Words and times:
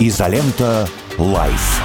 Изолента 0.00 0.88
Live. 1.18 1.82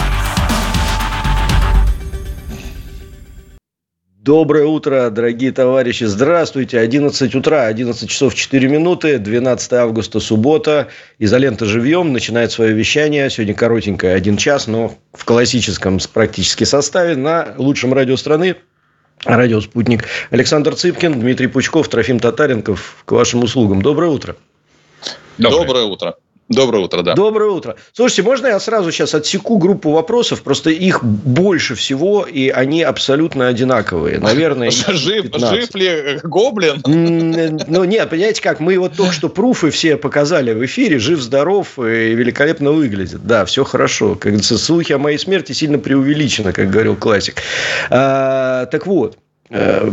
Доброе 4.21 4.65
утро, 4.65 5.09
дорогие 5.09 5.51
товарищи. 5.51 6.03
Здравствуйте. 6.03 6.77
11 6.77 7.33
утра, 7.33 7.65
11 7.65 8.07
часов 8.07 8.35
4 8.35 8.67
минуты, 8.67 9.17
12 9.17 9.73
августа, 9.73 10.19
суббота. 10.19 10.89
Изолента 11.17 11.65
живьем. 11.65 12.13
Начинает 12.13 12.51
свое 12.51 12.73
вещание. 12.73 13.31
Сегодня 13.31 13.55
коротенькое, 13.55 14.13
один 14.13 14.37
час, 14.37 14.67
но 14.67 14.93
в 15.13 15.25
классическом 15.25 15.97
практически 16.13 16.65
составе 16.65 17.15
на 17.15 17.55
лучшем 17.57 17.95
радио 17.95 18.15
страны. 18.15 18.57
Радио 19.25 19.59
«Спутник». 19.59 20.05
Александр 20.29 20.75
Цыпкин, 20.75 21.19
Дмитрий 21.19 21.47
Пучков, 21.47 21.87
Трофим 21.87 22.19
Татаренков. 22.19 23.01
К 23.05 23.13
вашим 23.13 23.41
услугам. 23.41 23.81
Доброе 23.81 24.11
утро. 24.11 24.35
Доброе, 25.39 25.65
Доброе 25.65 25.83
утро. 25.85 26.15
Доброе 26.55 26.83
утро, 26.83 27.01
да. 27.01 27.13
Доброе 27.13 27.51
утро. 27.51 27.75
Слушайте, 27.93 28.23
можно 28.23 28.47
я 28.47 28.59
сразу 28.59 28.91
сейчас 28.91 29.13
отсеку 29.13 29.57
группу 29.57 29.91
вопросов? 29.91 30.43
Просто 30.43 30.69
их 30.69 31.03
больше 31.03 31.75
всего, 31.75 32.23
и 32.23 32.49
они 32.49 32.83
абсолютно 32.83 33.47
одинаковые. 33.47 34.19
Наверное, 34.19 34.71
жив, 34.87 35.25
жив 35.33 35.75
ли 35.75 36.19
гоблин? 36.23 36.81
Ну, 36.85 37.83
нет, 37.83 38.09
понимаете 38.09 38.41
как, 38.41 38.59
мы 38.59 38.77
вот 38.77 38.95
только 38.95 39.13
что 39.13 39.29
пруфы 39.29 39.71
все 39.71 39.97
показали 39.97 40.53
в 40.53 40.63
эфире, 40.65 40.99
жив-здоров 40.99 41.79
и 41.79 42.13
великолепно 42.13 42.71
выглядит. 42.71 43.25
Да, 43.25 43.45
все 43.45 43.63
хорошо. 43.63 44.15
Как 44.15 44.31
говорится, 44.31 44.57
слухи 44.57 44.93
о 44.93 44.97
моей 44.97 45.17
смерти 45.17 45.51
сильно 45.53 45.79
преувеличены, 45.79 46.53
как 46.53 46.69
говорил 46.69 46.95
классик. 46.95 47.35
А, 47.89 48.65
так 48.67 48.87
вот, 48.87 49.17
Э, 49.17 49.22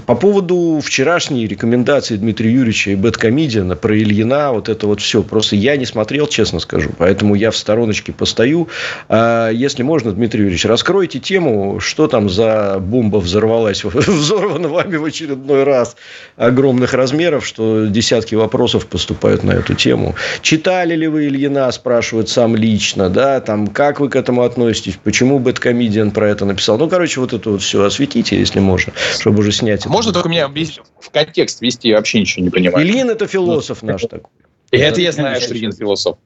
по 0.06 0.14
поводу 0.14 0.80
вчерашней 0.82 1.46
рекомендации 1.46 2.16
Дмитрия 2.16 2.50
Юрьевича 2.50 2.92
и 2.92 2.94
Бэткомедиана 2.94 3.76
про 3.76 3.94
Ильина, 3.94 4.52
вот 4.52 4.70
это 4.70 4.86
вот 4.86 5.02
все. 5.02 5.22
Просто 5.22 5.54
я 5.54 5.76
не 5.76 5.84
смотрел, 5.84 6.26
честно 6.26 6.60
скажу. 6.60 6.90
Поэтому 6.96 7.34
я 7.34 7.50
в 7.50 7.56
стороночке 7.56 8.12
постою. 8.12 8.68
А 9.10 9.50
если 9.50 9.82
можно, 9.82 10.12
Дмитрий 10.12 10.40
Юрьевич, 10.40 10.64
раскройте 10.64 11.18
тему, 11.18 11.78
что 11.78 12.08
там 12.08 12.30
за 12.30 12.78
бомба 12.80 13.18
взорвалась, 13.18 13.84
взорвана 13.84 14.68
вами 14.68 14.96
в 14.96 15.04
очередной 15.04 15.64
раз 15.64 15.94
огромных 16.36 16.94
размеров, 16.94 17.44
что 17.44 17.84
десятки 17.84 18.34
вопросов 18.34 18.86
поступают 18.86 19.44
на 19.44 19.52
эту 19.52 19.74
тему. 19.74 20.14
Читали 20.40 20.96
ли 20.96 21.06
вы 21.06 21.26
Ильина, 21.26 21.70
спрашивают 21.70 22.30
сам 22.30 22.56
лично, 22.56 23.10
да, 23.10 23.40
там, 23.40 23.66
как 23.66 24.00
вы 24.00 24.08
к 24.08 24.16
этому 24.16 24.42
относитесь, 24.42 24.98
почему 25.02 25.38
Бэткомедиан 25.38 26.12
про 26.12 26.30
это 26.30 26.46
написал. 26.46 26.78
Ну, 26.78 26.88
короче, 26.88 27.20
вот 27.20 27.34
это 27.34 27.50
вот 27.50 27.60
все 27.60 27.84
осветите, 27.84 28.38
если 28.38 28.60
можно, 28.60 28.94
чтобы 29.18 29.40
уже 29.40 29.49
уже 29.50 29.58
снять. 29.58 29.86
Можно 29.86 30.12
только 30.12 30.28
меня 30.28 30.48
в 30.48 31.10
контекст 31.10 31.60
ввести, 31.60 31.88
я 31.88 31.96
вообще 31.96 32.20
ничего 32.20 32.44
не 32.44 32.50
понимаю. 32.50 32.86
Ильин– 32.86 33.10
это 33.10 33.26
философ 33.26 33.82
наш 33.82 34.02
такой. 34.02 34.30
Это 34.70 35.00
я 35.00 35.12
знаю, 35.12 35.40
что 35.40 35.54
Ильин 35.54 35.72
философ. 35.72 36.16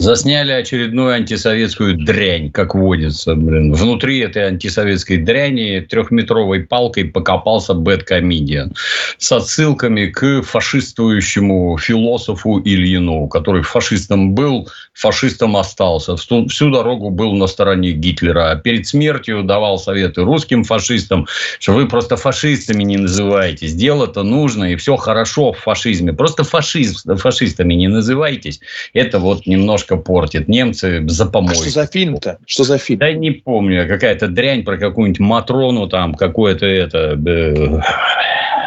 Засняли 0.00 0.52
очередную 0.52 1.12
антисоветскую 1.12 1.94
дрянь, 1.94 2.50
как 2.50 2.74
водится. 2.74 3.34
Блин. 3.34 3.74
Внутри 3.74 4.20
этой 4.20 4.44
антисоветской 4.44 5.18
дряни 5.18 5.80
трехметровой 5.80 6.60
палкой 6.60 7.04
покопался 7.04 7.74
бэткомедиан 7.74 8.72
с 9.18 9.30
отсылками 9.30 10.06
к 10.06 10.40
фашистующему 10.40 11.76
философу 11.76 12.62
Ильину, 12.64 13.28
который 13.28 13.60
фашистом 13.60 14.34
был, 14.34 14.70
фашистом 14.94 15.54
остался. 15.58 16.16
Всю 16.16 16.70
дорогу 16.70 17.10
был 17.10 17.34
на 17.34 17.46
стороне 17.46 17.92
Гитлера. 17.92 18.52
А 18.52 18.56
перед 18.56 18.86
смертью 18.86 19.42
давал 19.42 19.78
советы 19.78 20.22
русским 20.22 20.64
фашистам, 20.64 21.26
что 21.58 21.72
вы 21.72 21.86
просто 21.86 22.16
фашистами 22.16 22.84
не 22.84 22.96
называетесь. 22.96 23.74
Дело-то 23.74 24.22
нужно, 24.22 24.72
и 24.72 24.76
все 24.76 24.96
хорошо 24.96 25.52
в 25.52 25.58
фашизме. 25.58 26.14
Просто 26.14 26.42
фашист, 26.42 27.04
фашистами 27.18 27.74
не 27.74 27.88
называйтесь. 27.88 28.60
Это 28.94 29.18
вот 29.18 29.46
немножко 29.46 29.89
немножко 29.90 29.96
портит. 29.96 30.48
Немцы 30.48 31.08
за 31.08 31.26
помойку. 31.26 31.60
А 31.60 31.62
что 31.62 31.70
за 31.70 31.86
фильм-то? 31.86 32.38
Что 32.46 32.64
за 32.64 32.78
фильм? 32.78 32.98
Да 33.00 33.12
не 33.12 33.30
помню. 33.30 33.88
Какая-то 33.88 34.28
дрянь 34.28 34.64
про 34.64 34.76
какую-нибудь 34.76 35.20
Матрону 35.20 35.88
там, 35.88 36.14
какое-то 36.14 36.66
это... 36.66 37.18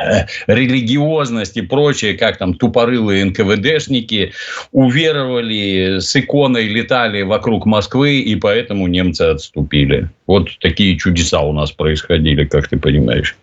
Э, 0.06 0.26
религиозность 0.48 1.56
и 1.56 1.62
прочее, 1.62 2.16
как 2.16 2.38
там 2.38 2.56
тупорылые 2.56 3.24
НКВДшники 3.24 4.34
уверовали, 4.74 6.00
с 6.00 6.14
иконой 6.14 6.68
летали 6.68 7.22
вокруг 7.22 7.66
Москвы, 7.66 8.20
и 8.20 8.36
поэтому 8.36 8.88
немцы 8.88 9.22
отступили. 9.22 10.10
Вот 10.28 10.50
такие 10.60 10.98
чудеса 10.98 11.40
у 11.40 11.54
нас 11.54 11.72
происходили, 11.72 12.44
как 12.44 12.68
ты 12.68 12.78
понимаешь. 12.78 13.38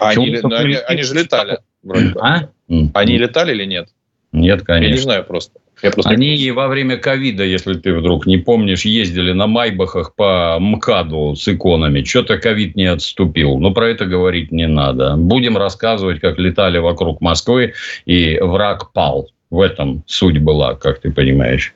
Они, 0.00 0.34
они, 0.34 0.76
они 0.76 1.02
же 1.02 1.14
летали. 1.14 1.58
Вроде 1.82 2.14
а? 2.22 2.48
Они 2.94 3.18
летали 3.18 3.52
или 3.52 3.66
нет? 3.66 3.88
Нет, 4.32 4.62
конечно. 4.62 4.88
Я 4.88 4.94
не 4.94 5.02
знаю 5.02 5.24
просто. 5.24 5.60
Я 5.82 5.90
просто 5.90 6.10
Они 6.10 6.50
во 6.52 6.68
время 6.68 6.96
ковида, 6.96 7.44
если 7.44 7.74
ты 7.74 7.94
вдруг 7.94 8.26
не 8.26 8.38
помнишь, 8.38 8.84
ездили 8.84 9.32
на 9.32 9.46
Майбахах 9.46 10.14
по 10.14 10.56
МКАДу 10.58 11.36
с 11.36 11.46
иконами. 11.48 12.02
Что-то 12.02 12.38
ковид 12.38 12.76
не 12.76 12.86
отступил. 12.86 13.58
Но 13.58 13.72
про 13.72 13.88
это 13.88 14.06
говорить 14.06 14.50
не 14.50 14.66
надо. 14.66 15.16
Будем 15.16 15.56
рассказывать, 15.56 16.20
как 16.20 16.38
летали 16.38 16.78
вокруг 16.78 17.20
Москвы, 17.20 17.74
и 18.06 18.38
враг 18.40 18.92
пал. 18.92 19.28
В 19.50 19.60
этом 19.60 20.02
суть 20.06 20.38
была, 20.38 20.74
как 20.74 21.00
ты 21.00 21.12
понимаешь. 21.12 21.74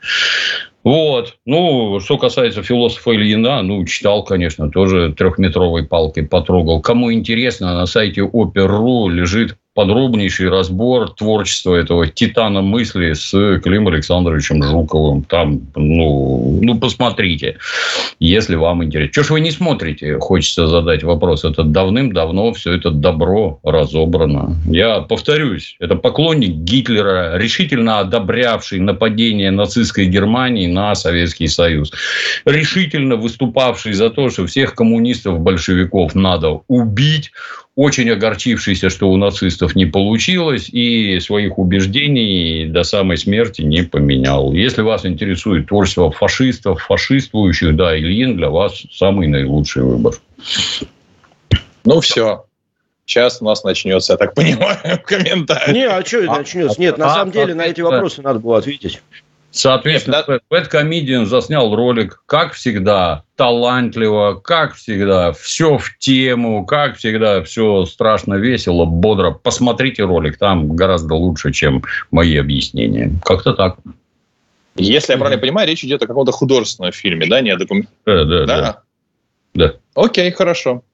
Вот. 0.83 1.37
Ну, 1.45 2.01
что 2.01 2.17
касается 2.17 2.63
философа 2.63 3.15
Ильина, 3.15 3.63
ну, 3.63 3.85
читал, 3.85 4.25
конечно, 4.25 4.71
тоже 4.71 5.13
трехметровой 5.13 5.85
палкой 5.85 6.27
потрогал. 6.27 6.81
Кому 6.81 7.13
интересно, 7.13 7.75
на 7.75 7.87
сайте 7.87 8.23
Опер.ру 8.23 9.09
лежит 9.09 9.57
подробнейший 9.75 10.49
разбор 10.49 11.11
творчества 11.11 11.77
этого 11.77 12.09
титана 12.09 12.61
мысли 12.61 13.13
с 13.13 13.31
Клим 13.61 13.87
Александровичем 13.87 14.63
Жуковым. 14.63 15.23
Там, 15.23 15.61
ну, 15.77 16.59
ну 16.61 16.79
посмотрите, 16.79 17.59
если 18.19 18.57
вам 18.57 18.83
интересно. 18.83 19.13
Чего 19.13 19.25
ж 19.25 19.31
вы 19.31 19.41
не 19.41 19.53
смотрите? 19.53 20.19
Хочется 20.19 20.67
задать 20.67 21.05
вопрос. 21.05 21.45
Это 21.45 21.63
давным-давно 21.63 22.53
все 22.53 22.73
это 22.75 22.91
добро 22.91 23.61
разобрано. 23.63 24.57
Я 24.67 25.01
повторюсь, 25.01 25.77
это 25.79 25.95
поклонник 25.95 26.57
Гитлера, 26.57 27.39
решительно 27.39 28.01
одобрявший 28.01 28.81
нападение 28.81 29.53
нацистской 29.53 30.07
Германии 30.07 30.67
на 30.67 30.95
Советский 30.97 31.47
Союз. 31.47 31.93
Решительно 32.45 33.17
выступавший 33.17 33.93
за 33.93 34.11
то, 34.11 34.31
что 34.31 34.47
всех 34.47 34.75
коммунистов-большевиков 34.75 36.15
надо 36.15 36.61
убить, 36.67 37.31
очень 37.81 38.11
огорчившийся, 38.11 38.91
что 38.91 39.09
у 39.11 39.17
нацистов 39.17 39.75
не 39.75 39.87
получилось, 39.87 40.69
и 40.69 41.19
своих 41.21 41.59
убеждений 41.59 42.67
до 42.67 42.83
самой 42.83 43.17
смерти 43.17 43.63
не 43.63 43.85
поменял. 43.85 44.53
Если 44.53 44.83
вас 44.83 45.07
интересует 45.07 45.69
творчество 45.69 46.11
фашистов, 46.11 46.83
фашиствующих, 46.83 47.75
да, 47.75 47.99
Ильин 47.99 48.37
для 48.37 48.51
вас 48.51 48.83
самый 48.93 49.29
наилучший 49.29 49.83
выбор. 49.83 50.13
Ну, 51.87 52.01
все. 52.03 52.45
Сейчас 53.07 53.41
у 53.41 53.47
нас 53.47 53.65
начнется, 53.65 54.13
я 54.13 54.17
так 54.19 54.35
понимаю, 54.35 54.77
комментарий. 55.07 55.73
Не, 55.73 55.89
а 55.89 56.05
что 56.05 56.19
а, 56.31 56.37
начнется? 56.37 56.79
Нет, 56.79 56.99
на 56.99 57.07
а, 57.07 57.15
самом 57.15 57.33
деле 57.33 57.55
на 57.55 57.63
эти 57.63 57.81
вопросы 57.81 58.21
надо 58.21 58.41
было 58.41 58.59
ответить. 58.59 59.01
Соответственно, 59.53 60.17
Нет, 60.19 60.27
да? 60.29 60.41
Бэткомедиан 60.49 61.27
заснял 61.27 61.75
ролик, 61.75 62.23
как 62.27 62.53
всегда, 62.53 63.25
талантливо, 63.35 64.35
как 64.35 64.75
всегда, 64.75 65.33
все 65.33 65.77
в 65.77 65.99
тему, 65.99 66.65
как 66.65 66.97
всегда, 66.97 67.43
все 67.43 67.85
страшно 67.87 68.35
весело, 68.35 68.85
бодро. 68.85 69.33
Посмотрите 69.33 70.05
ролик, 70.05 70.39
там 70.39 70.77
гораздо 70.77 71.15
лучше, 71.15 71.53
чем 71.53 71.83
мои 72.13 72.37
объяснения. 72.37 73.11
Как-то 73.25 73.55
так. 73.55 73.79
Если 74.77 75.13
я 75.13 75.19
правильно 75.19 75.41
понимаю, 75.41 75.67
речь 75.67 75.85
идет 75.85 76.03
о 76.03 76.07
каком-то 76.07 76.31
художественном 76.31 76.93
фильме, 76.93 77.27
да, 77.27 77.41
не 77.41 77.51
о 77.51 77.57
документе? 77.57 77.89
Да, 78.07 78.25
да, 78.25 78.47
да. 78.47 78.61
да. 78.61 78.83
да. 79.55 79.75
Окей, 79.95 80.31
хорошо. 80.31 80.85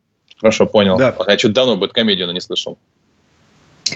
Хорошо, 0.40 0.66
понял. 0.66 0.96
Да. 0.96 1.14
Я 1.26 1.36
чуть 1.36 1.52
давно 1.52 1.76
Бэткомедиана 1.76 2.30
не 2.30 2.40
слышал. 2.40 2.78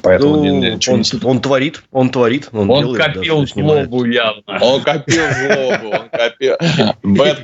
Поэтому 0.03 0.37
ну, 0.37 0.41
он, 0.43 0.61
не... 0.61 1.25
он 1.27 1.41
творит, 1.41 1.83
он 1.91 2.11
творит, 2.11 2.49
он, 2.53 2.71
он 2.71 2.81
делает, 2.81 3.05
копил 3.05 3.41
да, 3.41 3.47
злобу 3.47 4.05
явно. 4.05 4.59
Он 4.61 4.83
копил 4.83 5.25
злобу, 5.33 5.97
он 5.97 6.09
копил. 6.09 6.57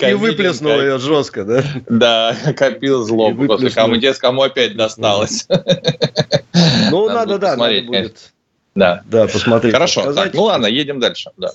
И 0.09 0.15
выплеснул 0.15 0.81
ее 0.81 0.99
жестко, 0.99 1.45
да? 1.45 1.65
Да, 1.89 2.37
копил 2.57 3.05
злобу. 3.05 3.47
После 3.47 3.71
кому, 3.71 3.97
кому 4.21 4.43
опять 4.43 4.77
досталось. 4.77 5.47
Ну, 6.91 7.09
надо, 7.09 7.39
да, 7.39 7.57
надо 7.57 7.83
будет. 7.83 8.33
Да. 8.75 9.03
Да, 9.07 9.27
посмотреть. 9.27 9.73
Хорошо, 9.73 10.13
так, 10.13 10.35
ну 10.35 10.45
ладно, 10.45 10.67
едем 10.67 11.01
дальше. 11.01 11.31
Да. 11.37 11.51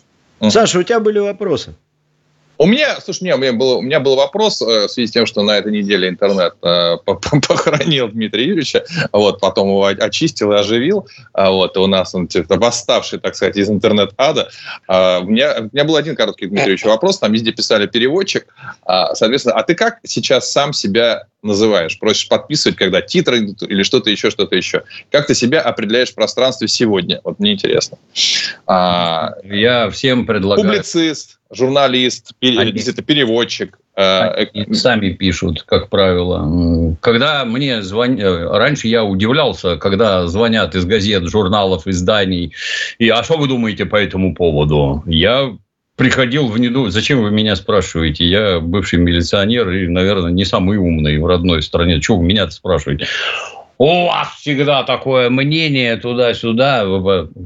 Саша, 0.49 0.79
у 0.79 0.83
тебя 0.83 0.99
были 0.99 1.19
вопросы? 1.19 1.75
У 2.61 2.67
меня, 2.67 3.01
слушай, 3.01 3.23
не, 3.23 3.33
у, 3.33 3.39
меня 3.39 3.53
был, 3.53 3.79
у 3.79 3.81
меня 3.81 3.99
был 3.99 4.15
вопрос 4.15 4.61
э, 4.61 4.85
в 4.85 4.91
связи 4.91 5.07
с 5.07 5.11
тем, 5.11 5.25
что 5.25 5.41
на 5.41 5.57
этой 5.57 5.71
неделе 5.71 6.07
интернет 6.07 6.53
э, 6.61 6.97
похоронил 7.05 8.07
Дмитрия 8.07 8.45
Юрьевича, 8.45 8.85
вот, 9.11 9.39
потом 9.39 9.69
его 9.69 9.85
очистил 9.85 10.51
и 10.51 10.57
оживил, 10.57 11.07
а 11.33 11.49
вот, 11.49 11.75
и 11.75 11.79
у 11.79 11.87
нас 11.87 12.13
он 12.13 12.27
типа, 12.27 12.57
восставший, 12.57 13.17
так 13.17 13.35
сказать, 13.35 13.57
из 13.57 13.67
интернет-ада. 13.67 14.51
А, 14.87 15.21
у, 15.21 15.25
меня, 15.25 15.55
у 15.57 15.75
меня 15.75 15.85
был 15.85 15.95
один 15.95 16.15
короткий 16.15 16.45
Дмитрий 16.45 16.73
Юрьевич 16.73 16.85
вопрос, 16.85 17.17
там 17.17 17.31
везде 17.31 17.51
писали 17.51 17.87
переводчик, 17.87 18.45
а, 18.83 19.15
соответственно, 19.15 19.55
а 19.55 19.63
ты 19.63 19.73
как 19.73 19.97
сейчас 20.03 20.51
сам 20.51 20.71
себя 20.71 21.23
называешь, 21.41 21.97
просишь 21.97 22.27
подписывать, 22.27 22.77
когда 22.77 23.01
титры 23.01 23.39
идут 23.39 23.63
или 23.63 23.81
что-то 23.81 24.11
еще, 24.11 24.29
что-то 24.29 24.55
еще. 24.55 24.83
Как 25.09 25.25
ты 25.25 25.33
себя 25.33 25.61
определяешь 25.61 26.11
в 26.11 26.13
пространстве 26.13 26.67
сегодня? 26.67 27.21
Вот 27.23 27.39
мне 27.39 27.53
интересно. 27.53 27.97
А, 28.67 29.31
Я 29.43 29.89
всем 29.89 30.27
предлагаю... 30.27 30.67
Публицист, 30.67 31.39
журналист, 31.51 32.33
Они... 32.41 32.71
где-то 32.71 33.01
переводчик. 33.01 33.79
Э, 33.95 34.45
Они 34.53 34.73
сами 34.73 35.11
пишут, 35.11 35.63
как 35.63 35.89
правило. 35.89 36.95
Когда 37.01 37.45
мне 37.45 37.81
звонят... 37.81 38.51
Раньше 38.51 38.87
я 38.87 39.03
удивлялся, 39.03 39.77
когда 39.77 40.27
звонят 40.27 40.75
из 40.75 40.85
газет, 40.85 41.23
журналов, 41.27 41.87
изданий. 41.87 42.53
И 42.99 43.09
а 43.09 43.23
что 43.23 43.37
вы 43.37 43.47
думаете 43.47 43.85
по 43.85 43.95
этому 43.95 44.33
поводу? 44.33 45.03
Я 45.05 45.55
приходил 45.97 46.47
в 46.47 46.57
неду. 46.57 46.89
Зачем 46.89 47.21
вы 47.21 47.31
меня 47.31 47.55
спрашиваете? 47.55 48.25
Я 48.25 48.59
бывший 48.59 48.99
милиционер 48.99 49.69
и, 49.69 49.87
наверное, 49.87 50.31
не 50.31 50.45
самый 50.45 50.77
умный 50.77 51.19
в 51.19 51.25
родной 51.25 51.61
стране. 51.61 52.01
Чего 52.01 52.17
вы 52.17 52.25
меня 52.25 52.49
спрашиваете? 52.49 53.07
У 53.81 54.05
вас 54.05 54.35
всегда 54.37 54.83
такое 54.83 55.31
мнение 55.31 55.97
туда-сюда. 55.97 56.83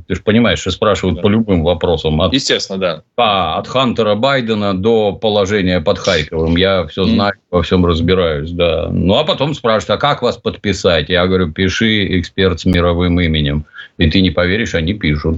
Ты 0.06 0.16
же 0.16 0.22
понимаешь, 0.22 0.60
что 0.60 0.70
спрашивают 0.72 1.16
да. 1.16 1.22
по 1.22 1.30
любым 1.30 1.64
вопросам. 1.64 2.20
От, 2.20 2.34
Естественно, 2.34 2.78
да. 2.78 3.04
А, 3.16 3.58
от 3.58 3.70
Хантера 3.70 4.16
Байдена 4.16 4.74
до 4.78 5.14
положения 5.14 5.80
под 5.80 5.98
Харьковом. 5.98 6.58
Я 6.58 6.88
все 6.88 7.06
знаю, 7.06 7.36
mm. 7.36 7.42
во 7.52 7.64
всем 7.64 7.86
разбираюсь, 7.86 8.52
да. 8.52 8.90
Ну, 8.92 9.16
а 9.16 9.24
потом 9.24 9.54
спрашивают, 9.54 9.92
а 9.92 9.98
как 9.98 10.22
вас 10.22 10.36
подписать? 10.36 11.08
Я 11.08 11.26
говорю, 11.26 11.54
пиши 11.54 12.20
эксперт 12.20 12.60
с 12.60 12.66
мировым 12.66 13.18
именем. 13.22 13.64
И 13.98 14.12
ты 14.12 14.20
не 14.20 14.32
поверишь, 14.32 14.76
они 14.76 14.94
пишут. 14.94 15.38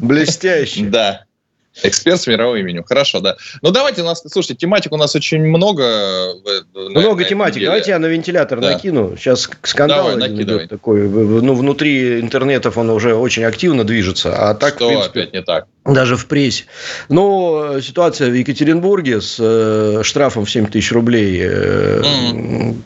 Блестяще. 0.00 0.84
Да. 0.84 1.24
Эксперт 1.82 2.20
с 2.20 2.26
мировым 2.26 2.58
именем. 2.58 2.84
Хорошо, 2.84 3.20
да. 3.20 3.36
Ну, 3.62 3.70
давайте, 3.70 4.02
у 4.02 4.04
нас, 4.04 4.22
слушайте, 4.26 4.54
тематик 4.54 4.92
у 4.92 4.96
нас 4.96 5.14
очень 5.14 5.42
много. 5.42 6.34
Много 6.74 7.24
тематик. 7.24 7.64
Давайте 7.64 7.92
я 7.92 7.98
на 7.98 8.06
вентилятор 8.06 8.60
да. 8.60 8.72
накину. 8.72 9.16
Сейчас 9.16 9.48
скандал 9.62 10.10
Давай, 10.12 10.30
идет 10.30 10.68
такой. 10.68 11.08
Ну, 11.08 11.54
внутри 11.54 12.20
интернетов 12.20 12.76
он 12.76 12.90
уже 12.90 13.14
очень 13.14 13.44
активно 13.44 13.84
движется. 13.84 14.34
А 14.36 14.54
так, 14.54 14.74
Что 14.74 14.86
в 14.86 14.88
принципе, 14.88 15.20
опять 15.20 15.32
не 15.32 15.42
так? 15.42 15.66
Даже 15.84 16.16
в 16.16 16.26
прессе. 16.26 16.64
Но 17.08 17.80
ситуация 17.80 18.30
в 18.30 18.34
Екатеринбурге 18.34 19.20
с 19.20 19.36
э, 19.40 20.02
штрафом 20.04 20.44
в 20.44 20.50
7 20.50 20.66
тысяч 20.66 20.92
рублей 20.92 21.40
э, 21.42 22.02
mm. 22.02 22.76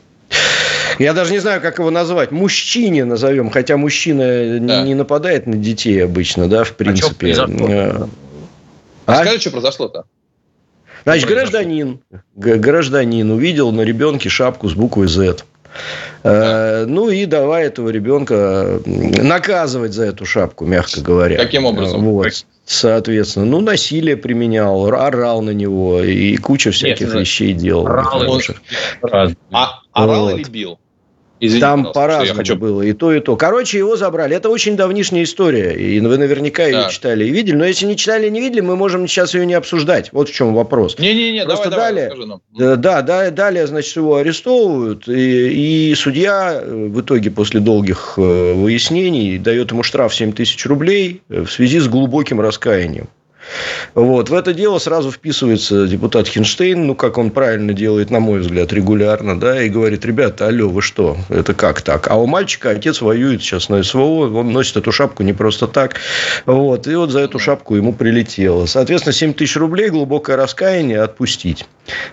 Я 0.99 1.13
даже 1.13 1.33
не 1.33 1.41
знаю, 1.41 1.61
как 1.61 1.79
его 1.79 1.91
назвать. 1.91 2.31
Мужчине 2.31 3.05
назовем, 3.05 3.51
хотя 3.51 3.77
мужчина 3.77 4.59
да. 4.61 4.83
не 4.83 4.95
нападает 4.95 5.47
на 5.47 5.57
детей 5.57 6.03
обычно, 6.03 6.49
да, 6.49 6.65
в 6.65 6.73
принципе. 6.73 7.35
А, 7.37 8.09
а? 9.07 9.23
Скажи, 9.23 9.41
что 9.41 9.51
произошло-то? 9.51 10.05
Значит, 11.05 11.29
гражданин, 11.29 12.01
гражданин 12.35 13.31
увидел 13.31 13.71
на 13.71 13.83
ребенке 13.83 14.29
шапку 14.29 14.69
с 14.69 14.75
буквой 14.75 15.07
Z. 15.07 15.37
Э, 16.23 16.85
ну 16.87 17.11
и 17.11 17.27
давай 17.27 17.67
этого 17.67 17.91
ребенка 17.91 18.81
наказывать 18.85 19.93
за 19.93 20.07
эту 20.07 20.27
шапку, 20.27 20.65
мягко 20.65 21.01
говоря. 21.01 21.37
Каким 21.37 21.65
образом? 21.67 22.05
Вот. 22.05 22.47
Соответственно, 22.65 23.47
ну, 23.47 23.61
насилие 23.61 24.17
применял, 24.17 24.87
орал 24.87 25.43
на 25.43 25.51
него 25.51 26.03
и 26.03 26.37
куча 26.37 26.73
всяких 26.73 27.07
Нет, 27.07 27.21
вещей 27.21 27.53
делал. 27.53 27.87
Орал, 27.87 28.29
он... 28.29 28.41
а, 29.53 29.81
орал 29.93 30.25
вот. 30.25 30.35
или 30.35 30.49
бил? 30.49 30.81
Извините, 31.39 31.67
Там 31.67 31.93
по-разному 31.93 32.39
хочу... 32.39 32.57
было, 32.57 32.83
и 32.83 32.93
то, 32.93 33.13
и 33.13 33.21
то. 33.21 33.37
Короче, 33.37 33.79
его 33.79 33.97
забрали. 33.97 34.35
Это 34.35 34.49
очень 34.49 34.77
давнишняя 34.77 35.25
история, 35.25 35.73
и 35.73 36.01
вы 36.01 36.17
наверняка 36.17 36.63
да. 36.63 36.69
ее 36.69 36.91
читали 36.91 37.27
и 37.27 37.31
видели. 37.31 37.57
Но 37.57 37.65
если 37.67 37.85
не 37.87 37.97
читали 37.97 38.29
и 38.29 38.31
не 38.31 38.41
видели, 38.41 38.61
мы 38.61 38.77
можем 38.77 39.07
сейчас 39.07 39.35
ее 39.35 39.45
не 39.45 39.55
обсуждать. 39.55 40.13
Вот 40.13 40.31
в 40.31 40.35
чем 40.35 40.55
вопрос. 40.55 40.99
Не-не-не, 40.99 41.45
Просто 41.45 41.69
давай, 41.69 41.93
далее, 41.93 42.09
давай, 42.09 42.27
нам. 42.27 42.41
Э, 42.59 42.77
да, 42.77 43.03
да, 43.03 43.31
далее, 43.31 43.67
значит, 43.67 43.97
его 43.97 44.17
арестовывают, 44.17 45.09
и, 45.09 45.91
и 45.91 45.95
судья 45.95 46.59
э, 46.63 46.89
в 46.89 47.01
итоге 47.01 47.31
после 47.31 47.61
долгих 47.61 48.15
э, 48.17 48.53
выяснений 48.55 49.39
дает 49.39 49.73
ему 49.73 49.83
штраф 49.83 50.15
7 50.15 50.33
тысяч 50.33 50.65
рублей 50.65 51.23
в 51.29 51.49
связи 51.49 51.81
с 51.81 51.89
глубоким 51.89 52.41
раскаянием. 52.41 53.09
Вот. 53.95 54.31
В 54.31 54.35
это 54.35 54.53
дело 54.53 54.79
сразу 54.79 55.11
вписывается 55.11 55.87
депутат 55.87 56.29
Хинштейн, 56.29 56.87
ну, 56.87 56.95
как 56.95 57.19
он 57.19 57.31
правильно 57.31 57.73
делает, 57.73 58.11
на 58.11 58.21
мой 58.21 58.41
взгляд, 58.41 58.73
регулярно, 58.73 59.39
да, 59.39 59.63
и 59.63 59.69
говорит, 59.69 60.05
ребята, 60.05 60.49
алло, 60.49 60.69
вы 60.69 60.83
что, 60.83 61.17
это 61.29 61.55
как 61.55 61.83
так? 61.83 62.09
А 62.11 62.17
у 62.17 62.27
мальчика 62.27 62.71
отец 62.71 63.01
воюет 63.01 63.43
сейчас 63.43 63.69
на 63.69 63.83
СВО, 63.83 64.29
он 64.29 64.53
носит 64.53 64.77
эту 64.77 64.93
шапку 64.93 65.23
не 65.23 65.33
просто 65.33 65.67
так, 65.67 65.97
вот, 66.45 66.87
и 66.87 66.95
вот 66.95 67.11
за 67.11 67.21
эту 67.21 67.39
шапку 67.39 67.77
ему 67.77 67.93
прилетело. 67.93 68.67
Соответственно, 68.67 69.13
7 69.13 69.35
тысяч 69.35 69.57
рублей, 69.57 69.89
глубокое 69.89 70.37
раскаяние, 70.37 71.01
отпустить. 71.01 71.67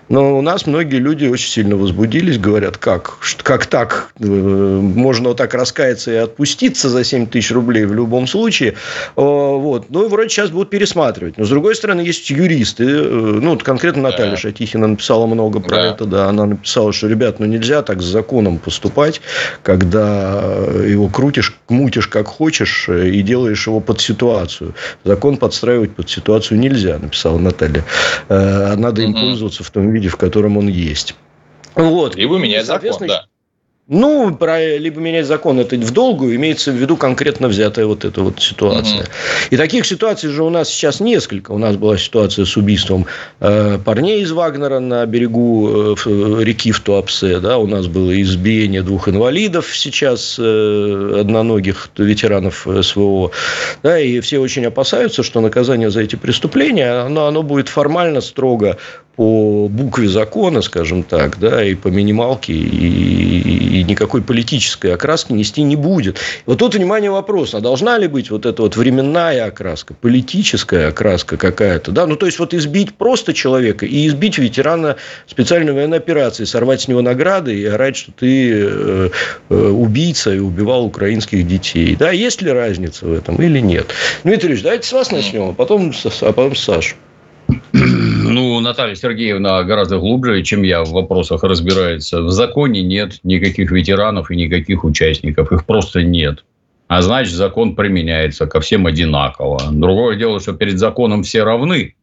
Но 0.09 0.37
у 0.37 0.41
нас 0.41 0.67
многие 0.67 0.97
люди 0.97 1.25
очень 1.25 1.49
сильно 1.49 1.75
возбудились, 1.75 2.37
говорят, 2.37 2.77
как, 2.77 3.17
как 3.41 3.65
так, 3.65 4.11
э, 4.19 4.25
можно 4.25 5.29
вот 5.29 5.37
так 5.37 5.53
раскаяться 5.53 6.11
и 6.11 6.15
отпуститься 6.15 6.89
за 6.89 7.03
7 7.03 7.27
тысяч 7.27 7.51
рублей 7.51 7.85
в 7.85 7.93
любом 7.93 8.27
случае, 8.27 8.75
вот, 9.15 9.87
ну, 9.89 10.05
и 10.05 10.09
вроде 10.09 10.29
сейчас 10.29 10.49
будут 10.49 10.69
пересматривать 10.69 11.22
рассматривать. 11.23 11.37
Но, 11.37 11.45
с 11.45 11.49
другой 11.49 11.75
стороны, 11.75 12.01
есть 12.01 12.29
юристы. 12.29 12.83
Э, 12.83 13.39
ну, 13.41 13.51
вот 13.51 13.63
конкретно 13.63 14.03
Наталья 14.03 14.31
да. 14.31 14.37
Шатихина 14.37 14.87
написала 14.87 15.25
много 15.25 15.59
про 15.59 15.75
да. 15.75 15.85
это. 15.87 16.05
Да, 16.05 16.29
она 16.29 16.45
написала, 16.45 16.93
что, 16.93 17.07
ребят, 17.07 17.39
ну, 17.39 17.45
нельзя 17.45 17.81
так 17.81 18.01
с 18.01 18.05
законом 18.05 18.57
поступать, 18.57 19.21
когда 19.61 20.41
его 20.85 21.07
крутишь, 21.09 21.57
мутишь 21.69 22.07
как 22.07 22.27
хочешь 22.27 22.85
э, 22.89 23.09
и 23.09 23.21
делаешь 23.21 23.67
его 23.67 23.79
под 23.79 24.01
ситуацию. 24.01 24.75
Закон 25.03 25.37
подстраивать 25.37 25.95
под 25.95 26.09
ситуацию 26.09 26.59
нельзя, 26.59 26.97
написала 26.99 27.37
Наталья. 27.37 27.83
Э, 28.29 28.75
надо 28.75 29.01
им 29.01 29.13
пользоваться 29.13 29.63
в 29.63 29.69
том 29.71 29.91
виде, 29.91 30.09
в 30.09 30.17
котором 30.17 30.57
он 30.57 30.67
есть. 30.67 31.15
Вот. 31.75 32.15
Либо 32.15 32.37
менять 32.37 32.65
закон, 32.65 33.07
да. 33.07 33.25
Ну, 33.89 34.33
про 34.33 34.77
либо 34.77 35.01
менять 35.01 35.25
закон, 35.25 35.59
это 35.59 35.75
в 35.75 35.91
долгую, 35.91 36.35
имеется 36.35 36.71
в 36.71 36.75
виду 36.75 36.95
конкретно 36.95 37.49
взятая 37.49 37.85
вот 37.85 38.05
эта 38.05 38.21
вот 38.21 38.41
ситуация. 38.41 39.01
Угу. 39.01 39.09
И 39.49 39.57
таких 39.57 39.85
ситуаций 39.85 40.29
же 40.29 40.41
у 40.43 40.49
нас 40.49 40.69
сейчас 40.69 41.01
несколько. 41.01 41.51
У 41.51 41.57
нас 41.57 41.75
была 41.75 41.97
ситуация 41.97 42.45
с 42.45 42.55
убийством 42.55 43.07
э, 43.41 43.77
парней 43.83 44.21
из 44.21 44.31
Вагнера 44.31 44.79
на 44.79 45.05
берегу 45.05 45.97
э, 45.97 46.43
реки 46.43 46.71
в 46.71 46.79
Туапсе. 46.79 47.41
Да? 47.41 47.57
У 47.57 47.67
нас 47.67 47.87
было 47.87 48.21
избиение 48.21 48.83
двух 48.83 49.09
инвалидов 49.09 49.75
сейчас, 49.75 50.37
э, 50.39 51.17
одноногих 51.19 51.89
ветеранов 51.97 52.65
СВО. 52.83 53.31
Да? 53.83 53.99
И 53.99 54.21
все 54.21 54.39
очень 54.39 54.65
опасаются, 54.65 55.23
что 55.23 55.41
наказание 55.41 55.91
за 55.91 55.99
эти 55.99 56.15
преступления, 56.15 57.05
оно, 57.05 57.25
оно 57.25 57.43
будет 57.43 57.67
формально 57.67 58.21
строго 58.21 58.77
по 59.15 59.67
букве 59.69 60.07
закона, 60.07 60.61
скажем 60.61 61.03
так, 61.03 61.37
да, 61.39 61.63
и 61.63 61.75
по 61.75 61.89
минималке, 61.89 62.53
и, 62.53 63.79
и 63.79 63.83
никакой 63.83 64.23
политической 64.23 64.93
окраски 64.93 65.33
нести 65.33 65.61
не 65.61 65.75
будет. 65.75 66.17
Вот 66.47 66.57
тут, 66.57 66.73
внимание, 66.73 67.11
вопрос, 67.11 67.53
а 67.53 67.59
должна 67.59 67.97
ли 67.99 68.07
быть 68.07 68.31
вот 68.31 68.47
эта 68.47 68.63
вот 68.63 68.75
временная 68.75 69.45
окраска, 69.45 69.93
политическая 69.93 70.87
окраска 70.87 71.37
какая-то, 71.37 71.91
да, 71.91 72.07
ну, 72.07 72.15
то 72.15 72.25
есть, 72.25 72.39
вот 72.39 72.55
избить 72.55 72.95
просто 72.95 73.33
человека 73.33 73.85
и 73.85 74.07
избить 74.07 74.39
ветерана 74.39 74.95
специальной 75.27 75.73
военной 75.73 75.97
операции, 75.97 76.45
сорвать 76.45 76.81
с 76.81 76.87
него 76.87 77.01
награды 77.01 77.55
и 77.55 77.65
орать, 77.65 77.95
что 77.95 78.11
ты 78.11 78.51
э, 78.65 79.09
э, 79.49 79.55
убийца 79.55 80.33
и 80.33 80.39
убивал 80.39 80.85
украинских 80.85 81.45
детей, 81.47 81.95
да, 81.95 82.11
есть 82.11 82.41
ли 82.41 82.51
разница 82.51 83.05
в 83.05 83.13
этом 83.13 83.35
или 83.35 83.59
нет? 83.59 83.93
Дмитрий 84.23 84.49
Ильич, 84.49 84.63
давайте 84.63 84.87
с 84.87 84.91
вас 84.91 85.11
начнем, 85.11 85.49
а 85.49 85.53
потом, 85.53 85.93
а 86.21 86.31
потом 86.31 86.55
с 86.55 86.63
Сашей. 86.63 86.97
Ну, 88.33 88.59
Наталья 88.61 88.95
Сергеевна 88.95 89.61
гораздо 89.61 89.99
глубже, 89.99 90.41
чем 90.41 90.63
я 90.63 90.83
в 90.83 90.89
вопросах 90.89 91.43
разбирается. 91.43 92.23
В 92.23 92.31
законе 92.31 92.81
нет 92.81 93.19
никаких 93.21 93.69
ветеранов 93.69 94.31
и 94.31 94.35
никаких 94.35 94.83
участников. 94.83 95.51
Их 95.51 95.67
просто 95.67 96.01
нет. 96.01 96.43
А 96.87 97.03
значит, 97.03 97.33
закон 97.33 97.75
применяется 97.75 98.47
ко 98.47 98.59
всем 98.59 98.87
одинаково. 98.87 99.59
Другое 99.71 100.15
дело, 100.15 100.39
что 100.39 100.53
перед 100.53 100.79
законом 100.79 101.21
все 101.21 101.43
равны. 101.43 101.95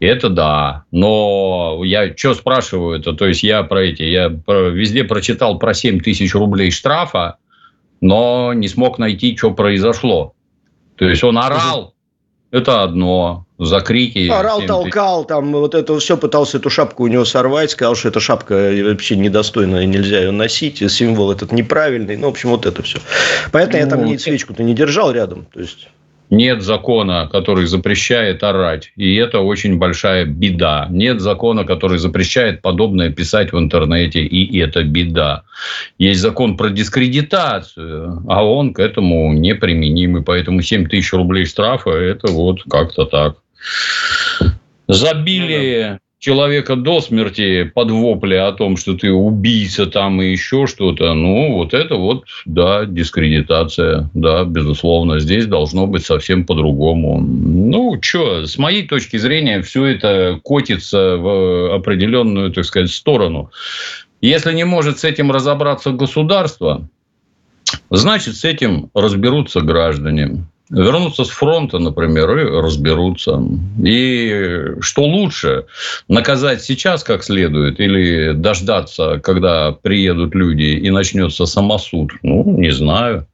Это 0.00 0.28
да. 0.28 0.84
Но 0.90 1.80
я 1.82 2.14
что 2.14 2.34
спрашиваю-то? 2.34 3.14
То 3.14 3.26
есть, 3.26 3.42
я 3.42 3.62
про 3.62 3.84
эти... 3.84 4.02
Я 4.02 4.28
везде 4.46 5.02
прочитал 5.04 5.58
про 5.58 5.72
7 5.72 6.00
тысяч 6.00 6.34
рублей 6.34 6.72
штрафа, 6.72 7.38
но 8.02 8.52
не 8.52 8.68
смог 8.68 8.98
найти, 8.98 9.34
что 9.34 9.52
произошло. 9.52 10.34
То 10.96 11.08
есть, 11.08 11.24
он 11.24 11.38
орал, 11.38 11.93
это 12.54 12.84
одно 12.84 13.46
за 13.58 13.80
крики. 13.80 14.28
Орал, 14.28 14.62
толкал, 14.62 15.24
там 15.24 15.52
вот 15.52 15.74
это 15.74 15.98
все, 15.98 16.16
пытался 16.16 16.58
эту 16.58 16.70
шапку 16.70 17.02
у 17.02 17.06
него 17.08 17.24
сорвать, 17.24 17.72
сказал, 17.72 17.96
что 17.96 18.08
эта 18.08 18.20
шапка 18.20 18.54
вообще 18.84 19.16
недостойная, 19.16 19.86
нельзя 19.86 20.20
ее 20.20 20.30
носить, 20.30 20.78
символ 20.90 21.32
этот 21.32 21.50
неправильный, 21.50 22.16
ну, 22.16 22.28
в 22.28 22.30
общем, 22.30 22.50
вот 22.50 22.64
это 22.64 22.82
все. 22.82 23.00
Понятно, 23.50 23.78
ну, 23.78 23.84
я 23.84 23.90
там 23.90 24.04
не 24.04 24.18
свечку-то 24.18 24.62
не 24.62 24.72
держал 24.72 25.10
рядом, 25.10 25.46
то 25.52 25.60
есть 25.60 25.88
нет 26.36 26.62
закона, 26.62 27.28
который 27.30 27.66
запрещает 27.66 28.42
орать. 28.42 28.92
И 28.96 29.14
это 29.16 29.40
очень 29.40 29.78
большая 29.78 30.24
беда. 30.24 30.86
Нет 30.90 31.20
закона, 31.20 31.64
который 31.64 31.98
запрещает 31.98 32.62
подобное 32.62 33.10
писать 33.10 33.52
в 33.52 33.58
интернете. 33.58 34.20
И 34.20 34.58
это 34.58 34.82
беда. 34.82 35.44
Есть 35.98 36.20
закон 36.20 36.56
про 36.56 36.70
дискредитацию, 36.70 38.22
а 38.28 38.44
он 38.44 38.74
к 38.74 38.78
этому 38.78 39.32
неприменим. 39.32 40.18
И 40.18 40.22
поэтому 40.22 40.62
7 40.62 40.88
тысяч 40.88 41.12
рублей 41.12 41.46
штрафа– 41.46 41.90
это 41.90 42.32
вот 42.32 42.62
как-то 42.64 43.04
так. 43.04 43.36
Забили 44.88 45.98
человека 46.24 46.74
до 46.74 47.02
смерти 47.02 47.64
под 47.64 47.90
вопли 47.90 48.36
о 48.36 48.52
том, 48.52 48.78
что 48.78 48.94
ты 48.94 49.12
убийца 49.12 49.84
там 49.84 50.22
и 50.22 50.30
еще 50.30 50.66
что-то, 50.66 51.12
ну, 51.12 51.52
вот 51.52 51.74
это 51.74 51.96
вот, 51.96 52.24
да, 52.46 52.86
дискредитация, 52.86 54.08
да, 54.14 54.44
безусловно, 54.44 55.20
здесь 55.20 55.44
должно 55.46 55.86
быть 55.86 56.06
совсем 56.06 56.46
по-другому. 56.46 57.20
Ну, 57.20 57.98
что, 58.00 58.46
с 58.46 58.56
моей 58.56 58.88
точки 58.88 59.18
зрения, 59.18 59.60
все 59.60 59.84
это 59.84 60.40
котится 60.42 61.18
в 61.18 61.74
определенную, 61.74 62.50
так 62.52 62.64
сказать, 62.64 62.90
сторону. 62.90 63.50
Если 64.22 64.54
не 64.54 64.64
может 64.64 65.00
с 65.00 65.04
этим 65.04 65.30
разобраться 65.30 65.90
государство, 65.90 66.88
значит, 67.90 68.36
с 68.36 68.44
этим 68.46 68.88
разберутся 68.94 69.60
граждане 69.60 70.46
вернуться 70.70 71.24
с 71.24 71.28
фронта, 71.28 71.78
например, 71.78 72.38
и 72.38 72.44
разберутся. 72.44 73.42
И 73.82 74.74
что 74.80 75.04
лучше, 75.04 75.66
наказать 76.08 76.62
сейчас 76.62 77.04
как 77.04 77.22
следует 77.22 77.80
или 77.80 78.32
дождаться, 78.32 79.20
когда 79.22 79.72
приедут 79.72 80.34
люди 80.34 80.64
и 80.64 80.90
начнется 80.90 81.46
самосуд? 81.46 82.12
Ну, 82.22 82.44
не 82.58 82.70
знаю. 82.70 83.26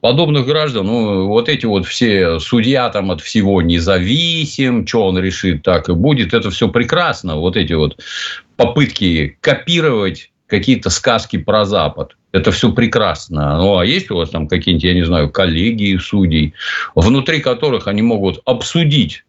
Подобных 0.00 0.46
граждан, 0.46 0.86
ну, 0.86 1.26
вот 1.28 1.48
эти 1.48 1.66
вот 1.66 1.86
все 1.86 2.38
судья 2.38 2.90
там 2.90 3.10
от 3.10 3.20
всего 3.20 3.62
независим, 3.62 4.86
что 4.86 5.06
он 5.06 5.18
решит, 5.18 5.62
так 5.62 5.88
и 5.88 5.94
будет, 5.94 6.34
это 6.34 6.50
все 6.50 6.68
прекрасно. 6.68 7.36
Вот 7.36 7.56
эти 7.56 7.72
вот 7.72 7.98
попытки 8.56 9.38
копировать 9.40 10.30
какие-то 10.46 10.90
сказки 10.90 11.38
про 11.38 11.64
Запад. 11.64 12.14
Это 12.34 12.50
все 12.50 12.72
прекрасно. 12.72 13.58
Ну, 13.58 13.78
а 13.78 13.86
есть 13.86 14.10
у 14.10 14.16
вас 14.16 14.30
там 14.30 14.48
какие-нибудь, 14.48 14.82
я 14.82 14.94
не 14.94 15.04
знаю, 15.04 15.30
коллегии 15.30 15.96
судей, 15.98 16.52
внутри 16.96 17.38
которых 17.38 17.86
они 17.86 18.02
могут 18.02 18.40
обсудить 18.44 19.24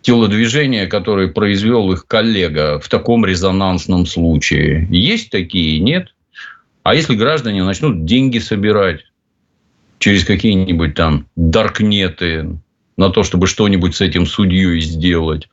телодвижения, 0.00 0.86
которые 0.86 1.28
произвел 1.28 1.92
их 1.92 2.06
коллега 2.06 2.80
в 2.80 2.88
таком 2.88 3.26
резонансном 3.26 4.06
случае. 4.06 4.88
Есть 4.90 5.28
такие? 5.28 5.78
Нет. 5.78 6.14
А 6.84 6.94
если 6.94 7.16
граждане 7.16 7.64
начнут 7.64 8.06
деньги 8.06 8.38
собирать 8.38 9.00
через 9.98 10.24
какие-нибудь 10.24 10.94
там 10.94 11.26
даркнеты 11.36 12.48
на 12.96 13.10
то, 13.10 13.24
чтобы 13.24 13.46
что-нибудь 13.46 13.94
с 13.94 14.00
этим 14.00 14.24
судьей 14.24 14.80
сделать, 14.80 15.50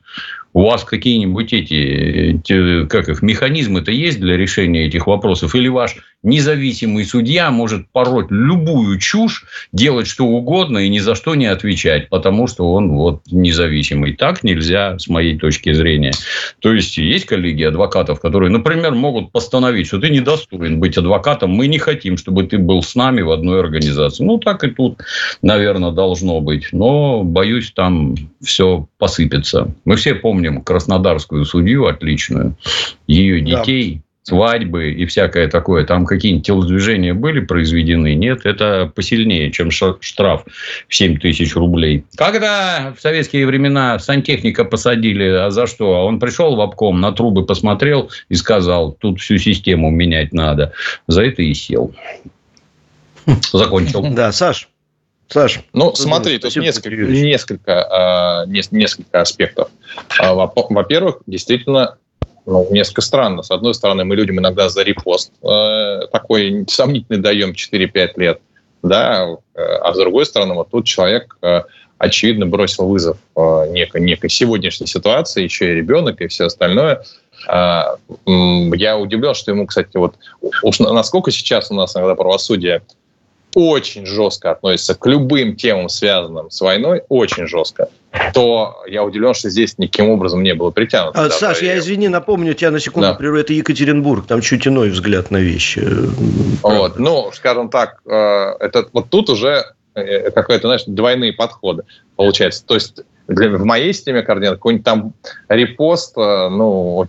у 0.55 0.61
вас 0.61 0.85
какие-нибудь 0.85 1.51
эти, 1.51 1.73
эти 1.73 2.85
как 2.87 3.09
их, 3.09 3.21
механизмы-то 3.21 3.91
есть 3.91 4.21
для 4.21 4.37
решения 4.37 4.85
этих 4.85 5.05
вопросов? 5.05 5.53
Или 5.53 5.67
ваш 5.67 5.97
независимый 6.23 7.03
судья 7.03 7.51
может 7.51 7.89
пороть 7.91 8.27
любую 8.29 8.97
чушь, 8.97 9.43
делать 9.73 10.07
что 10.07 10.25
угодно 10.25 10.77
и 10.79 10.87
ни 10.87 10.99
за 10.99 11.13
что 11.13 11.35
не 11.35 11.45
отвечать, 11.45 12.07
потому 12.07 12.47
что 12.47 12.71
он 12.71 12.93
вот 12.93 13.21
независимый. 13.29 14.13
Так 14.13 14.43
нельзя, 14.43 14.97
с 14.97 15.09
моей 15.09 15.37
точки 15.37 15.73
зрения. 15.73 16.13
То 16.59 16.73
есть, 16.73 16.97
есть 16.97 17.25
коллеги 17.25 17.63
адвокатов, 17.63 18.21
которые, 18.21 18.49
например, 18.49 18.95
могут 18.95 19.33
постановить, 19.33 19.87
что 19.87 19.99
ты 19.99 20.09
недостоин 20.09 20.79
быть 20.79 20.97
адвокатом, 20.97 21.51
мы 21.51 21.67
не 21.67 21.79
хотим, 21.79 22.15
чтобы 22.15 22.43
ты 22.43 22.59
был 22.59 22.81
с 22.81 22.95
нами 22.95 23.21
в 23.21 23.31
одной 23.31 23.59
организации. 23.59 24.23
Ну, 24.23 24.37
так 24.37 24.63
и 24.63 24.69
тут, 24.69 25.01
наверное, 25.41 25.91
должно 25.91 26.39
быть. 26.39 26.69
Но, 26.71 27.23
боюсь, 27.23 27.73
там 27.75 28.15
все 28.41 28.87
посыпется. 28.97 29.75
Мы 29.83 29.97
все 29.97 30.15
помним 30.15 30.44
краснодарскую 30.63 31.45
судью 31.45 31.85
отличную, 31.87 32.55
ее 33.07 33.41
детей, 33.41 34.01
свадьбы 34.25 34.91
и 34.91 35.05
всякое 35.05 35.47
такое, 35.47 35.85
там 35.85 36.05
какие-нибудь 36.05 36.45
телодвижения 36.45 37.13
были 37.13 37.41
произведены? 37.41 38.15
Нет, 38.15 38.45
это 38.45 38.91
посильнее, 38.93 39.51
чем 39.51 39.69
штраф 39.71 40.45
в 40.87 40.95
7 40.95 41.19
тысяч 41.19 41.55
рублей. 41.55 42.03
Когда 42.17 42.93
в 42.97 43.01
советские 43.01 43.45
времена 43.45 43.99
сантехника 43.99 44.65
посадили, 44.65 45.25
а 45.25 45.51
за 45.51 45.67
что? 45.67 45.95
А 45.95 46.03
он 46.03 46.19
пришел 46.19 46.55
в 46.55 46.61
обком, 46.61 46.99
на 46.99 47.11
трубы 47.11 47.45
посмотрел 47.45 48.09
и 48.29 48.35
сказал, 48.35 48.93
тут 48.93 49.21
всю 49.21 49.37
систему 49.37 49.91
менять 49.91 50.33
надо. 50.33 50.73
За 51.07 51.23
это 51.23 51.43
и 51.43 51.53
сел. 51.53 51.93
Закончил. 53.53 54.07
Да, 54.11 54.31
Саш, 54.31 54.69
Саш, 55.27 55.61
ну 55.73 55.93
смотри, 55.95 56.37
тут 56.37 56.55
несколько, 56.55 56.89
несколько, 56.89 58.45
э, 58.47 58.65
несколько 58.71 59.21
аспектов. 59.21 59.69
А, 60.19 60.33
во-первых, 60.33 61.21
действительно 61.25 61.97
ну, 62.45 62.67
несколько 62.69 63.01
странно. 63.01 63.41
С 63.41 63.51
одной 63.51 63.73
стороны, 63.73 64.05
мы 64.05 64.15
людям 64.15 64.39
иногда 64.39 64.69
за 64.69 64.83
репост 64.83 65.31
э, 65.41 66.01
такой 66.11 66.65
сомнительный 66.67 67.19
даем 67.19 67.51
4-5 67.51 68.11
лет, 68.17 68.39
да, 68.83 69.25
э, 69.55 69.61
а 69.61 69.93
с 69.93 69.97
другой 69.97 70.25
стороны, 70.25 70.53
вот 70.53 70.69
тут 70.69 70.85
человек 70.85 71.37
э, 71.41 71.63
очевидно 71.97 72.45
бросил 72.45 72.87
вызов 72.87 73.17
э, 73.35 73.65
некой, 73.71 74.01
некой 74.01 74.29
сегодняшней 74.29 74.87
ситуации, 74.87 75.43
еще 75.43 75.71
и 75.71 75.75
ребенок 75.75 76.21
и 76.21 76.27
все 76.27 76.45
остальное. 76.45 77.03
Э, 77.47 77.95
я 78.27 78.97
удивлен, 78.97 79.33
что 79.33 79.51
ему, 79.51 79.65
кстати, 79.65 79.97
вот 79.97 80.15
уж 80.61 80.79
насколько 80.79 81.31
сейчас 81.31 81.71
у 81.71 81.73
нас 81.73 81.95
иногда 81.95 82.13
правосудие 82.15 82.83
очень 83.55 84.05
жестко 84.05 84.51
относится 84.51 84.95
к 84.95 85.05
любым 85.07 85.55
темам, 85.55 85.89
связанным 85.89 86.51
с 86.51 86.59
войной, 86.59 87.01
очень 87.07 87.47
жестко, 87.47 87.87
то 88.33 88.83
я 88.85 89.03
удивлен, 89.03 89.33
что 89.33 89.49
здесь 89.49 89.77
никаким 89.77 90.09
образом 90.09 90.43
не 90.43 90.53
было 90.53 90.71
притянуто. 90.71 91.23
А, 91.23 91.29
Саш, 91.29 91.61
я 91.61 91.77
извини, 91.79 92.09
напомню 92.09 92.53
тебя 92.53 92.71
на 92.71 92.79
секунду, 92.79 93.07
да. 93.07 93.13
прерву, 93.13 93.37
это 93.37 93.53
Екатеринбург, 93.53 94.27
там 94.27 94.41
чуть 94.41 94.67
иной 94.67 94.89
взгляд 94.89 95.31
на 95.31 95.37
вещи. 95.37 95.81
Вот, 96.61 96.99
ну, 96.99 97.31
скажем 97.33 97.69
так, 97.69 98.01
э, 98.05 98.09
это 98.59 98.87
вот 98.91 99.09
тут 99.09 99.29
уже 99.29 99.63
э, 99.95 100.31
какой-то, 100.31 100.67
знаешь, 100.67 100.83
двойные 100.85 101.31
подходы 101.31 101.83
получается. 102.17 102.65
То 102.65 102.73
есть 102.73 103.01
для, 103.29 103.49
в 103.49 103.63
моей 103.63 103.93
системе 103.93 104.21
координат 104.21 104.55
какой-нибудь 104.55 104.85
там 104.85 105.13
репост, 105.47 106.17
э, 106.17 106.49
ну, 106.49 107.07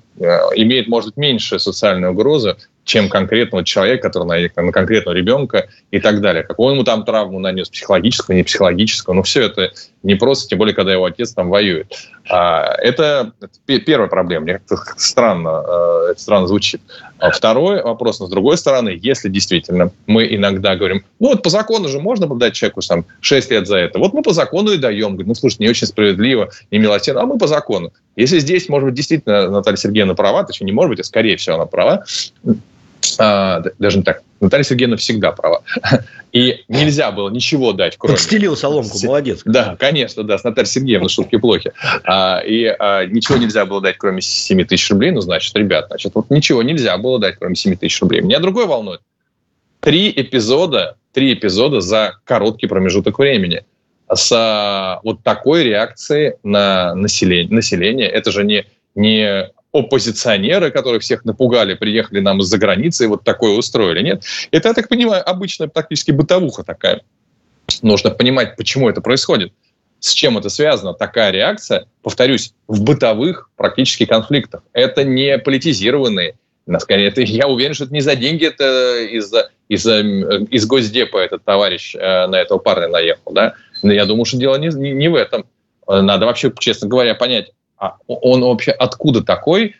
имеет, 0.54 0.86
может 0.86 1.10
быть, 1.10 1.16
меньшую 1.16 1.58
социальную 1.58 2.12
угрозу, 2.12 2.56
чем 2.86 3.08
конкретного 3.08 3.64
человека, 3.64 4.08
который 4.08 4.26
наехал 4.26 4.62
на 4.62 4.72
конкретного 4.72 5.14
ребенка 5.14 5.68
и 5.90 5.98
так 5.98 6.20
далее. 6.20 6.44
Какую 6.44 6.74
ему 6.74 6.84
там 6.84 7.04
травму 7.04 7.40
нанес, 7.40 7.68
психологическую, 7.68 8.36
не 8.36 8.44
психологическую. 8.44 9.16
Ну, 9.16 9.22
все 9.24 9.42
это 9.42 9.72
не 10.04 10.14
просто, 10.14 10.48
тем 10.48 10.60
более, 10.60 10.74
когда 10.74 10.92
его 10.92 11.04
отец 11.04 11.32
там 11.32 11.50
воюет. 11.50 11.92
А, 12.30 12.76
это, 12.78 13.32
это 13.40 13.80
первая 13.80 14.08
проблема. 14.08 14.44
Мне 14.44 14.52
как-то 14.54 14.94
странно, 14.98 15.64
э, 15.68 16.14
странно 16.16 16.46
звучит. 16.46 16.80
А 17.18 17.30
второй 17.32 17.82
вопрос, 17.82 18.20
но 18.20 18.26
с 18.26 18.30
другой 18.30 18.56
стороны, 18.56 18.96
если 19.00 19.28
действительно 19.28 19.90
мы 20.06 20.32
иногда 20.32 20.76
говорим, 20.76 21.04
ну 21.18 21.28
вот 21.28 21.42
по 21.42 21.50
закону 21.50 21.88
же 21.88 21.98
можно 21.98 22.28
дать 22.36 22.54
человеку 22.54 22.82
там 22.82 23.04
6 23.20 23.50
лет 23.50 23.66
за 23.66 23.78
это. 23.78 23.98
Вот 23.98 24.12
мы 24.12 24.22
по 24.22 24.32
закону 24.32 24.70
и 24.70 24.76
даем. 24.76 25.10
Говорит, 25.10 25.26
ну 25.26 25.34
слушай, 25.34 25.56
не 25.58 25.68
очень 25.68 25.88
справедливо, 25.88 26.50
не 26.70 26.78
милосердно, 26.78 27.22
а 27.22 27.26
мы 27.26 27.36
по 27.36 27.48
закону. 27.48 27.92
Если 28.14 28.38
здесь, 28.38 28.68
может 28.68 28.86
быть, 28.86 28.94
действительно 28.94 29.50
Наталья 29.50 29.76
Сергеевна 29.76 30.14
права, 30.14 30.42
то 30.42 30.48
точнее 30.48 30.66
не 30.66 30.72
может 30.72 30.90
быть, 30.90 31.00
а 31.00 31.04
скорее 31.04 31.36
всего 31.36 31.56
она 31.56 31.66
права, 31.66 32.04
а, 33.18 33.62
даже 33.78 33.98
не 33.98 34.04
так, 34.04 34.22
Наталья 34.40 34.64
Сергеевна 34.64 34.96
всегда 34.96 35.32
права. 35.32 35.62
И 36.32 36.64
нельзя 36.68 37.12
было 37.12 37.30
ничего 37.30 37.72
дать, 37.72 37.96
кроме... 37.96 38.14
Подстелил 38.16 38.56
соломку, 38.56 38.98
молодец. 39.02 39.40
Да, 39.46 39.74
конечно, 39.78 40.22
да, 40.22 40.36
с 40.36 40.44
Натальей 40.44 40.68
Сергеевной 40.68 41.08
шутки 41.08 41.38
плохи. 41.38 41.72
А, 42.04 42.40
и 42.44 42.64
а, 42.66 43.06
ничего 43.06 43.38
нельзя 43.38 43.64
было 43.64 43.80
дать, 43.80 43.96
кроме 43.96 44.20
7 44.20 44.64
тысяч 44.64 44.90
рублей. 44.90 45.12
Ну, 45.12 45.22
значит, 45.22 45.56
ребят, 45.56 45.86
значит, 45.88 46.12
вот 46.14 46.28
ничего 46.28 46.62
нельзя 46.62 46.98
было 46.98 47.18
дать, 47.18 47.36
кроме 47.38 47.54
7 47.54 47.76
тысяч 47.76 48.00
рублей. 48.02 48.20
Меня 48.20 48.38
другое 48.38 48.66
волнует. 48.66 49.00
Три 49.80 50.12
эпизода, 50.14 50.96
три 51.12 51.32
эпизода 51.32 51.80
за 51.80 52.18
короткий 52.24 52.66
промежуток 52.66 53.18
времени 53.18 53.64
с 54.12 54.30
а, 54.32 55.00
вот 55.04 55.22
такой 55.22 55.64
реакцией 55.64 56.34
на 56.42 56.94
население. 56.94 57.54
население. 57.54 58.08
Это 58.08 58.30
же 58.30 58.44
не, 58.44 58.66
не 58.94 59.48
оппозиционеры, 59.78 60.70
которые 60.70 61.00
всех 61.00 61.24
напугали, 61.24 61.74
приехали 61.74 62.20
нам 62.20 62.40
из-за 62.40 62.58
границы 62.58 63.04
и 63.04 63.06
вот 63.06 63.24
такое 63.24 63.52
устроили. 63.52 64.02
Нет, 64.02 64.24
это, 64.50 64.68
я 64.68 64.74
так 64.74 64.88
понимаю, 64.88 65.28
обычная 65.28 65.68
практически 65.68 66.10
бытовуха 66.10 66.64
такая. 66.64 67.02
Нужно 67.82 68.10
понимать, 68.10 68.56
почему 68.56 68.88
это 68.88 69.00
происходит. 69.00 69.52
С 69.98 70.12
чем 70.12 70.38
это 70.38 70.50
связано? 70.50 70.94
Такая 70.94 71.30
реакция, 71.30 71.86
повторюсь, 72.02 72.52
в 72.68 72.82
бытовых 72.82 73.50
практически 73.56 74.04
конфликтах. 74.04 74.62
Это 74.72 75.04
не 75.04 75.38
политизированные. 75.38 76.36
Скорее, 76.78 77.08
это, 77.08 77.22
я 77.22 77.46
уверен, 77.48 77.74
что 77.74 77.84
это 77.84 77.92
не 77.92 78.00
за 78.00 78.16
деньги, 78.16 78.46
это 78.46 79.00
из-за 79.02 79.50
из, 79.68 79.86
из 79.86 80.66
Госдепа 80.66 81.18
этот 81.18 81.44
товарищ 81.44 81.94
э, 81.94 82.26
на 82.26 82.36
этого 82.36 82.58
парня 82.58 82.88
наехал. 82.88 83.32
Да? 83.32 83.54
Но 83.82 83.92
я 83.92 84.04
думаю, 84.04 84.24
что 84.24 84.36
дело 84.36 84.56
не, 84.56 84.68
не, 84.68 84.92
не 84.92 85.08
в 85.08 85.14
этом. 85.14 85.46
Надо 85.88 86.26
вообще, 86.26 86.52
честно 86.58 86.88
говоря, 86.88 87.14
понять, 87.14 87.52
он 87.78 88.42
вообще 88.42 88.72
откуда 88.72 89.22
такой, 89.22 89.76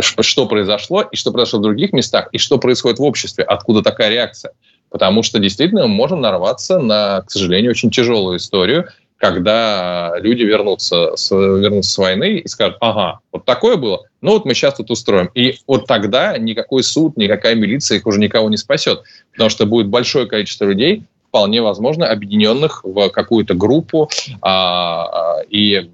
что 0.00 0.46
произошло, 0.46 1.02
и 1.02 1.16
что 1.16 1.32
произошло 1.32 1.58
в 1.58 1.62
других 1.62 1.92
местах, 1.92 2.28
и 2.32 2.38
что 2.38 2.58
происходит 2.58 2.98
в 2.98 3.02
обществе, 3.02 3.44
откуда 3.44 3.82
такая 3.82 4.10
реакция. 4.10 4.52
Потому 4.90 5.22
что 5.22 5.38
действительно 5.38 5.86
мы 5.86 5.94
можем 5.94 6.20
нарваться 6.20 6.78
на, 6.78 7.22
к 7.22 7.30
сожалению, 7.30 7.70
очень 7.70 7.90
тяжелую 7.90 8.38
историю, 8.38 8.88
когда 9.18 10.14
люди 10.18 10.42
вернутся 10.44 11.16
с, 11.16 11.30
вернутся 11.30 11.90
с 11.90 11.98
войны 11.98 12.38
и 12.38 12.48
скажут, 12.48 12.76
ага, 12.80 13.18
вот 13.32 13.44
такое 13.44 13.76
было, 13.76 14.04
ну 14.20 14.32
вот 14.32 14.44
мы 14.44 14.54
сейчас 14.54 14.74
тут 14.74 14.90
устроим. 14.90 15.28
И 15.34 15.58
вот 15.66 15.86
тогда 15.86 16.38
никакой 16.38 16.82
суд, 16.84 17.16
никакая 17.16 17.54
милиция 17.54 17.98
их 17.98 18.06
уже 18.06 18.20
никого 18.20 18.48
не 18.48 18.56
спасет, 18.56 19.02
потому 19.32 19.50
что 19.50 19.66
будет 19.66 19.88
большое 19.88 20.26
количество 20.26 20.64
людей, 20.64 21.02
вполне 21.28 21.60
возможно, 21.60 22.08
объединенных 22.08 22.82
в 22.84 23.10
какую-то 23.10 23.54
группу, 23.54 24.08
а, 24.40 25.04
а, 25.04 25.42
и 25.50 25.90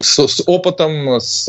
с, 0.00 0.26
с 0.26 0.42
опытом, 0.46 1.20
с 1.20 1.48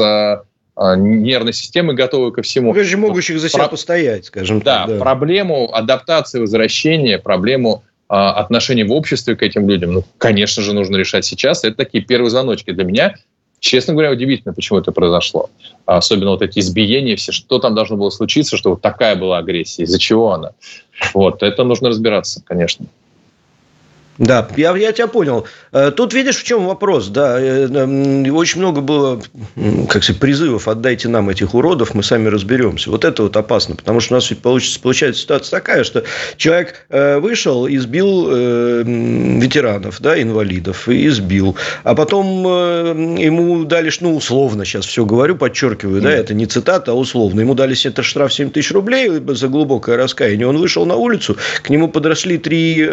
а, 0.76 0.96
нервной 0.96 1.54
системы, 1.54 1.94
готовы 1.94 2.32
ко 2.32 2.42
всему. 2.42 2.74
Даже 2.74 2.98
могущих 2.98 3.40
за 3.40 3.50
себя 3.50 3.64
Про... 3.64 3.70
постоять, 3.70 4.26
скажем 4.26 4.60
да, 4.60 4.86
так. 4.86 4.90
Да, 4.90 5.00
проблему 5.00 5.74
адаптации, 5.74 6.40
возвращения, 6.40 7.18
проблему 7.18 7.84
а, 8.08 8.34
отношений 8.34 8.84
в 8.84 8.92
обществе 8.92 9.36
к 9.36 9.44
этим 9.44 9.68
людям, 9.70 9.94
ну, 9.94 10.04
конечно 10.18 10.62
же, 10.62 10.74
нужно 10.74 10.98
решать 10.98 11.26
сейчас. 11.26 11.64
Это 11.64 11.78
такие 11.78 12.04
первые 12.04 12.30
звоночки 12.30 12.72
для 12.72 12.84
меня. 12.84 13.16
Честно 13.60 13.94
говоря, 13.94 14.12
удивительно, 14.12 14.54
почему 14.54 14.80
это 14.80 14.92
произошло. 14.92 15.52
Особенно 15.86 16.32
вот 16.32 16.42
эти 16.42 16.60
избиения, 16.60 17.16
все, 17.16 17.32
что 17.32 17.60
там 17.60 17.76
должно 17.76 17.96
было 17.96 18.10
случиться, 18.10 18.58
что 18.58 18.72
вот 18.72 18.82
такая 18.82 19.16
была 19.16 19.38
агрессия, 19.38 19.84
из-за 19.84 20.00
чего 20.00 20.32
она. 20.34 20.52
Вот, 21.14 21.44
это 21.44 21.64
нужно 21.64 21.90
разбираться, 21.90 22.42
конечно. 22.44 22.88
Да, 24.22 24.48
я, 24.56 24.78
я 24.78 24.92
тебя 24.92 25.08
понял. 25.08 25.48
Э, 25.72 25.90
тут 25.90 26.14
видишь, 26.14 26.38
в 26.38 26.44
чем 26.44 26.68
вопрос, 26.68 27.08
да. 27.08 27.38
Э, 27.40 28.30
очень 28.30 28.60
много 28.60 28.80
было, 28.80 29.20
как 29.90 30.04
сказать, 30.04 30.20
призывов, 30.20 30.68
отдайте 30.68 31.08
нам 31.08 31.32
этих 31.32 31.56
уродов, 31.56 31.96
мы 31.96 32.04
сами 32.04 32.28
разберемся. 32.28 32.92
Вот 32.92 33.04
это 33.04 33.24
вот 33.24 33.36
опасно, 33.36 33.76
потому 33.76 34.00
что 34.00 34.14
у 34.14 34.18
нас 34.18 34.28
получится, 34.28 34.80
получается 34.80 35.24
ситуация 35.24 35.50
такая, 35.50 35.84
что 35.84 36.04
человек 36.38 36.86
э, 36.90 37.18
вышел, 37.18 37.68
избил 37.68 38.12
ветеранов, 38.22 40.00
да, 40.02 40.22
инвалидов, 40.22 40.88
и 40.88 41.08
избил. 41.08 41.56
А 41.84 41.96
потом 41.96 42.44
ему 43.18 43.64
дали, 43.66 43.92
ну, 44.02 44.16
условно, 44.16 44.66
сейчас 44.66 44.86
все 44.86 45.04
говорю, 45.04 45.36
подчеркиваю, 45.36 46.02
да, 46.02 46.12
это 46.12 46.36
не 46.36 46.46
цитата, 46.46 46.92
а 46.92 46.94
условно. 46.94 47.40
Ему 47.40 47.56
дали 47.56 47.76
это 47.88 48.04
штраф 48.04 48.34
7 48.34 48.52
тысяч 48.52 48.72
рублей 48.72 49.10
за 49.10 49.48
глубокое 49.48 49.98
раскаяние. 49.98 50.48
Он 50.48 50.58
вышел 50.58 50.86
на 50.86 50.96
улицу, 50.96 51.38
к 51.64 51.70
нему 51.70 51.88
подошли 51.88 52.38
три 52.38 52.88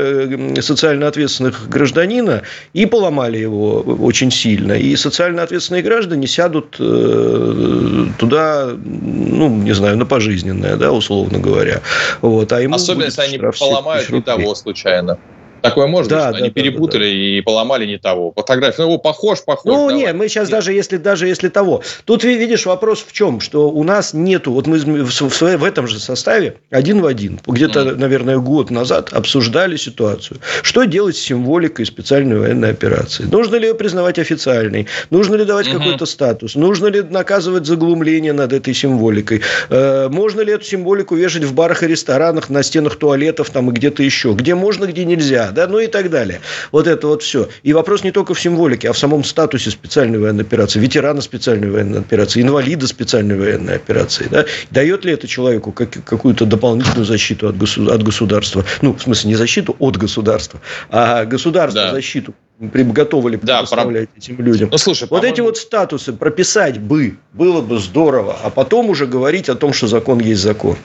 социально 0.61 1.09
ответственные 1.09 1.18
ответственных 1.19 1.69
гражданина 1.69 2.43
и 2.73 2.87
поломали 2.87 3.39
его 3.39 3.81
очень 3.81 4.31
сильно. 4.31 4.73
И 4.73 4.97
социально 4.97 5.43
ответственные 5.43 5.83
граждане 5.83 6.27
сядут 6.27 6.77
э, 6.79 8.07
туда, 8.19 8.71
ну, 8.75 9.49
не 9.49 9.75
знаю, 9.75 9.97
на 9.97 10.07
пожизненное, 10.07 10.77
да, 10.77 10.93
условно 10.93 11.39
говоря. 11.39 11.81
Вот, 12.23 12.53
а 12.53 12.61
ему 12.61 12.77
Особенно, 12.77 13.05
если 13.05 13.23
они 13.23 13.39
поломают 13.39 14.09
не 14.11 14.23
того 14.23 14.55
случайно. 14.55 15.19
Такое 15.63 15.87
можно, 15.87 16.11
да, 16.11 16.23
что 16.23 16.33
да, 16.33 16.39
они 16.39 16.49
да, 16.49 16.55
перепутали 16.55 17.05
да, 17.05 17.11
да. 17.11 17.17
и 17.17 17.41
поломали 17.41 17.87
не 17.87 17.99
того. 17.99 18.33
Фотография, 18.35 18.83
ну, 18.83 18.99
похож, 18.99 19.43
похож. 19.45 19.65
Ну, 19.65 19.89
давай. 19.89 19.95
нет, 19.97 20.15
мы 20.15 20.29
сейчас 20.29 20.49
нет. 20.49 20.53
даже 20.53 20.73
если, 20.73 20.97
даже 20.97 21.27
если 21.27 21.49
того. 21.49 21.83
Тут, 22.05 22.25
видишь, 22.25 22.67
вопрос 22.67 23.05
в 23.07 23.13
чем? 23.13 23.41
Что 23.41 23.71
у 23.71 23.85
нас 23.85 24.15
нету, 24.15 24.53
вот 24.53 24.67
мы 24.67 24.79
в, 24.79 25.11
в, 25.11 25.41
в 25.41 25.65
этом 25.65 25.87
же 25.87 25.99
составе 25.99 26.57
один 26.71 27.01
в 27.01 27.07
один, 27.07 27.41
где-то, 27.47 27.81
mm. 27.81 27.97
наверное, 27.97 28.39
год 28.39 28.71
назад 28.71 29.13
обсуждали 29.13 29.77
ситуацию. 29.77 30.41
Что 30.63 30.85
делать 30.85 31.17
с 31.17 31.21
символикой 31.21 31.87
специальной 31.87 32.39
военной 32.39 32.71
операции? 32.71 33.25
Нужно 33.25 33.57
ли 33.57 33.69
ее 33.69 33.75
признавать 33.75 34.19
официальной? 34.19 34.87
Нужно 35.11 35.37
ли 35.37 35.45
давать 35.45 35.67
mm-hmm. 35.67 35.79
какой-то 35.79 36.07
статус? 36.07 36.55
Нужно 36.55 36.87
ли 36.87 37.03
наказывать 37.03 37.67
заглумление 37.67 38.33
над 38.33 38.53
этой 38.53 38.75
символикой? 38.75 39.43
Э, 39.71 40.09
можно 40.09 40.41
ли 40.41 40.53
эту 40.53 40.65
символику 40.65 41.15
вешать 41.15 41.45
в 41.45 41.55
барах 41.55 41.83
и 41.83 41.87
ресторанах, 41.87 42.49
на 42.49 42.63
стенах 42.63 42.97
туалетов 42.97 43.51
там 43.51 43.71
и 43.71 43.73
где-то 43.73 44.03
еще? 44.03 44.33
Где 44.33 44.55
можно, 44.55 44.87
где 44.87 45.05
нельзя? 45.05 45.48
Да, 45.53 45.67
ну 45.67 45.79
и 45.79 45.87
так 45.87 46.11
далее. 46.11 46.41
Вот 46.73 46.87
это 46.87 47.07
вот 47.07 47.23
все. 47.23 47.49
И 47.63 47.73
вопрос 47.73 48.05
не 48.05 48.13
только 48.13 48.35
в 48.35 48.41
символике, 48.41 48.91
а 48.91 48.93
в 48.93 48.99
самом 48.99 49.25
статусе 49.25 49.71
специальной 49.71 50.19
военной 50.19 50.45
операции, 50.45 50.79
ветерана 50.79 51.21
специальной 51.21 51.71
военной 51.71 52.01
операции, 52.01 52.43
инвалида 52.43 52.87
специальной 52.87 53.37
военной 53.39 53.77
операции. 53.77 54.29
Да? 54.31 54.45
Дает 54.71 55.05
ли 55.05 55.13
это 55.13 55.27
человеку 55.27 55.73
как, 55.73 55.91
какую-то 56.05 56.47
дополнительную 56.47 57.05
защиту 57.05 57.49
от, 57.49 57.57
госу- 57.57 57.91
от 57.91 58.03
государства? 58.03 58.65
Ну, 58.83 58.95
в 58.95 59.03
смысле, 59.03 59.31
не 59.31 59.37
защиту 59.37 59.77
от 59.79 59.97
государства, 59.97 60.61
а 60.91 61.25
государство 61.25 61.83
да. 61.83 61.93
защиту 61.93 62.35
готовы 62.61 63.31
ли 63.31 63.37
предоставлять 63.37 64.09
да, 64.15 64.19
этим 64.19 64.45
людям. 64.45 64.69
Ну, 64.71 64.79
слушай, 64.79 65.07
вот 65.09 65.25
эти 65.25 65.41
вот 65.41 65.59
статусы 65.59 66.13
прописать 66.13 66.79
бы, 66.79 67.17
было 67.33 67.61
бы 67.61 67.79
здорово, 67.79 68.37
а 68.43 68.51
потом 68.51 68.91
уже 68.91 69.07
говорить 69.07 69.49
о 69.49 69.55
том, 69.55 69.73
что 69.73 69.87
закон 69.87 70.19
есть 70.19 70.43
закон. 70.43 70.77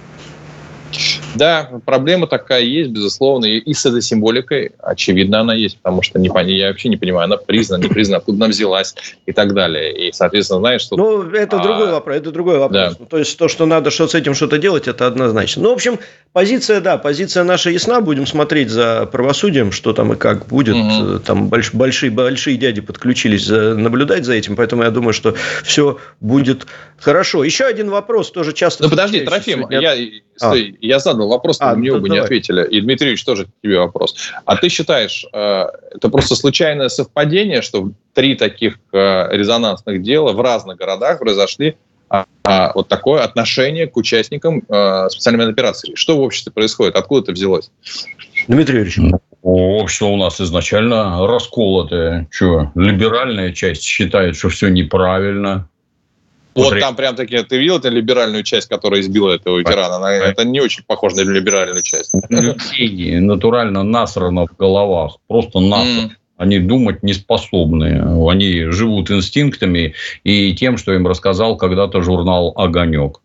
Да, 1.36 1.70
проблема 1.86 2.28
такая 2.28 2.62
есть, 2.62 2.92
безусловно, 2.92 3.46
и 3.46 3.74
с 3.74 3.86
этой 3.86 4.02
символикой, 4.02 4.72
очевидно, 4.80 5.40
она 5.40 5.54
есть, 5.54 5.78
потому 5.78 6.02
что 6.02 6.20
не, 6.20 6.30
я 6.56 6.68
вообще 6.68 6.90
не 6.90 6.98
понимаю, 6.98 7.26
она 7.26 7.38
признана, 7.38 7.84
не 7.84 7.90
признана, 7.90 8.18
откуда 8.18 8.38
она 8.38 8.48
взялась 8.48 8.96
и 9.26 9.32
так 9.32 9.54
далее. 9.54 10.08
И, 10.10 10.12
соответственно, 10.12 10.60
знаешь, 10.60 10.82
что... 10.82 10.96
Ну, 10.96 11.24
это 11.32 11.60
а... 11.60 11.64
другой 11.64 11.92
вопрос, 11.92 12.16
это 12.18 12.32
другой 12.32 12.58
вопрос. 12.58 12.98
Да. 12.98 13.06
То 13.06 13.18
есть, 13.18 13.38
то, 13.38 13.48
что 13.48 13.66
надо 13.66 13.92
что 13.92 14.08
с 14.08 14.16
этим 14.16 14.34
что-то 14.34 14.58
делать, 14.58 14.88
это 14.88 15.08
однозначно. 15.08 15.64
Ну, 15.64 15.70
в 15.70 15.74
общем, 15.74 16.00
позиция, 16.34 16.82
да, 16.82 16.98
позиция 16.98 17.44
наша 17.44 17.70
ясна, 17.70 18.02
будем 18.02 18.26
смотреть 18.26 18.70
за 18.70 19.08
правосудием, 19.12 19.72
что 19.72 19.94
там 19.94 20.14
и 20.14 20.16
как 20.16 20.48
будет. 20.48 20.76
Угу. 20.76 21.20
Там 21.20 21.50
больш, 21.50 21.74
большие, 21.74 22.12
большие 22.12 22.58
дяди 22.58 22.82
подключились 22.82 23.46
за, 23.46 23.76
наблюдать 23.76 24.26
за 24.26 24.34
этим, 24.34 24.56
поэтому 24.56 24.84
я 24.84 24.92
думаю, 24.92 25.14
что 25.14 25.36
все 25.64 26.00
будет 26.20 26.66
хорошо. 27.00 27.44
Еще 27.44 27.66
один 27.66 27.90
вопрос, 27.90 28.32
тоже 28.32 28.54
часто... 28.54 28.84
Ну, 28.84 28.90
подожди, 28.90 29.22
Трофим, 29.22 29.68
я, 29.70 29.96
стой, 30.36 30.76
а. 30.82 30.86
я 30.86 31.00
задал 31.00 31.23
вопрос, 31.28 31.58
а, 31.60 31.76
мне 31.76 31.92
оба 31.92 32.10
не 32.10 32.18
ответили. 32.18 32.68
И, 32.68 32.82
Дмитриевич, 32.82 33.24
тоже 33.24 33.48
тебе 33.62 33.80
вопрос. 33.80 34.16
А 34.46 34.56
ты 34.56 34.70
считаешь, 34.70 35.26
э, 35.34 35.66
это 35.96 36.10
просто 36.10 36.36
случайное 36.36 36.90
совпадение, 36.90 37.62
что 37.62 37.92
три 38.14 38.36
таких 38.36 38.80
э, 38.92 39.28
резонансных 39.32 40.02
дела 40.02 40.34
в 40.34 40.42
разных 40.42 40.78
городах 40.78 41.20
произошли 41.20 41.76
а, 42.10 42.26
а, 42.44 42.72
вот 42.76 42.88
такое 42.90 43.24
отношение 43.24 43.88
к 43.88 43.98
участникам 43.98 44.64
э, 44.70 45.10
специальной 45.10 45.50
операции? 45.50 45.96
Что 45.96 46.18
в 46.18 46.22
обществе 46.22 46.52
происходит? 46.52 46.96
Откуда 46.96 47.24
это 47.24 47.32
взялось? 47.32 47.72
Дмитрий 48.48 48.80
Юрьевич. 48.80 48.98
Ну, 48.98 49.20
общество 49.42 50.06
у 50.06 50.18
нас 50.18 50.40
изначально 50.40 51.26
расколотое. 51.26 52.28
Что, 52.30 52.72
либеральная 52.76 53.52
часть 53.52 53.84
считает, 53.84 54.36
что 54.36 54.50
все 54.50 54.70
неправильно, 54.70 55.70
вот 56.56 56.66
Смотри. 56.66 56.82
там 56.82 56.96
прям 56.96 57.16
таки, 57.16 57.42
ты 57.44 57.58
видел 57.58 57.78
эту 57.78 57.90
либеральную 57.90 58.44
часть, 58.44 58.70
которая 58.70 59.02
избила 59.02 59.32
этого 59.32 59.60
ветерана? 59.60 59.96
Она, 59.96 60.14
это 60.14 60.46
не 60.46 60.62
очень 60.62 60.84
похоже 60.86 61.18
на 61.18 61.32
либеральную 61.32 61.82
часть. 61.82 62.14
Людей 62.30 63.20
натурально 63.20 63.84
насрано 63.84 64.46
в 64.46 64.56
головах. 64.56 65.18
Просто 65.28 65.60
насрано. 65.60 66.08
Mm. 66.08 66.12
Они 66.38 66.60
думать 66.60 67.04
не 67.04 67.14
способны. 67.14 68.30
Они 68.30 68.66
живут 68.72 69.10
инстинктами 69.12 69.94
и 70.24 70.54
тем, 70.54 70.78
что 70.78 70.94
им 70.94 71.08
рассказал 71.08 71.58
когда-то 71.58 72.02
журнал 72.02 72.54
«Огонек». 72.56 73.20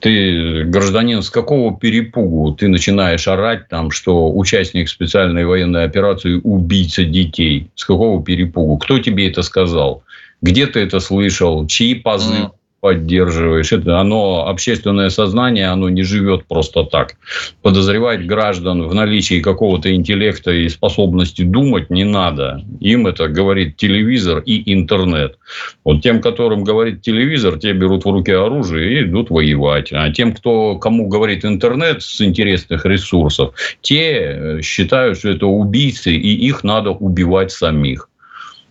Ты, 0.00 0.62
гражданин, 0.64 1.22
с 1.22 1.30
какого 1.30 1.76
перепугу 1.76 2.52
ты 2.52 2.68
начинаешь 2.68 3.26
орать, 3.26 3.68
там, 3.68 3.90
что 3.90 4.30
участник 4.30 4.88
специальной 4.88 5.44
военной 5.44 5.84
операции 5.84 6.40
убийца 6.44 7.04
детей? 7.04 7.70
С 7.74 7.84
какого 7.84 8.22
перепугу? 8.22 8.78
Кто 8.78 9.00
тебе 9.00 9.28
это 9.28 9.42
сказал? 9.42 10.04
Где 10.42 10.66
ты 10.66 10.80
это 10.80 11.00
слышал, 11.00 11.66
чьи 11.66 11.94
позывы 11.94 12.36
mm. 12.36 12.50
поддерживаешь. 12.80 13.72
Это 13.72 13.98
оно, 13.98 14.46
общественное 14.46 15.10
сознание, 15.10 15.68
оно 15.68 15.88
не 15.88 16.02
живет 16.02 16.46
просто 16.46 16.84
так. 16.84 17.14
Подозревать 17.62 18.24
граждан 18.26 18.86
в 18.86 18.94
наличии 18.94 19.40
какого-то 19.40 19.92
интеллекта 19.92 20.52
и 20.52 20.68
способности 20.68 21.42
думать 21.42 21.90
не 21.90 22.04
надо. 22.04 22.62
Им 22.80 23.08
это 23.08 23.26
говорит 23.26 23.76
телевизор 23.76 24.42
и 24.46 24.72
интернет. 24.72 25.38
Вот 25.84 26.02
тем, 26.02 26.20
которым 26.20 26.62
говорит 26.62 27.02
телевизор, 27.02 27.58
те 27.58 27.72
берут 27.72 28.04
в 28.04 28.10
руки 28.10 28.30
оружие 28.30 28.92
и 28.92 29.02
идут 29.04 29.30
воевать. 29.30 29.92
А 29.92 30.10
тем, 30.12 30.32
кто, 30.32 30.76
кому 30.76 31.08
говорит 31.08 31.44
интернет 31.44 32.02
с 32.02 32.20
интересных 32.20 32.86
ресурсов, 32.86 33.54
те 33.80 34.12
э, 34.12 34.62
считают, 34.62 35.18
что 35.18 35.30
это 35.30 35.46
убийцы, 35.46 36.12
и 36.12 36.46
их 36.46 36.62
надо 36.62 36.90
убивать 36.90 37.50
самих. 37.50 38.08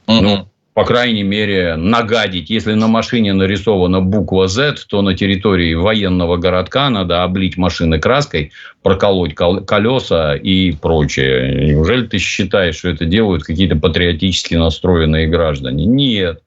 Mm-hmm. 0.07 0.21
Ну, 0.21 0.47
по 0.77 0.85
крайней 0.85 1.23
мере, 1.23 1.75
нагадить. 1.75 2.51
Если 2.51 2.73
на 2.73 2.85
машине 2.87 3.33
нарисована 3.33 3.99
буква 3.99 4.47
Z, 4.47 4.75
то 4.87 5.01
на 5.01 5.15
территории 5.15 5.73
военного 5.73 6.37
городка 6.37 6.91
надо 6.91 7.23
облить 7.23 7.57
машины 7.57 7.99
краской, 7.99 8.51
проколоть 8.83 9.33
колеса 9.33 10.35
и 10.35 10.73
прочее. 10.73 11.71
Неужели 11.71 12.05
ты 12.05 12.19
считаешь, 12.19 12.75
что 12.75 12.89
это 12.89 13.05
делают 13.05 13.43
какие-то 13.43 13.75
патриотически 13.75 14.53
настроенные 14.53 15.25
граждане? 15.25 15.85
Нет. 15.85 16.43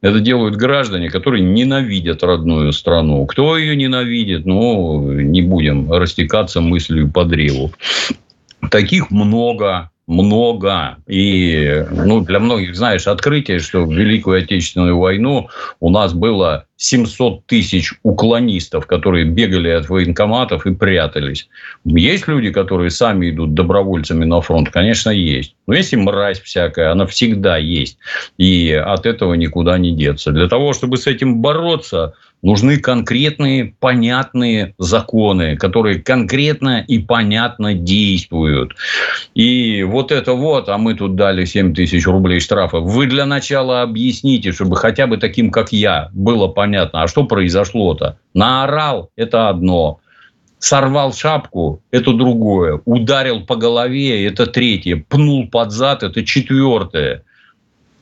Это 0.00 0.20
делают 0.20 0.54
граждане, 0.54 1.10
которые 1.10 1.42
ненавидят 1.42 2.22
родную 2.22 2.72
страну. 2.72 3.26
Кто 3.26 3.58
ее 3.58 3.74
ненавидит? 3.74 4.46
Ну, 4.46 5.10
не 5.10 5.42
будем 5.42 5.92
растекаться 5.92 6.60
мыслью 6.60 7.10
по 7.10 7.24
древу. 7.24 7.72
Таких 8.70 9.10
много 9.10 9.90
много. 10.12 10.96
И 11.06 11.84
ну, 11.90 12.20
для 12.20 12.38
многих, 12.38 12.76
знаешь, 12.76 13.06
открытие, 13.06 13.58
что 13.58 13.84
в 13.84 13.92
Великую 13.92 14.42
Отечественную 14.42 14.98
войну 14.98 15.48
у 15.80 15.90
нас 15.90 16.12
было 16.12 16.66
700 16.76 17.46
тысяч 17.46 17.94
уклонистов, 18.02 18.86
которые 18.86 19.24
бегали 19.24 19.68
от 19.68 19.88
военкоматов 19.88 20.66
и 20.66 20.74
прятались. 20.74 21.48
Есть 21.84 22.26
люди, 22.26 22.50
которые 22.50 22.90
сами 22.90 23.30
идут 23.30 23.54
добровольцами 23.54 24.24
на 24.24 24.40
фронт? 24.40 24.70
Конечно, 24.70 25.10
есть. 25.10 25.54
Но 25.66 25.74
есть 25.74 25.92
и 25.92 25.96
мразь 25.96 26.40
всякая, 26.40 26.90
она 26.90 27.06
всегда 27.06 27.56
есть. 27.56 27.98
И 28.36 28.72
от 28.72 29.06
этого 29.06 29.34
никуда 29.34 29.78
не 29.78 29.92
деться. 29.92 30.32
Для 30.32 30.48
того, 30.48 30.72
чтобы 30.72 30.96
с 30.96 31.06
этим 31.06 31.40
бороться, 31.40 32.14
нужны 32.42 32.78
конкретные, 32.78 33.74
понятные 33.78 34.74
законы, 34.78 35.56
которые 35.56 36.00
конкретно 36.00 36.84
и 36.86 36.98
понятно 36.98 37.74
действуют. 37.74 38.74
И 39.34 39.82
вот 39.84 40.12
это 40.12 40.34
вот, 40.34 40.68
а 40.68 40.76
мы 40.78 40.94
тут 40.94 41.14
дали 41.14 41.44
7 41.44 41.74
тысяч 41.74 42.06
рублей 42.06 42.40
штрафа. 42.40 42.80
Вы 42.80 43.06
для 43.06 43.26
начала 43.26 43.82
объясните, 43.82 44.52
чтобы 44.52 44.76
хотя 44.76 45.06
бы 45.06 45.16
таким, 45.16 45.50
как 45.50 45.72
я, 45.72 46.08
было 46.12 46.48
понятно, 46.48 47.02
а 47.02 47.08
что 47.08 47.24
произошло-то? 47.24 48.18
Наорал– 48.34 49.10
это 49.16 49.48
одно 49.48 50.00
сорвал 50.62 51.12
шапку– 51.12 51.82
это 51.90 52.12
другое. 52.12 52.80
Ударил 52.84 53.44
по 53.44 53.56
голове– 53.56 54.24
это 54.26 54.46
третье. 54.46 55.04
Пнул 55.08 55.48
под 55.48 55.72
зад– 55.72 56.02
это 56.04 56.24
четвертое. 56.24 57.24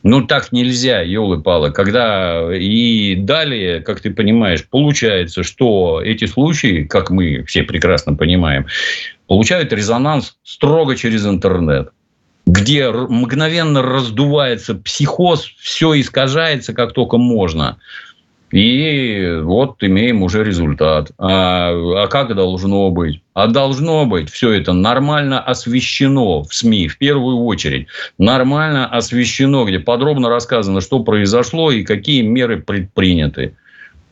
Ну, 0.02 0.26
так 0.26 0.50
нельзя, 0.52 1.02
елы-палы. 1.02 1.72
Когда 1.72 2.54
и 2.54 3.16
далее, 3.16 3.80
как 3.80 4.00
ты 4.00 4.10
понимаешь, 4.10 4.66
получается, 4.66 5.42
что 5.42 6.00
эти 6.02 6.24
случаи, 6.24 6.84
как 6.84 7.10
мы 7.10 7.44
все 7.44 7.62
прекрасно 7.64 8.14
понимаем, 8.14 8.66
получают 9.26 9.72
резонанс 9.72 10.36
строго 10.42 10.96
через 10.96 11.26
интернет 11.26 11.90
где 12.46 12.90
мгновенно 12.90 13.82
раздувается 13.82 14.74
психоз, 14.74 15.52
все 15.60 16.00
искажается, 16.00 16.72
как 16.72 16.92
только 16.92 17.16
можно. 17.16 17.78
И 18.52 19.38
вот 19.42 19.76
имеем 19.82 20.22
уже 20.22 20.42
результат. 20.42 21.12
А, 21.18 21.70
а 21.70 22.06
как 22.08 22.34
должно 22.34 22.90
быть? 22.90 23.22
А 23.32 23.46
должно 23.46 24.06
быть 24.06 24.28
все 24.28 24.52
это 24.52 24.72
нормально 24.72 25.40
освещено 25.40 26.42
в 26.42 26.52
СМИ, 26.52 26.88
в 26.88 26.98
первую 26.98 27.44
очередь. 27.44 27.86
Нормально 28.18 28.86
освещено, 28.86 29.64
где 29.64 29.78
подробно 29.78 30.28
рассказано, 30.28 30.80
что 30.80 31.00
произошло 31.00 31.70
и 31.70 31.84
какие 31.84 32.22
меры 32.22 32.60
предприняты. 32.60 33.54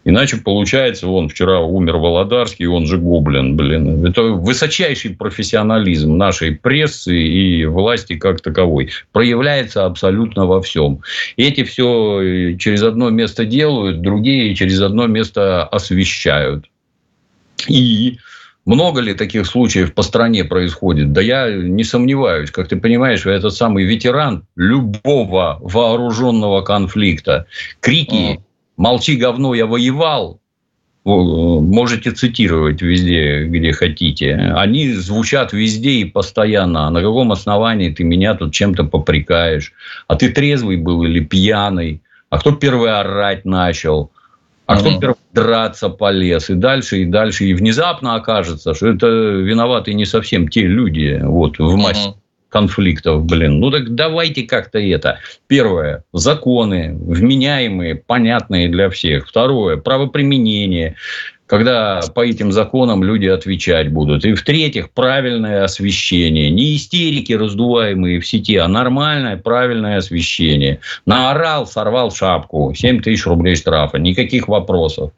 Иначе 0.08 0.38
получается, 0.38 1.06
он 1.06 1.28
вчера 1.28 1.60
умер 1.60 1.98
Володарский, 1.98 2.64
он 2.64 2.86
же 2.86 2.96
Гоблин, 2.96 3.58
блин. 3.58 4.06
Это 4.06 4.22
высочайший 4.22 5.14
профессионализм 5.14 6.16
нашей 6.16 6.52
прессы 6.52 7.14
и 7.14 7.66
власти 7.66 8.16
как 8.16 8.40
таковой. 8.40 8.88
Проявляется 9.12 9.84
абсолютно 9.84 10.46
во 10.46 10.62
всем. 10.62 11.02
Эти 11.36 11.62
все 11.62 12.22
э, 12.22 12.56
через 12.56 12.82
одно 12.82 13.10
место 13.10 13.44
делают, 13.44 14.00
другие 14.00 14.54
через 14.54 14.80
одно 14.80 15.06
место 15.06 15.64
освещают. 15.64 16.64
И 17.68 18.16
много 18.64 19.02
ли 19.02 19.12
таких 19.12 19.44
случаев 19.44 19.92
по 19.92 20.00
стране 20.00 20.42
происходит? 20.42 21.12
Да 21.12 21.20
я 21.20 21.52
не 21.52 21.84
сомневаюсь. 21.84 22.50
Как 22.50 22.68
ты 22.68 22.76
понимаешь, 22.76 23.26
этот 23.26 23.52
самый 23.52 23.84
ветеран 23.84 24.46
любого 24.56 25.58
вооруженного 25.60 26.62
конфликта. 26.62 27.44
Крики 27.80 28.40
молчи, 28.78 29.16
говно, 29.16 29.54
я 29.54 29.66
воевал, 29.66 30.40
можете 31.04 32.10
цитировать 32.10 32.82
везде, 32.82 33.44
где 33.44 33.72
хотите. 33.72 34.34
Они 34.56 34.92
звучат 34.92 35.52
везде 35.52 35.90
и 35.90 36.04
постоянно. 36.04 36.86
А 36.86 36.90
на 36.90 37.00
каком 37.00 37.32
основании 37.32 37.90
ты 37.90 38.04
меня 38.04 38.34
тут 38.34 38.52
чем-то 38.52 38.84
попрекаешь? 38.84 39.72
А 40.06 40.16
ты 40.16 40.30
трезвый 40.30 40.76
был 40.76 41.04
или 41.04 41.20
пьяный? 41.20 42.02
А 42.30 42.38
кто 42.38 42.52
первый 42.52 42.90
орать 42.90 43.44
начал? 43.44 44.10
А 44.66 44.76
кто 44.76 44.98
первый 44.98 45.16
драться 45.32 45.88
полез? 45.88 46.50
И 46.50 46.54
дальше, 46.54 47.02
и 47.02 47.04
дальше. 47.06 47.46
И 47.46 47.54
внезапно 47.54 48.16
окажется, 48.16 48.74
что 48.74 48.88
это 48.88 49.06
виноваты 49.06 49.94
не 49.94 50.04
совсем 50.04 50.48
те 50.48 50.66
люди 50.66 51.18
вот, 51.22 51.58
в 51.58 51.74
массе 51.76 52.14
конфликтов, 52.48 53.24
блин. 53.24 53.60
Ну 53.60 53.70
так 53.70 53.94
давайте 53.94 54.42
как-то 54.42 54.78
это. 54.78 55.18
Первое, 55.46 56.04
законы, 56.12 56.96
вменяемые, 56.98 57.96
понятные 57.96 58.68
для 58.68 58.90
всех. 58.90 59.28
Второе, 59.28 59.76
правоприменение 59.76 60.96
когда 61.48 62.02
по 62.14 62.26
этим 62.26 62.52
законам 62.52 63.02
люди 63.02 63.26
отвечать 63.26 63.90
будут. 63.90 64.24
И 64.26 64.34
в-третьих, 64.34 64.90
правильное 64.90 65.64
освещение. 65.64 66.50
Не 66.50 66.76
истерики, 66.76 67.32
раздуваемые 67.32 68.20
в 68.20 68.26
сети, 68.26 68.56
а 68.56 68.68
нормальное, 68.68 69.38
правильное 69.38 69.96
освещение. 69.96 70.80
Наорал, 71.06 71.66
сорвал 71.66 72.12
шапку, 72.12 72.74
7 72.76 73.00
тысяч 73.00 73.24
рублей 73.26 73.56
штрафа, 73.56 73.96
никаких 73.96 74.46
вопросов 74.46 75.12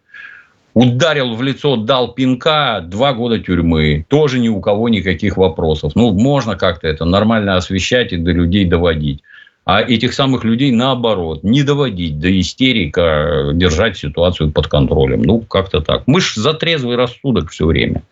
ударил 0.74 1.34
в 1.34 1.42
лицо, 1.42 1.76
дал 1.76 2.12
пинка, 2.12 2.80
два 2.80 3.12
года 3.12 3.38
тюрьмы. 3.38 4.04
Тоже 4.08 4.38
ни 4.38 4.48
у 4.48 4.60
кого 4.60 4.88
никаких 4.88 5.36
вопросов. 5.36 5.92
Ну, 5.94 6.12
можно 6.12 6.56
как-то 6.56 6.88
это 6.88 7.04
нормально 7.04 7.56
освещать 7.56 8.12
и 8.12 8.16
до 8.16 8.32
людей 8.32 8.64
доводить. 8.64 9.22
А 9.64 9.82
этих 9.82 10.14
самых 10.14 10.42
людей, 10.42 10.72
наоборот, 10.72 11.44
не 11.44 11.62
доводить 11.62 12.18
до 12.18 12.40
истерика, 12.40 13.50
держать 13.52 13.96
ситуацию 13.96 14.50
под 14.50 14.68
контролем. 14.68 15.22
Ну, 15.22 15.40
как-то 15.40 15.80
так. 15.80 16.04
Мы 16.06 16.20
ж 16.20 16.34
за 16.34 16.54
трезвый 16.54 16.96
рассудок 16.96 17.50
все 17.50 17.66
время. 17.66 18.02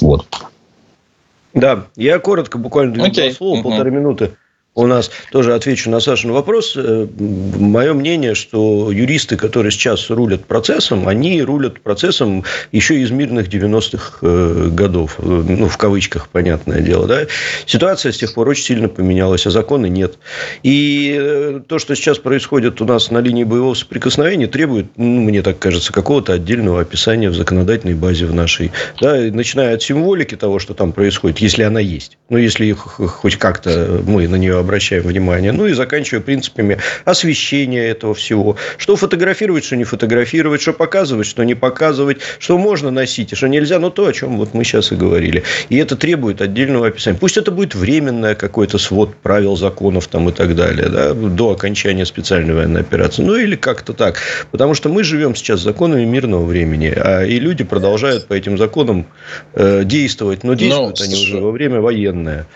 Вот. 0.00 0.26
Да, 1.54 1.86
я 1.96 2.18
коротко, 2.18 2.58
буквально 2.58 2.94
два 2.94 3.08
okay. 3.08 3.32
слова, 3.32 3.60
угу. 3.60 3.70
полторы 3.70 3.90
минуты 3.90 4.30
у 4.78 4.86
нас 4.86 5.10
тоже 5.32 5.54
отвечу 5.54 5.90
на 5.90 6.00
Сашин 6.00 6.30
вопрос. 6.32 6.74
Э, 6.76 7.06
Мое 7.18 7.92
мнение, 7.94 8.34
что 8.34 8.92
юристы, 8.92 9.36
которые 9.36 9.72
сейчас 9.72 10.08
рулят 10.08 10.44
процессом, 10.44 11.08
они 11.08 11.42
рулят 11.42 11.80
процессом 11.80 12.44
еще 12.70 13.00
из 13.00 13.10
мирных 13.10 13.48
90-х 13.48 14.18
э, 14.22 14.68
годов. 14.70 15.16
Ну, 15.18 15.68
в 15.68 15.76
кавычках, 15.76 16.28
понятное 16.28 16.80
дело. 16.80 17.08
Да? 17.08 17.26
Ситуация 17.66 18.12
с 18.12 18.18
тех 18.18 18.32
пор 18.32 18.48
очень 18.48 18.64
сильно 18.64 18.88
поменялась, 18.88 19.46
а 19.46 19.50
закона 19.50 19.86
нет. 19.86 20.18
И 20.62 21.16
э, 21.18 21.60
то, 21.66 21.80
что 21.80 21.96
сейчас 21.96 22.18
происходит 22.18 22.80
у 22.80 22.84
нас 22.84 23.10
на 23.10 23.18
линии 23.18 23.44
боевого 23.44 23.74
соприкосновения, 23.74 24.46
требует, 24.46 24.86
ну, 24.96 25.22
мне 25.22 25.42
так 25.42 25.58
кажется, 25.58 25.92
какого-то 25.92 26.34
отдельного 26.34 26.82
описания 26.82 27.30
в 27.30 27.34
законодательной 27.34 27.94
базе 27.94 28.26
в 28.26 28.34
нашей. 28.34 28.70
Да? 29.00 29.16
Начиная 29.16 29.74
от 29.74 29.82
символики 29.82 30.36
того, 30.36 30.60
что 30.60 30.74
там 30.74 30.92
происходит, 30.92 31.38
если 31.38 31.64
она 31.64 31.80
есть. 31.80 32.16
Ну, 32.30 32.38
если 32.38 32.70
хоть 32.72 33.36
как-то 33.36 34.00
мы 34.06 34.28
на 34.28 34.36
нее 34.36 34.58
обращаем 34.68 35.02
внимание. 35.02 35.52
Ну 35.52 35.66
и 35.66 35.72
заканчивая 35.72 36.20
принципами 36.20 36.78
освещения 37.06 37.88
этого 37.88 38.14
всего. 38.14 38.56
Что 38.76 38.96
фотографировать, 38.96 39.64
что 39.64 39.76
не 39.76 39.84
фотографировать, 39.84 40.60
что 40.60 40.74
показывать, 40.74 41.26
что 41.26 41.42
не 41.44 41.54
показывать, 41.54 42.18
что 42.38 42.58
можно 42.58 42.90
носить, 42.90 43.32
и 43.32 43.34
что 43.34 43.48
нельзя. 43.48 43.78
Ну, 43.78 43.90
то, 43.90 44.06
о 44.06 44.12
чем 44.12 44.36
вот 44.36 44.52
мы 44.52 44.64
сейчас 44.64 44.92
и 44.92 44.96
говорили. 44.96 45.42
И 45.70 45.76
это 45.78 45.96
требует 45.96 46.42
отдельного 46.42 46.88
описания. 46.88 47.18
Пусть 47.18 47.38
это 47.38 47.50
будет 47.50 47.74
временное 47.74 48.34
какой-то 48.34 48.78
свод 48.78 49.14
правил, 49.16 49.56
законов 49.56 50.06
там 50.08 50.28
и 50.28 50.32
так 50.32 50.54
далее, 50.54 50.88
да, 50.88 51.14
до 51.14 51.52
окончания 51.52 52.04
специальной 52.04 52.54
военной 52.54 52.82
операции. 52.82 53.22
Ну, 53.22 53.36
или 53.36 53.56
как-то 53.56 53.94
так. 53.94 54.20
Потому 54.50 54.74
что 54.74 54.90
мы 54.90 55.02
живем 55.02 55.34
сейчас 55.34 55.60
законами 55.60 56.04
мирного 56.04 56.44
времени, 56.44 56.92
а 56.94 57.24
и 57.24 57.40
люди 57.40 57.64
продолжают 57.64 58.26
по 58.26 58.34
этим 58.34 58.58
законам 58.58 59.06
э, 59.54 59.82
действовать, 59.84 60.44
но 60.44 60.54
действуют 60.54 60.98
но, 60.98 61.04
они 61.04 61.14
уже 61.14 61.40
во 61.40 61.50
время 61.50 61.80
военное. 61.80 62.46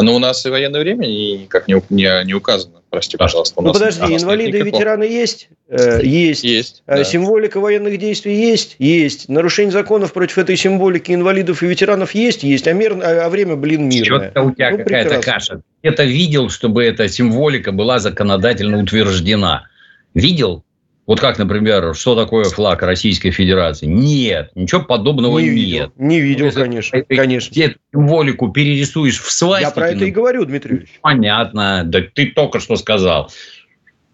А 0.00 0.02
ну 0.02 0.14
у 0.14 0.18
нас 0.18 0.44
и 0.46 0.48
военное 0.48 0.80
время 0.80 1.06
никак 1.06 1.68
не, 1.68 1.80
не, 1.90 2.24
не 2.24 2.34
указано. 2.34 2.80
Прости, 2.90 3.16
пожалуйста. 3.16 3.60
ну, 3.62 3.72
подожди, 3.72 4.00
ага, 4.02 4.16
инвалиды 4.16 4.58
и 4.58 4.62
ветераны 4.62 5.04
есть? 5.04 5.48
Э, 5.68 6.00
есть. 6.02 6.42
Есть. 6.42 6.82
А 6.86 6.96
да. 6.96 7.04
Символика 7.04 7.60
военных 7.60 7.98
действий 7.98 8.34
есть? 8.34 8.76
Есть. 8.78 9.28
Нарушение 9.28 9.70
законов 9.70 10.12
против 10.12 10.38
этой 10.38 10.56
символики 10.56 11.12
инвалидов 11.12 11.62
и 11.62 11.66
ветеранов 11.66 12.14
есть? 12.14 12.42
Есть. 12.42 12.66
А, 12.66 12.72
мир, 12.72 12.98
а, 13.00 13.26
а 13.26 13.28
время, 13.28 13.54
блин, 13.54 13.88
мирное. 13.88 14.30
Что-то 14.30 14.42
у 14.42 14.52
тебя 14.52 14.70
ну, 14.72 14.78
какая-то 14.78 15.20
каша. 15.22 15.62
Это 15.82 16.02
видел, 16.02 16.48
чтобы 16.48 16.84
эта 16.84 17.08
символика 17.08 17.70
была 17.70 18.00
законодательно 18.00 18.82
утверждена? 18.82 19.68
Видел? 20.14 20.64
Вот 21.10 21.18
как, 21.18 21.38
например, 21.38 21.92
что 21.96 22.14
такое 22.14 22.44
флаг 22.44 22.82
Российской 22.82 23.32
Федерации? 23.32 23.86
Нет, 23.86 24.52
ничего 24.54 24.82
подобного 24.82 25.40
не 25.40 25.48
нет. 25.48 25.56
Видел, 25.56 25.92
не 25.96 26.20
видел, 26.20 26.44
Если 26.44 26.60
конечно. 26.60 27.02
Ты, 27.02 27.16
конечно. 27.16 27.50
Где 27.50 27.76
символику 27.92 28.52
перерисуешь 28.52 29.20
в 29.20 29.28
свастике... 29.32 29.70
Я 29.70 29.74
про 29.74 29.88
это 29.88 30.04
и 30.04 30.12
говорю, 30.12 30.44
Дмитрий. 30.44 30.86
Понятно. 31.02 31.82
Да 31.84 31.98
ты 32.14 32.26
только 32.26 32.60
что 32.60 32.76
сказал. 32.76 33.28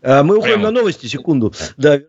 А, 0.00 0.22
мы 0.22 0.38
уходим 0.38 0.54
Прямо. 0.54 0.70
на 0.70 0.80
новости, 0.80 1.04
секунду. 1.04 1.52
Да. 1.76 2.00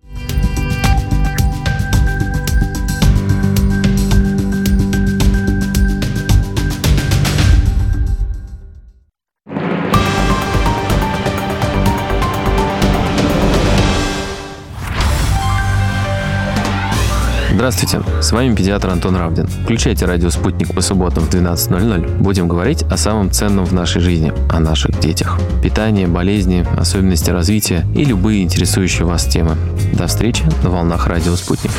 Здравствуйте, 17.58 18.04
с 18.22 18.32
вами 18.32 18.54
педиатр 18.54 18.90
Антон 18.90 19.16
Равдин. 19.16 19.48
Включайте 19.48 20.06
радио 20.06 20.30
«Спутник» 20.30 20.76
по 20.76 20.82
субботам 20.82 21.24
в 21.24 21.34
12.00. 21.34 22.20
Будем 22.20 22.48
говорить 22.48 22.84
о 22.84 22.98
самом 22.98 23.32
ценном 23.32 23.66
в 23.66 23.74
нашей 23.74 24.00
жизни, 24.00 24.32
о 24.52 24.60
наших 24.60 25.00
детях. 25.00 25.40
Питание, 25.64 26.06
болезни, 26.06 26.64
особенности 26.78 27.32
развития 27.32 27.84
и 27.96 28.06
любые 28.06 28.44
интересующие 28.44 29.08
вас 29.08 29.26
темы. 29.26 29.58
До 29.94 30.06
встречи 30.06 30.44
на 30.62 30.70
волнах 30.70 31.08
радио 31.08 31.36
«Спутник». 31.36 31.72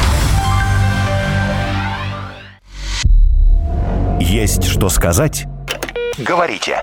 Есть 4.19 4.65
что 4.65 4.89
сказать? 4.89 5.47
Говорите. 6.19 6.83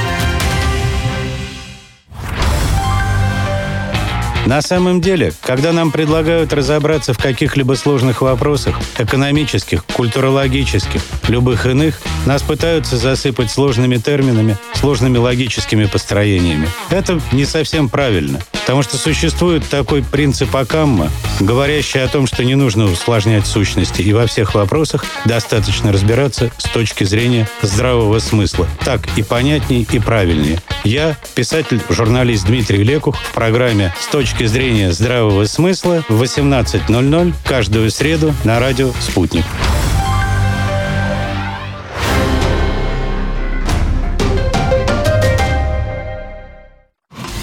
На 4.51 4.61
самом 4.61 4.99
деле, 4.99 5.31
когда 5.39 5.71
нам 5.71 5.93
предлагают 5.93 6.51
разобраться 6.51 7.13
в 7.13 7.17
каких-либо 7.17 7.75
сложных 7.75 8.21
вопросах, 8.21 8.77
экономических, 8.97 9.85
культурологических, 9.85 11.01
любых 11.29 11.65
иных, 11.65 12.01
нас 12.25 12.41
пытаются 12.41 12.97
засыпать 12.97 13.49
сложными 13.49 13.95
терминами, 13.95 14.57
сложными 14.73 15.17
логическими 15.17 15.85
построениями. 15.85 16.67
Это 16.89 17.21
не 17.31 17.45
совсем 17.45 17.87
правильно, 17.87 18.41
потому 18.51 18.83
что 18.83 18.97
существует 18.97 19.63
такой 19.69 20.03
принцип 20.03 20.53
Акамма, 20.53 21.09
говорящий 21.39 22.03
о 22.03 22.09
том, 22.09 22.27
что 22.27 22.43
не 22.43 22.55
нужно 22.55 22.91
усложнять 22.91 23.45
сущности, 23.45 24.01
и 24.01 24.11
во 24.11 24.27
всех 24.27 24.53
вопросах 24.53 25.05
достаточно 25.23 25.93
разбираться 25.93 26.51
с 26.57 26.65
точки 26.65 27.05
зрения 27.05 27.47
здравого 27.61 28.19
смысла. 28.19 28.67
Так 28.83 29.17
и 29.17 29.23
понятней, 29.23 29.87
и 29.89 29.99
правильнее. 29.99 30.61
Я, 30.83 31.15
писатель, 31.35 31.79
журналист 31.89 32.47
Дмитрий 32.47 32.83
Лекух 32.83 33.15
в 33.17 33.33
программе 33.33 33.93
«С 34.01 34.07
точки 34.07 34.40
точки 34.41 34.53
зрения 34.53 34.91
здравого 34.91 35.45
смысла 35.45 36.03
в 36.09 36.19
18.00 36.21 37.33
каждую 37.45 37.91
среду 37.91 38.33
на 38.43 38.59
радио 38.59 38.91
«Спутник». 38.99 39.45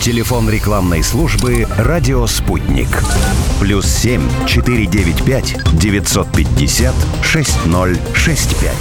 Телефон 0.01 0.51
рекламной 0.51 1.05
службы 1.05 1.69
«Радио 1.77 2.27
Спутник». 2.27 2.89
Плюс 3.61 3.87
7 3.87 4.21
495 4.49 5.79
950 5.79 6.95
6065. 7.23 8.73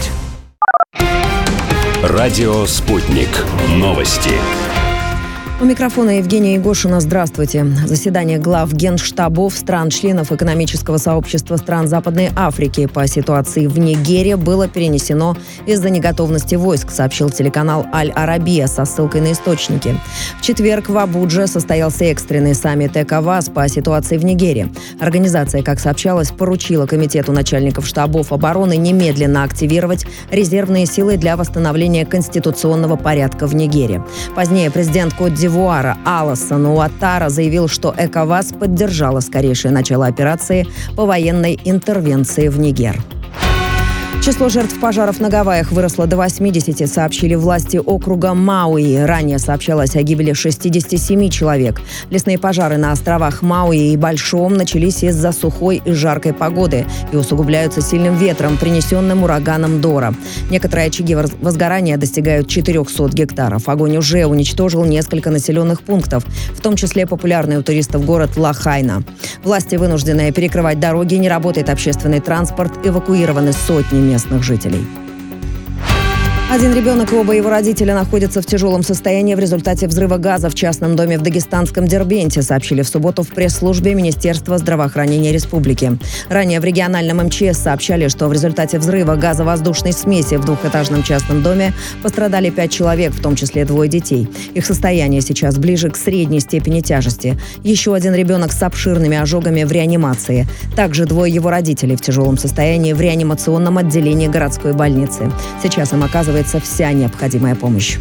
Радио 2.02 2.66
«Спутник». 2.66 3.30
Новости. 3.76 4.32
У 5.60 5.66
микрофона 5.66 6.18
Евгения 6.18 6.54
Егошина. 6.54 7.00
Здравствуйте. 7.00 7.66
Заседание 7.88 8.38
глав 8.38 8.72
генштабов 8.72 9.56
стран-членов 9.56 10.32
экономического 10.32 10.98
сообщества 10.98 11.58
стран 11.58 11.88
Западной 11.88 12.30
Африки 12.36 12.86
по 12.86 13.08
ситуации 13.08 13.66
в 13.66 13.80
Нигере 13.80 14.38
было 14.38 14.68
перенесено 14.68 15.36
из-за 15.66 15.90
неготовности 15.90 16.54
войск, 16.54 16.92
сообщил 16.92 17.32
телеканал 17.32 17.88
Аль-Арабия 17.92 18.68
со 18.68 18.86
ссылкой 18.86 19.22
на 19.22 19.32
источники. 19.32 20.00
В 20.40 20.44
четверг 20.44 20.90
в 20.90 20.98
Абудже 21.00 21.48
состоялся 21.48 22.06
экстренный 22.06 22.54
саммит 22.54 22.96
ЭКОВАС 22.96 23.50
по 23.50 23.68
ситуации 23.68 24.18
в 24.18 24.26
Нигере. 24.26 24.70
Организация, 25.00 25.64
как 25.64 25.80
сообщалось, 25.80 26.30
поручила 26.30 26.86
Комитету 26.86 27.32
начальников 27.32 27.88
штабов 27.88 28.32
обороны 28.32 28.78
немедленно 28.78 29.42
активировать 29.42 30.06
резервные 30.30 30.86
силы 30.86 31.18
для 31.18 31.36
восстановления 31.36 32.06
конституционного 32.06 32.96
порядка 32.96 33.48
в 33.48 33.56
Нигере. 33.56 34.04
Позднее 34.36 34.70
президент 34.70 35.16
Кот 35.16 35.34
Дивуара 35.48 35.98
Аласан 36.04 36.66
Уаттара 36.66 37.30
заявил, 37.30 37.70
что 37.70 37.96
ЭКОВАС 37.98 38.52
поддержала 38.52 39.22
скорейшее 39.22 39.72
начало 39.72 40.06
операции 40.06 40.68
по 40.98 41.06
военной 41.06 41.58
интервенции 41.64 42.50
в 42.50 42.60
Нигер. 42.60 42.98
Число 44.28 44.50
жертв 44.50 44.78
пожаров 44.82 45.22
на 45.22 45.30
Гавайях 45.30 45.72
выросло 45.72 46.06
до 46.06 46.18
80, 46.18 46.90
сообщили 46.90 47.36
власти 47.36 47.78
округа 47.78 48.34
Мауи. 48.34 48.98
Ранее 48.98 49.40
сообщалось 49.40 49.96
о 49.96 50.02
гибели 50.02 50.34
67 50.34 51.30
человек. 51.30 51.82
Лесные 52.10 52.38
пожары 52.38 52.76
на 52.76 52.92
островах 52.92 53.42
Мауи 53.42 53.94
и 53.94 53.96
Большом 53.96 54.56
начались 54.56 55.02
из-за 55.02 55.32
сухой 55.32 55.82
и 55.86 55.94
жаркой 55.94 56.34
погоды 56.34 56.86
и 57.14 57.16
усугубляются 57.16 57.82
сильным 57.82 58.18
ветром, 58.18 58.58
принесенным 58.58 59.24
ураганом 59.24 59.80
Дора. 59.80 60.14
Некоторые 60.52 60.88
очаги 60.88 61.16
возгорания 61.16 61.96
достигают 61.96 62.50
400 62.50 63.08
гектаров. 63.14 63.70
Огонь 63.70 63.96
уже 63.96 64.26
уничтожил 64.26 64.84
несколько 64.84 65.30
населенных 65.30 65.84
пунктов, 65.84 66.26
в 66.54 66.60
том 66.60 66.76
числе 66.76 67.08
популярный 67.08 67.60
у 67.60 67.64
туристов 67.64 68.04
город 68.04 68.36
Лахайна. 68.36 69.04
Власти 69.46 69.78
вынуждены 69.78 70.34
перекрывать 70.34 70.82
дороги, 70.82 71.16
не 71.16 71.30
работает 71.30 71.70
общественный 71.70 72.20
транспорт, 72.20 72.74
эвакуированы 72.86 73.54
сотни 73.54 74.17
местных 74.18 74.42
жителей. 74.42 75.07
Один 76.50 76.74
ребенок 76.74 77.12
и 77.12 77.16
оба 77.16 77.34
его 77.34 77.50
родителя 77.50 77.94
находятся 77.94 78.42
в 78.42 78.46
тяжелом 78.46 78.82
состоянии 78.82 79.36
в 79.36 79.40
результате 79.40 79.86
взрыва 79.86 80.16
газа 80.18 80.50
в 80.50 80.56
частном 80.56 80.96
доме 80.96 81.20
в 81.20 81.22
дагестанском 81.22 81.88
Дербенте, 81.88 82.42
сообщили 82.42 82.84
в 82.84 82.88
субботу 82.88 83.24
в 83.24 83.28
пресс-службе 83.28 83.94
Министерства 83.94 84.58
здравоохранения 84.58 85.34
республики. 85.34 85.98
Ранее 86.30 86.62
в 86.62 86.64
региональном 86.64 87.18
МЧС 87.18 87.58
сообщали, 87.58 88.08
что 88.08 88.30
в 88.30 88.34
результате 88.34 88.80
взрыва 88.80 89.18
газовоздушной 89.18 89.92
смеси 89.92 90.36
в 90.36 90.46
двухэтажном 90.46 91.04
частном 91.04 91.44
доме 91.44 91.74
пострадали 92.02 92.50
пять 92.50 92.72
человек, 92.72 93.12
в 93.14 93.22
том 93.22 93.36
числе 93.36 93.66
двое 93.66 93.90
детей. 93.90 94.30
Их 94.54 94.66
состояние 94.66 95.20
сейчас 95.20 95.58
ближе 95.58 95.90
к 95.90 95.98
средней 95.98 96.40
степени 96.40 96.80
тяжести. 96.80 97.38
Еще 97.62 97.94
один 97.94 98.16
ребенок 98.16 98.54
с 98.54 98.64
обширными 98.64 99.18
ожогами 99.18 99.66
в 99.66 99.72
реанимации. 99.74 100.48
Также 100.78 101.06
двое 101.06 101.32
его 101.32 101.50
родителей 101.50 101.98
в 101.98 102.02
тяжелом 102.02 102.38
состоянии 102.38 102.94
в 102.94 103.02
реанимационном 103.02 103.78
отделении 103.80 104.30
городской 104.30 104.72
больницы. 104.72 105.30
Сейчас 105.62 105.92
им 105.92 106.06
оказывается 106.06 106.37
оказывается 106.38 106.60
вся 106.60 106.92
необходимая 106.94 107.56
помощь. 107.56 107.98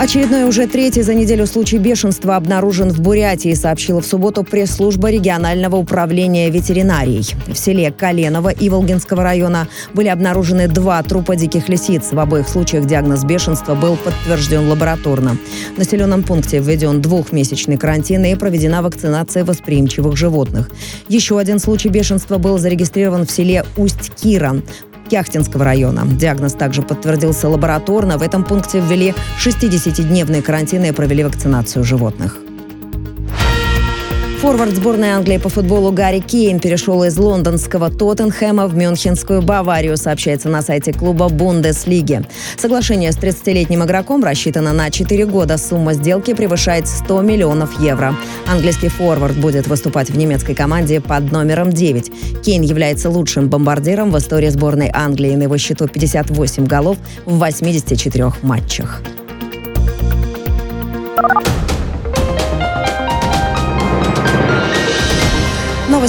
Очередной 0.00 0.44
уже 0.44 0.66
третий 0.66 1.02
за 1.02 1.14
неделю 1.14 1.46
случай 1.46 1.78
бешенства 1.78 2.34
обнаружен 2.34 2.90
в 2.90 3.00
Бурятии, 3.00 3.54
сообщила 3.54 4.00
в 4.00 4.06
субботу 4.06 4.42
пресс-служба 4.42 5.10
регионального 5.10 5.76
управления 5.76 6.50
ветеринарией. 6.50 7.24
В 7.46 7.56
селе 7.56 7.92
Коленово 7.92 8.48
Иволгинского 8.48 9.22
района 9.22 9.68
были 9.94 10.08
обнаружены 10.08 10.66
два 10.66 11.00
трупа 11.04 11.36
диких 11.36 11.68
лисиц. 11.68 12.10
В 12.10 12.18
обоих 12.18 12.48
случаях 12.48 12.86
диагноз 12.86 13.22
бешенства 13.22 13.76
был 13.76 13.96
подтвержден 13.96 14.68
лабораторно. 14.68 15.36
В 15.76 15.78
населенном 15.78 16.24
пункте 16.24 16.58
введен 16.58 17.00
двухмесячный 17.00 17.76
карантин 17.76 18.24
и 18.24 18.34
проведена 18.34 18.82
вакцинация 18.82 19.44
восприимчивых 19.44 20.16
животных. 20.16 20.68
Еще 21.06 21.38
один 21.38 21.60
случай 21.60 21.90
бешенства 21.90 22.38
был 22.38 22.58
зарегистрирован 22.58 23.24
в 23.24 23.30
селе 23.30 23.64
Усть-Кира. 23.76 24.62
Яхтинского 25.12 25.64
района. 25.64 26.02
Диагноз 26.06 26.54
также 26.54 26.82
подтвердился 26.82 27.48
лабораторно. 27.48 28.18
В 28.18 28.22
этом 28.22 28.44
пункте 28.44 28.80
ввели 28.80 29.14
60-дневные 29.38 30.42
карантины 30.42 30.88
и 30.88 30.92
провели 30.92 31.24
вакцинацию 31.24 31.84
животных. 31.84 32.38
Форвард 34.42 34.74
сборной 34.74 35.10
Англии 35.10 35.38
по 35.38 35.48
футболу 35.48 35.92
Гарри 35.92 36.18
Кейн 36.18 36.58
перешел 36.58 37.04
из 37.04 37.16
лондонского 37.16 37.90
Тоттенхэма 37.90 38.66
в 38.66 38.74
Мюнхенскую 38.74 39.40
Баварию, 39.40 39.96
сообщается 39.96 40.48
на 40.48 40.62
сайте 40.62 40.92
клуба 40.92 41.28
Бундеслиги. 41.28 42.26
Соглашение 42.58 43.12
с 43.12 43.16
30-летним 43.16 43.84
игроком 43.84 44.24
рассчитано 44.24 44.72
на 44.72 44.90
4 44.90 45.26
года. 45.26 45.58
Сумма 45.58 45.94
сделки 45.94 46.34
превышает 46.34 46.88
100 46.88 47.22
миллионов 47.22 47.80
евро. 47.80 48.16
Английский 48.50 48.88
форвард 48.88 49.36
будет 49.36 49.68
выступать 49.68 50.10
в 50.10 50.16
немецкой 50.16 50.56
команде 50.56 51.00
под 51.00 51.30
номером 51.30 51.70
9. 51.70 52.42
Кейн 52.42 52.62
является 52.62 53.10
лучшим 53.10 53.48
бомбардиром 53.48 54.10
в 54.10 54.18
истории 54.18 54.48
сборной 54.48 54.90
Англии. 54.92 55.36
На 55.36 55.44
его 55.44 55.56
счету 55.56 55.86
58 55.86 56.66
голов 56.66 56.96
в 57.26 57.38
84 57.38 58.32
матчах. 58.42 59.02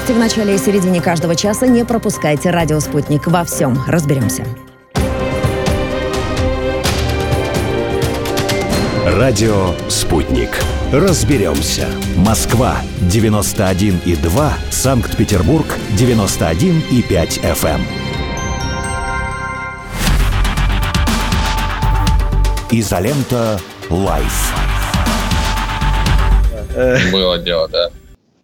Новости 0.04 0.18
в 0.18 0.20
начале 0.20 0.56
и 0.56 0.58
середине 0.58 1.02
каждого 1.02 1.34
часа 1.34 1.66
не 1.66 1.86
пропускайте. 1.86 2.50
Радио 2.50 2.78
«Спутник» 2.82 3.26
во 3.26 3.46
всем. 3.46 3.82
Разберемся. 3.88 4.44
Радио 9.06 9.74
«Спутник». 9.88 10.50
Разберемся. 10.92 11.88
Москва, 12.18 12.82
91,2. 13.00 14.52
Санкт-Петербург, 14.72 15.68
91,5 15.98 17.40
FM. 17.42 17.80
Изолента 22.72 23.58
«Live». 23.90 24.54
Было 27.14 27.38
дело, 27.38 27.70
да. 27.70 27.90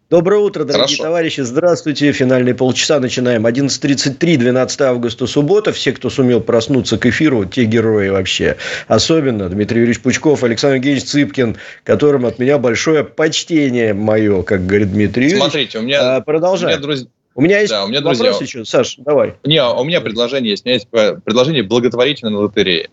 Доброе 0.10 0.40
утро, 0.40 0.64
дорогие 0.64 0.98
Хорошо. 0.98 1.04
товарищи. 1.04 1.42
Здравствуйте. 1.42 2.12
Финальные 2.12 2.56
полчаса 2.56 3.00
начинаем. 3.00 3.46
11.33, 3.46 4.38
12 4.38 4.82
августа, 4.82 5.28
суббота. 5.28 5.72
Все, 5.72 5.92
кто 5.92 6.10
сумел 6.10 6.42
проснуться 6.42 6.98
к 6.98 7.06
эфиру, 7.06 7.46
те 7.46 7.66
герои 7.66 8.10
вообще. 8.10 8.58
Особенно 8.88 9.50
Дмитрий 9.50 9.82
Юрьевич 9.82 10.02
Пучков, 10.02 10.44
Александр 10.44 10.78
Евгеньевич 10.78 11.04
Цыпкин, 11.06 11.58
которым 11.84 12.26
от 12.26 12.40
меня 12.40 12.58
большое 12.58 13.04
почтение 13.04 13.94
мое, 13.94 14.42
как 14.42 14.66
говорит 14.66 14.92
Дмитрий 14.92 15.26
Юрьевич. 15.26 15.44
Смотрите, 15.44 15.78
у 15.78 15.82
меня, 15.84 16.16
А, 16.16 16.20
у 16.20 16.24
продолжаем. 16.24 16.80
меня, 16.82 16.88
друз- 16.88 17.08
У 17.36 17.42
меня 17.42 17.60
есть 17.60 17.70
Да, 17.70 17.86
у 17.86 17.88
меня 17.88 18.00
вопрос 18.00 18.18
друзья- 18.18 18.44
еще. 18.44 18.66
Саш, 18.66 18.96
давай. 18.98 19.36
Не, 19.46 19.64
у 19.64 19.84
меня 19.84 20.02
предложение 20.02 20.50
есть. 20.52 20.66
У 20.66 20.68
меня 20.70 20.74
есть 20.78 20.88
предложение 20.90 21.62
благотворительной 21.62 22.34
лотереи. 22.34 22.90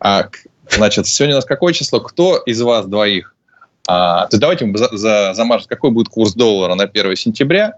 А, 0.00 0.28
значит, 0.68 1.06
сегодня 1.06 1.36
у 1.36 1.38
нас 1.38 1.44
какое 1.44 1.72
число? 1.72 2.00
Кто 2.00 2.38
из 2.38 2.60
вас 2.60 2.86
двоих? 2.86 3.36
А, 3.92 4.26
то 4.26 4.34
есть 4.36 4.40
давайте 4.40 4.66
мы 4.66 4.78
за, 4.78 4.88
за, 4.96 5.32
замажем, 5.34 5.66
какой 5.68 5.90
будет 5.90 6.08
курс 6.08 6.34
доллара 6.34 6.76
на 6.76 6.84
1 6.84 7.16
сентября. 7.16 7.74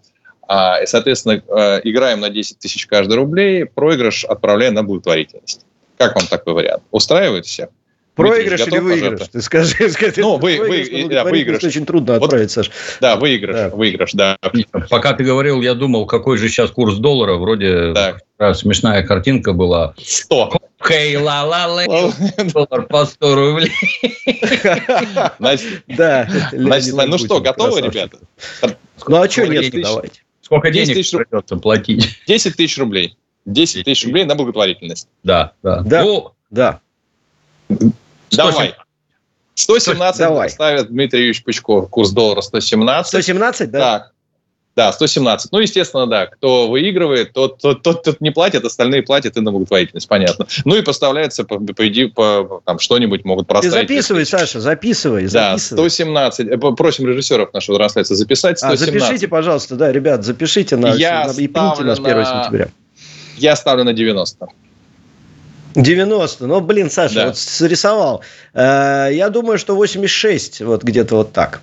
А, 0.46 0.78
и, 0.82 0.86
соответственно, 0.86 1.40
э, 1.48 1.80
играем 1.84 2.20
на 2.20 2.28
10 2.28 2.58
тысяч 2.58 2.86
каждый 2.86 3.14
рублей, 3.14 3.64
проигрыш 3.64 4.24
отправляем 4.26 4.74
на 4.74 4.82
благотворительность. 4.82 5.64
Как 5.96 6.14
вам 6.14 6.26
такой 6.26 6.52
вариант? 6.52 6.82
Устраивает 6.90 7.46
всех? 7.46 7.70
Проигрыш 8.14 8.60
Дмитрий, 8.60 8.64
или 8.64 8.70
готов 8.70 8.84
выигрыш? 8.84 9.28
Ты 9.28 9.40
скажи. 9.40 9.88
скажи. 9.90 10.20
Ну, 10.20 10.36
вы- 10.36 10.58
Проигрыш 10.58 11.04
вы- 11.04 11.08
да, 11.14 11.24
выигрыш. 11.24 11.64
очень 11.64 11.86
трудно 11.86 12.14
Вот. 12.18 12.24
отправить, 12.24 12.50
Саш. 12.50 12.70
Да, 13.00 13.16
выигрыш, 13.16 13.56
Да. 13.56 13.68
выигрыш, 13.70 14.10
да. 14.12 14.36
Пока 14.90 15.14
ты 15.14 15.24
говорил, 15.24 15.62
я 15.62 15.72
думал, 15.72 16.04
какой 16.04 16.36
же 16.36 16.50
сейчас 16.50 16.70
курс 16.70 16.96
доллара. 16.96 17.36
Вроде 17.36 17.94
такая 17.94 18.52
смешная 18.52 19.02
картинка 19.02 19.54
была. 19.54 19.94
100. 19.96 20.52
Хей, 20.92 21.16
ла 21.16 21.42
ла 21.44 21.66
ла 21.66 21.84
доллар 22.52 22.86
по 22.86 23.06
100 23.06 23.34
рублей. 23.34 23.72
Да. 25.88 26.28
ну 26.58 27.18
что, 27.18 27.40
готовы, 27.40 27.80
ребята? 27.80 28.18
Ну, 29.08 29.22
а 29.22 29.28
что 29.28 29.46
нет, 29.46 29.72
тысяч? 29.72 29.82
давайте. 29.82 30.22
Сколько 30.42 30.70
10 30.70 30.94
денег 30.94 31.28
придется 31.28 31.56
платить? 31.56 32.20
10 32.26 32.56
тысяч 32.56 32.78
рублей. 32.78 33.16
10 33.46 33.84
тысяч 33.84 34.04
рублей 34.04 34.24
на 34.24 34.34
благотворительность. 34.34 35.08
Да, 35.22 35.52
да. 35.62 35.80
Да. 35.80 36.04
Ну, 36.04 36.32
Да. 36.50 36.80
Давай. 38.30 38.74
117 39.54 40.18
Давай. 40.18 40.50
ставит 40.50 40.88
Дмитрий 40.88 41.20
Юрьевич 41.20 41.44
Пучков. 41.44 41.88
Курс 41.90 42.10
доллара 42.10 42.40
117. 42.40 43.08
117, 43.08 43.70
да? 43.70 43.78
Так. 43.78 44.12
Да, 44.74 44.90
117. 44.90 45.52
Ну, 45.52 45.58
естественно, 45.58 46.06
да. 46.06 46.26
Кто 46.26 46.66
выигрывает, 46.68 47.34
тот, 47.34 47.58
тот, 47.60 47.82
тот, 47.82 48.02
тот 48.04 48.20
не 48.22 48.30
платит, 48.30 48.64
остальные 48.64 49.02
платят 49.02 49.36
и 49.36 49.40
на 49.40 49.52
благотворительность, 49.52 50.08
понятно. 50.08 50.46
Ну 50.64 50.74
и 50.76 50.80
поставляется, 50.82 51.44
по, 51.44 51.58
по, 51.58 51.74
по- 52.14 52.62
там 52.64 52.78
что-нибудь 52.78 53.24
могут 53.26 53.46
Ты 53.48 53.52
проставить. 53.52 53.74
записывай, 53.88 54.24
Саша, 54.24 54.60
записывай, 54.60 55.28
Да, 55.28 55.58
записывай. 55.58 55.90
117. 55.90 56.48
Э, 56.48 56.56
Просим 56.74 57.06
режиссеров 57.06 57.52
нашего 57.52 57.76
трансляции 57.76 58.14
записать. 58.14 58.62
А, 58.62 58.68
117. 58.74 59.00
запишите, 59.02 59.28
пожалуйста, 59.28 59.76
да, 59.76 59.92
ребят, 59.92 60.24
запишите 60.24 60.76
на, 60.76 60.94
Я 60.94 61.26
на- 61.26 61.32
и 61.32 61.48
примите 61.48 61.82
нас 61.84 61.98
1 61.98 62.04
ставлю 62.04 62.22
на- 62.22 62.42
сентября. 62.44 62.68
Я 63.36 63.56
ставлю 63.56 63.84
на 63.84 63.92
90. 63.92 64.46
90, 65.74 66.46
ну, 66.46 66.60
блин, 66.60 66.90
Саша, 66.90 67.14
Да. 67.14 67.26
вот 67.26 67.38
срисовал. 67.38 68.22
Э, 68.52 69.08
я 69.12 69.30
думаю, 69.30 69.58
что 69.58 69.74
86, 69.74 70.60
вот 70.60 70.82
где-то 70.82 71.16
вот 71.16 71.32
так. 71.32 71.60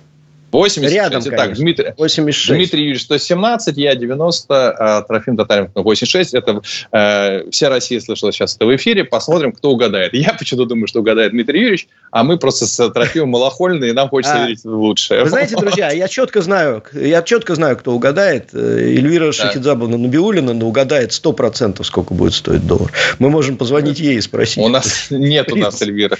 80. 0.52 0.92
Рядом, 0.92 1.22
так, 1.22 1.36
конечно. 1.36 1.62
Дмитрий, 1.62 1.92
86. 1.96 2.48
Дмитрий 2.50 2.80
Юрьевич 2.80 3.02
117, 3.04 3.76
я 3.76 3.94
90, 3.94 4.70
а 4.70 5.02
Трофим 5.02 5.36
Татаринов 5.36 5.70
86. 5.74 6.34
Это 6.34 6.60
э, 6.92 7.50
вся 7.50 7.68
Россия 7.68 8.00
слышала 8.00 8.32
сейчас 8.32 8.56
это 8.56 8.66
в 8.66 8.74
эфире. 8.76 9.04
Посмотрим, 9.04 9.52
кто 9.52 9.70
угадает. 9.70 10.12
Я 10.14 10.34
почему-то 10.34 10.66
думаю, 10.68 10.86
что 10.86 11.00
угадает 11.00 11.32
Дмитрий 11.32 11.60
Юрьевич, 11.60 11.88
а 12.10 12.24
мы 12.24 12.38
просто 12.38 12.66
с 12.66 12.90
Трофимом 12.90 13.30
малохольные, 13.30 13.90
и 13.90 13.92
нам 13.92 14.08
хочется 14.08 14.42
А, 14.42 14.46
верить 14.46 14.64
в 14.64 14.68
лучшее. 14.68 15.22
Вы 15.24 15.28
знаете, 15.30 15.56
друзья, 15.56 15.90
я 15.92 16.08
четко 16.08 16.42
знаю, 16.42 16.82
я 16.92 17.22
четко 17.22 17.54
знаю, 17.54 17.76
кто 17.76 17.92
угадает. 17.92 18.48
Э, 18.52 18.58
Эльвира 18.80 19.32
Шахидзабовна 19.32 19.96
Набиулина 19.98 20.52
ну, 20.52 20.68
угадает 20.68 21.10
100%, 21.10 21.82
сколько 21.84 22.14
будет 22.14 22.34
стоить 22.34 22.66
доллар. 22.66 22.90
Мы 23.18 23.30
можем 23.30 23.56
позвонить 23.56 24.00
ей 24.00 24.16
и 24.16 24.20
спросить. 24.20 24.58
У 24.58 24.68
нас 24.68 25.06
нет 25.10 25.52
у 25.52 25.56
нас 25.56 25.80
Эльвиры. 25.82 26.16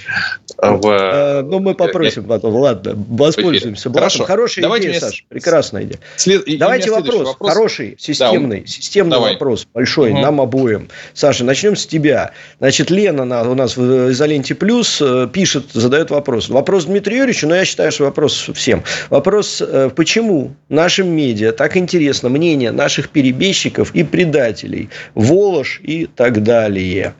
в- 0.57 0.87
Э, 0.87 1.41
Ну, 1.41 1.59
мы 1.59 1.73
попросим 1.75 2.23
потом. 2.25 2.55
Ладно, 2.55 2.93
воспользуемся 3.09 3.89
блатом. 3.89 4.20
Хорошо. 4.25 4.41
Хорошая 4.41 4.63
Давайте 4.63 4.87
идея, 4.87 4.99
мне 4.99 5.09
Саш. 5.09 5.25
Прекрасная 5.29 5.83
идея. 5.83 5.99
след- 6.15 6.57
Давайте 6.57 6.89
следующий 6.89 7.17
вопрос, 7.17 7.37
хороший, 7.39 7.95
системный, 7.99 8.65
системный 8.67 9.11
Давай. 9.11 9.33
вопрос, 9.33 9.67
большой, 9.73 10.11
Мгм. 10.11 10.21
нам 10.21 10.41
обоим. 10.41 10.89
Саша, 11.13 11.43
начнем 11.43 11.75
с 11.75 11.85
тебя. 11.85 12.31
Значит, 12.59 12.89
Лена 12.89 13.25
на- 13.25 13.49
у 13.49 13.53
нас 13.55 13.77
в 13.77 14.11
Изоленте 14.11 14.55
Плюс 14.55 14.99
э, 15.01 15.27
пишет, 15.31 15.65
задает 15.73 16.09
вопрос. 16.09 16.49
Вопрос 16.49 16.85
Дмитрию 16.85 17.19
Юрьевичу, 17.19 17.47
но 17.47 17.55
я 17.55 17.65
считаю, 17.65 17.91
что 17.91 18.05
вопрос 18.05 18.49
всем. 18.53 18.83
Вопрос, 19.09 19.61
э, 19.61 19.89
почему 19.95 20.53
нашим 20.69 21.07
медиа 21.09 21.51
так 21.51 21.77
интересно 21.77 22.29
мнение 22.29 22.71
наших 22.71 23.09
перебежчиков 23.09 23.93
и 23.93 24.03
предателей, 24.03 24.89
Волож 25.15 25.79
и 25.83 26.07
так 26.07 26.43
далее. 26.43 27.13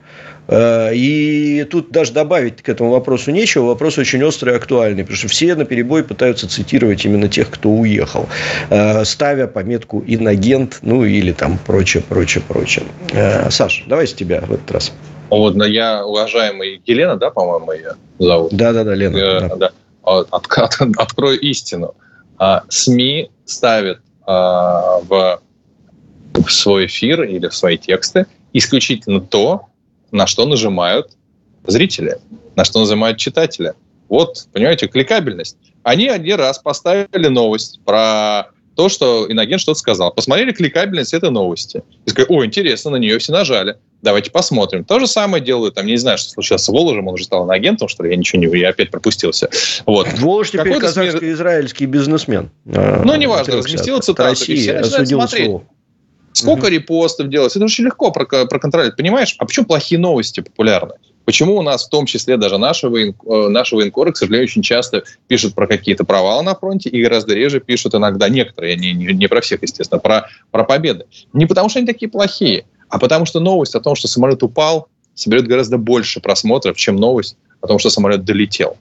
Э, 0.52 0.94
И 0.94 1.64
тут 1.64 1.90
даже 1.90 2.12
добавить 2.12 2.62
к 2.62 2.68
этому 2.68 2.90
вопросу 2.90 3.30
нечего. 3.30 3.64
Вопрос 3.64 3.98
очень 3.98 4.22
острый 4.22 4.52
и 4.52 4.56
актуальный, 4.56 5.02
потому 5.02 5.16
что 5.16 5.28
все 5.28 5.54
на 5.54 5.64
перебой 5.64 6.04
пытаются 6.04 6.46
цитировать 6.48 7.04
именно 7.06 7.28
тех, 7.28 7.48
кто 7.50 7.70
уехал, 7.70 8.28
э, 8.70 9.04
ставя 9.04 9.46
пометку 9.46 10.04
инагент, 10.06 10.78
ну 10.82 11.04
или 11.04 11.32
там 11.32 11.58
прочее, 11.66 12.02
прочее, 12.06 12.44
прочее. 12.46 12.84
Э, 13.12 13.50
Саш, 13.50 13.84
давай 13.86 14.06
с 14.06 14.12
тебя 14.12 14.42
в 14.42 14.52
этот 14.52 14.70
раз. 14.70 14.92
Вот, 15.30 15.56
я, 15.66 16.04
уважаемый 16.04 16.82
Елена, 16.84 17.16
да, 17.16 17.30
по-моему, 17.30 17.72
ее 17.72 17.94
зовут? 18.18 18.52
Да-да-да, 18.52 18.94
Лена. 18.94 19.16
Э, 19.16 19.40
да. 19.40 19.56
да. 19.56 19.70
От- 20.02 20.28
от- 20.30 20.80
открою 20.98 21.40
истину. 21.40 21.94
А, 22.38 22.64
СМИ 22.68 23.30
ставят 23.44 24.00
а, 24.26 24.98
в 25.08 25.40
свой 26.48 26.86
эфир 26.86 27.22
или 27.22 27.46
в 27.46 27.54
свои 27.54 27.78
тексты 27.78 28.26
исключительно 28.52 29.20
то, 29.20 29.66
на 30.12 30.26
что 30.26 30.46
нажимают 30.46 31.10
зрители, 31.66 32.18
на 32.54 32.64
что 32.64 32.80
нажимают 32.80 33.18
читатели. 33.18 33.74
Вот, 34.08 34.46
понимаете, 34.52 34.86
кликабельность. 34.86 35.56
Они 35.82 36.08
один 36.08 36.36
раз 36.36 36.58
поставили 36.58 37.28
новость 37.28 37.80
про 37.84 38.48
то, 38.76 38.88
что 38.88 39.26
иногент 39.28 39.60
что-то 39.60 39.78
сказал. 39.78 40.12
Посмотрели 40.12 40.52
кликабельность 40.52 41.12
этой 41.14 41.30
новости. 41.30 41.82
И 42.06 42.10
сказали, 42.10 42.32
о, 42.32 42.44
интересно, 42.44 42.92
на 42.92 42.96
нее 42.96 43.18
все 43.18 43.32
нажали. 43.32 43.76
Давайте 44.02 44.30
посмотрим. 44.30 44.84
То 44.84 44.98
же 44.98 45.06
самое 45.06 45.42
делают, 45.42 45.74
там, 45.74 45.86
не 45.86 45.96
знаю, 45.96 46.18
что 46.18 46.30
случилось 46.30 46.62
с 46.62 46.68
Воложем, 46.68 47.06
он 47.06 47.14
уже 47.14 47.24
стал 47.24 47.48
агентом, 47.50 47.88
что 47.88 48.02
ли, 48.02 48.10
я 48.10 48.16
ничего 48.16 48.40
не... 48.40 48.58
Я 48.58 48.70
опять 48.70 48.90
пропустился. 48.90 49.48
Вот. 49.86 50.08
Волож 50.18 50.50
теперь 50.50 50.78
казахско-израильский 50.78 51.86
бизнесмен. 51.86 52.50
Э, 52.66 53.02
Ну, 53.04 53.14
неважно, 53.14 53.56
разместил 53.56 54.00
цитату, 54.00 54.42
и 54.44 54.56
все 54.56 54.80
начинают 54.80 55.08
смотреть. 55.08 55.46
слово. 55.46 55.64
Сколько 56.32 56.68
репостов 56.68 57.28
делать? 57.28 57.54
Это 57.54 57.64
очень 57.64 57.84
легко 57.84 58.10
прок- 58.10 58.48
проконтролировать. 58.48 58.96
Понимаешь, 58.96 59.34
а 59.38 59.44
почему 59.44 59.66
плохие 59.66 59.98
новости 59.98 60.40
популярны? 60.40 60.94
Почему 61.24 61.56
у 61.56 61.62
нас, 61.62 61.86
в 61.86 61.88
том 61.88 62.06
числе 62.06 62.36
даже 62.36 62.58
наши, 62.58 62.88
воен... 62.88 63.14
э, 63.24 63.48
наши 63.48 63.76
военкоры, 63.76 64.12
к 64.12 64.16
сожалению, 64.16 64.46
очень 64.46 64.62
часто 64.62 65.04
пишут 65.28 65.54
про 65.54 65.66
какие-то 65.66 66.04
провалы 66.04 66.42
на 66.42 66.54
фронте 66.54 66.88
и 66.88 67.00
гораздо 67.00 67.34
реже 67.34 67.60
пишут 67.60 67.94
иногда 67.94 68.28
некоторые, 68.28 68.76
не, 68.76 68.92
не, 68.92 69.12
не 69.12 69.28
про 69.28 69.40
всех, 69.40 69.62
естественно, 69.62 70.00
про, 70.00 70.28
про 70.50 70.64
победы. 70.64 71.04
Не 71.32 71.46
потому, 71.46 71.68
что 71.68 71.78
они 71.78 71.86
такие 71.86 72.10
плохие, 72.10 72.64
а 72.88 72.98
потому 72.98 73.24
что 73.24 73.38
новость 73.38 73.74
о 73.76 73.80
том, 73.80 73.94
что 73.94 74.08
самолет 74.08 74.42
упал, 74.42 74.88
соберет 75.14 75.46
гораздо 75.46 75.78
больше 75.78 76.20
просмотров, 76.20 76.76
чем 76.76 76.96
новость 76.96 77.36
о 77.60 77.68
том, 77.68 77.78
что 77.78 77.90
самолет 77.90 78.24
долетел. 78.24 78.76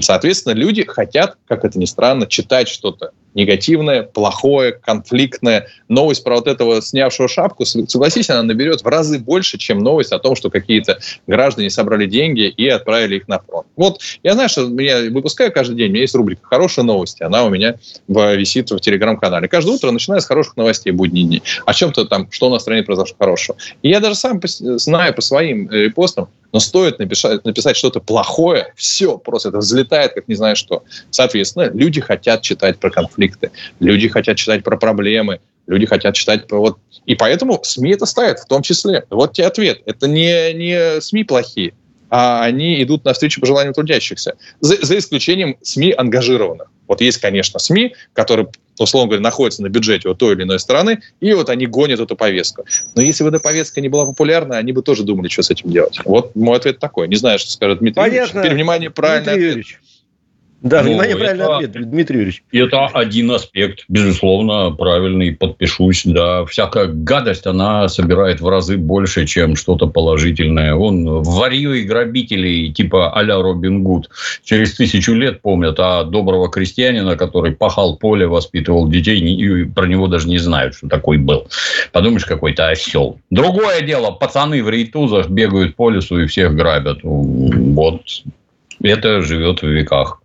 Соответственно, 0.00 0.52
люди 0.52 0.84
хотят, 0.84 1.38
как 1.46 1.64
это 1.64 1.78
ни 1.78 1.86
странно, 1.86 2.26
читать 2.26 2.68
что-то 2.68 3.12
негативное, 3.36 4.02
плохое, 4.02 4.72
конфликтное. 4.72 5.68
Новость 5.88 6.24
про 6.24 6.36
вот 6.36 6.48
этого 6.48 6.82
снявшего 6.82 7.28
шапку, 7.28 7.64
согласись, 7.64 8.30
она 8.30 8.42
наберет 8.42 8.82
в 8.82 8.86
разы 8.86 9.20
больше, 9.20 9.58
чем 9.58 9.78
новость 9.78 10.10
о 10.10 10.18
том, 10.18 10.34
что 10.34 10.50
какие-то 10.50 10.98
граждане 11.28 11.70
собрали 11.70 12.06
деньги 12.06 12.48
и 12.48 12.66
отправили 12.66 13.16
их 13.16 13.28
на 13.28 13.38
фронт. 13.38 13.66
Вот 13.76 14.00
я 14.24 14.32
знаю, 14.32 14.48
что 14.48 14.68
я 14.80 15.10
выпускаю 15.10 15.52
каждый 15.52 15.76
день, 15.76 15.90
у 15.90 15.92
меня 15.92 16.00
есть 16.00 16.14
рубрика 16.14 16.40
«Хорошие 16.44 16.84
новости», 16.84 17.22
она 17.22 17.44
у 17.44 17.50
меня 17.50 17.76
висит 18.08 18.70
в 18.70 18.80
телеграм-канале. 18.80 19.46
Каждое 19.48 19.76
утро 19.76 19.90
начинаю 19.90 20.20
с 20.20 20.26
хороших 20.26 20.56
новостей 20.56 20.90
будние 20.90 21.24
дни. 21.24 21.42
О 21.66 21.74
чем-то 21.74 22.06
там, 22.06 22.28
что 22.32 22.46
у 22.46 22.50
нас 22.50 22.62
в 22.62 22.62
стране 22.62 22.82
произошло 22.82 23.14
хорошего. 23.18 23.58
И 23.82 23.90
я 23.90 24.00
даже 24.00 24.14
сам 24.14 24.40
знаю 24.44 25.14
по 25.14 25.20
своим 25.20 25.68
э, 25.70 25.82
репостам, 25.84 26.28
но 26.52 26.60
стоит 26.60 26.98
написать, 26.98 27.44
написать 27.44 27.76
что-то 27.76 28.00
плохое, 28.00 28.72
все, 28.76 29.18
просто 29.18 29.50
это 29.50 29.58
взлетает, 29.58 30.14
как 30.14 30.26
не 30.26 30.34
знаю 30.36 30.56
что. 30.56 30.84
Соответственно, 31.10 31.70
люди 31.70 32.00
хотят 32.00 32.40
читать 32.40 32.78
про 32.78 32.90
конфликты, 33.26 33.50
люди 33.80 34.08
хотят 34.08 34.36
читать 34.36 34.64
про 34.64 34.76
проблемы, 34.76 35.40
люди 35.66 35.86
хотят 35.86 36.14
читать 36.14 36.46
про 36.46 36.58
вот... 36.58 36.78
И 37.06 37.14
поэтому 37.14 37.60
СМИ 37.62 37.92
это 37.92 38.06
ставят 38.06 38.40
в 38.40 38.46
том 38.46 38.62
числе. 38.62 39.04
Вот 39.10 39.34
тебе 39.34 39.46
ответ. 39.46 39.80
Это 39.86 40.08
не, 40.08 40.52
не 40.54 41.00
СМИ 41.00 41.24
плохие, 41.24 41.72
а 42.10 42.42
они 42.42 42.82
идут 42.82 43.04
навстречу 43.04 43.40
пожеланиям 43.40 43.74
трудящихся. 43.74 44.34
За, 44.60 44.76
за 44.84 44.98
исключением 44.98 45.56
СМИ 45.62 45.94
ангажированных. 45.96 46.68
Вот 46.88 47.00
есть, 47.00 47.18
конечно, 47.18 47.58
СМИ, 47.58 47.94
которые, 48.12 48.48
условно 48.78 49.08
говоря, 49.08 49.22
находятся 49.22 49.62
на 49.62 49.68
бюджете 49.68 50.08
вот 50.08 50.18
той 50.18 50.34
или 50.34 50.44
иной 50.44 50.60
страны, 50.60 51.00
и 51.20 51.32
вот 51.32 51.48
они 51.48 51.66
гонят 51.66 51.98
эту 51.98 52.14
повестку. 52.14 52.64
Но 52.94 53.02
если 53.02 53.24
бы 53.24 53.30
эта 53.30 53.40
повестка 53.40 53.80
не 53.80 53.88
была 53.88 54.06
популярна, 54.06 54.56
они 54.56 54.72
бы 54.72 54.82
тоже 54.82 55.02
думали, 55.02 55.28
что 55.28 55.42
с 55.42 55.50
этим 55.50 55.70
делать. 55.70 55.98
Вот 56.04 56.36
мой 56.36 56.56
ответ 56.56 56.78
такой. 56.78 57.08
Не 57.08 57.16
знаю, 57.16 57.40
что 57.40 57.50
скажет 57.50 57.80
Дмитрий 57.80 58.02
Юрьевич. 58.02 58.20
Понятно. 58.28 58.42
Теперь, 58.42 58.54
внимание, 58.54 58.90
правильный 58.90 59.34
Дмитрий 59.34 59.50
ответ. 59.62 59.66
Да, 60.68 60.82
ну, 60.82 60.90
внимание, 60.90 61.16
правильный 61.16 61.44
это, 61.44 61.56
ответ, 61.56 61.90
Дмитрий 61.90 62.16
Юрьевич. 62.16 62.42
Это 62.50 62.86
один 62.86 63.30
аспект, 63.30 63.84
безусловно, 63.88 64.70
правильный, 64.72 65.32
подпишусь. 65.32 66.02
Да, 66.04 66.44
всякая 66.44 66.86
гадость, 66.86 67.46
она 67.46 67.88
собирает 67.88 68.40
в 68.40 68.48
разы 68.48 68.76
больше, 68.76 69.26
чем 69.26 69.54
что-то 69.54 69.86
положительное. 69.86 70.74
Он 70.74 71.22
варье 71.22 71.78
и 71.78 71.84
грабителей 71.84 72.72
типа 72.72 73.12
а-ля 73.16 73.36
Робин 73.36 73.84
Гуд 73.84 74.10
через 74.44 74.74
тысячу 74.74 75.14
лет 75.14 75.40
помнят, 75.40 75.76
а 75.78 76.02
доброго 76.04 76.50
крестьянина, 76.50 77.16
который 77.16 77.52
пахал 77.52 77.96
поле, 77.96 78.26
воспитывал 78.26 78.88
детей, 78.88 79.20
и 79.20 79.64
про 79.64 79.86
него 79.86 80.08
даже 80.08 80.28
не 80.28 80.38
знают, 80.38 80.74
что 80.74 80.88
такой 80.88 81.18
был. 81.18 81.46
Подумаешь, 81.92 82.24
какой-то 82.24 82.68
осел. 82.68 83.18
Другое 83.30 83.82
дело, 83.82 84.10
пацаны 84.10 84.62
в 84.64 84.68
рейтузах 84.68 85.28
бегают 85.28 85.76
по 85.76 85.90
лесу 85.90 86.18
и 86.18 86.26
всех 86.26 86.54
грабят. 86.54 86.98
Вот 87.02 88.02
это 88.86 89.22
живет 89.22 89.62
в 89.62 89.66
веках. 89.66 90.20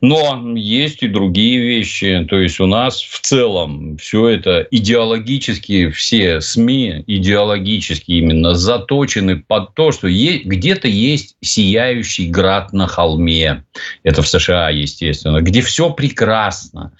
Но 0.00 0.54
есть 0.54 1.02
и 1.02 1.08
другие 1.08 1.60
вещи. 1.60 2.26
То 2.28 2.38
есть 2.38 2.60
у 2.60 2.66
нас 2.66 3.00
в 3.00 3.20
целом 3.20 3.96
все 3.96 4.28
это 4.28 4.66
идеологически, 4.70 5.90
все 5.90 6.40
СМИ 6.40 7.04
идеологически 7.06 8.12
именно 8.12 8.54
заточены 8.54 9.36
под 9.36 9.74
то, 9.74 9.92
что 9.92 10.08
где-то 10.08 10.88
есть 10.88 11.36
сияющий 11.40 12.28
град 12.28 12.72
на 12.72 12.86
холме. 12.86 13.64
Это 14.02 14.22
в 14.22 14.28
США, 14.28 14.68
естественно. 14.70 15.40
Где 15.40 15.62
все 15.62 15.90
прекрасно. 15.90 16.92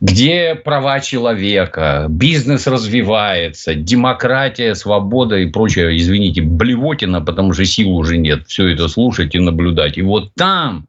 Где 0.00 0.54
права 0.54 1.00
человека, 1.00 2.06
бизнес 2.08 2.66
развивается, 2.66 3.74
демократия, 3.74 4.74
свобода 4.74 5.36
и 5.36 5.46
прочее, 5.46 5.96
извините, 5.96 6.42
блевотина, 6.42 7.20
потому 7.20 7.52
что 7.52 7.64
сил 7.64 7.90
уже 7.90 8.16
нет 8.16 8.44
все 8.46 8.68
это 8.68 8.88
слушать 8.88 9.34
и 9.34 9.38
наблюдать. 9.38 9.98
И 9.98 10.02
вот 10.02 10.27
там 10.34 10.88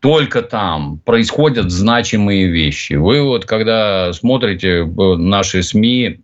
только 0.00 0.42
там 0.42 0.98
происходят 0.98 1.70
значимые 1.70 2.48
вещи. 2.48 2.94
Вы 2.94 3.22
вот, 3.22 3.44
когда 3.44 4.12
смотрите 4.12 4.80
э, 4.80 4.84
наши 5.16 5.62
СМИ, 5.62 6.20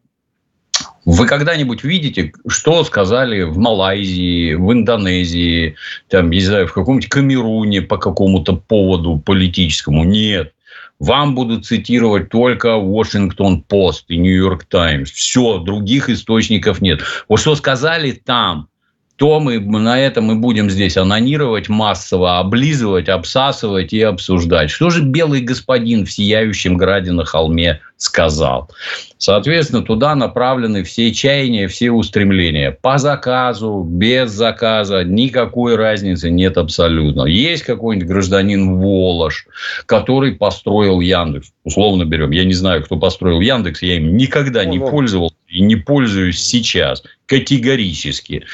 вы 1.05 1.27
когда-нибудь 1.27 1.85
видите, 1.85 2.33
что 2.49 2.83
сказали 2.85 3.43
в 3.43 3.59
Малайзии, 3.59 4.55
в 4.55 4.73
Индонезии, 4.73 5.77
там, 6.09 6.31
не 6.31 6.41
знаю, 6.41 6.67
в 6.67 6.73
каком-нибудь 6.73 7.11
Камеруне 7.11 7.83
по 7.83 7.99
какому-то 7.99 8.55
поводу 8.55 9.19
политическому? 9.19 10.05
Нет. 10.05 10.53
Вам 11.01 11.35
будут 11.35 11.67
цитировать 11.67 12.31
только 12.31 12.69
Washington 12.69 13.63
Post 13.69 14.05
и 14.09 14.17
York 14.17 14.65
Times. 14.65 15.11
Все, 15.11 15.59
других 15.59 16.09
источников 16.09 16.81
нет. 16.81 17.03
Вот 17.29 17.41
что 17.41 17.57
сказали 17.57 18.13
там, 18.13 18.69
то 19.17 19.39
мы 19.39 19.61
на 19.61 20.01
этом 20.01 20.25
мы 20.25 20.37
будем 20.37 20.69
здесь 20.69 20.97
анонировать 20.97 21.69
массово, 21.69 22.41
облизывать, 22.41 23.09
обсасывать 23.09 23.93
и 23.93 24.03
обсуждать. 24.03 24.71
Что 24.71 24.91
же 24.91 25.03
белый 25.03 25.41
господин 25.41 26.05
в 26.05 26.11
сияющем 26.11 26.77
граде 26.77 27.13
на 27.13 27.25
холме 27.25 27.81
сказал? 27.97 28.71
Соответственно, 29.19 29.83
туда 29.83 30.17
направлены 30.17 30.83
все 30.83 31.13
чаяния, 31.15 31.69
все 31.69 31.93
устремления. 31.93 32.73
По 32.73 32.99
заказу, 32.99 33.87
без 33.89 34.33
заказа, 34.33 35.05
никакой 35.05 35.77
разницы 35.77 36.29
нет 36.29 36.59
абсолютно. 36.59 37.25
Есть 37.25 37.63
какой-нибудь 37.63 38.09
гражданин 38.09 38.79
Волош, 38.81 39.47
который 39.87 40.33
построил 40.33 41.01
Яндекс. 41.01 41.53
Условно 41.63 42.05
берем. 42.05 42.33
Я 42.33 42.45
не 42.45 42.55
знаю, 42.55 42.83
кто 42.83 42.97
построил 42.97 43.41
Яндекс, 43.41 43.81
я 43.83 43.97
им 43.97 44.17
никогда 44.17 44.65
не 44.65 44.81
пользовался 44.81 45.37
и 45.49 45.61
не 45.61 45.77
пользуюсь 45.77 46.43
сейчас. 46.43 47.05
Категорически. 47.27 48.45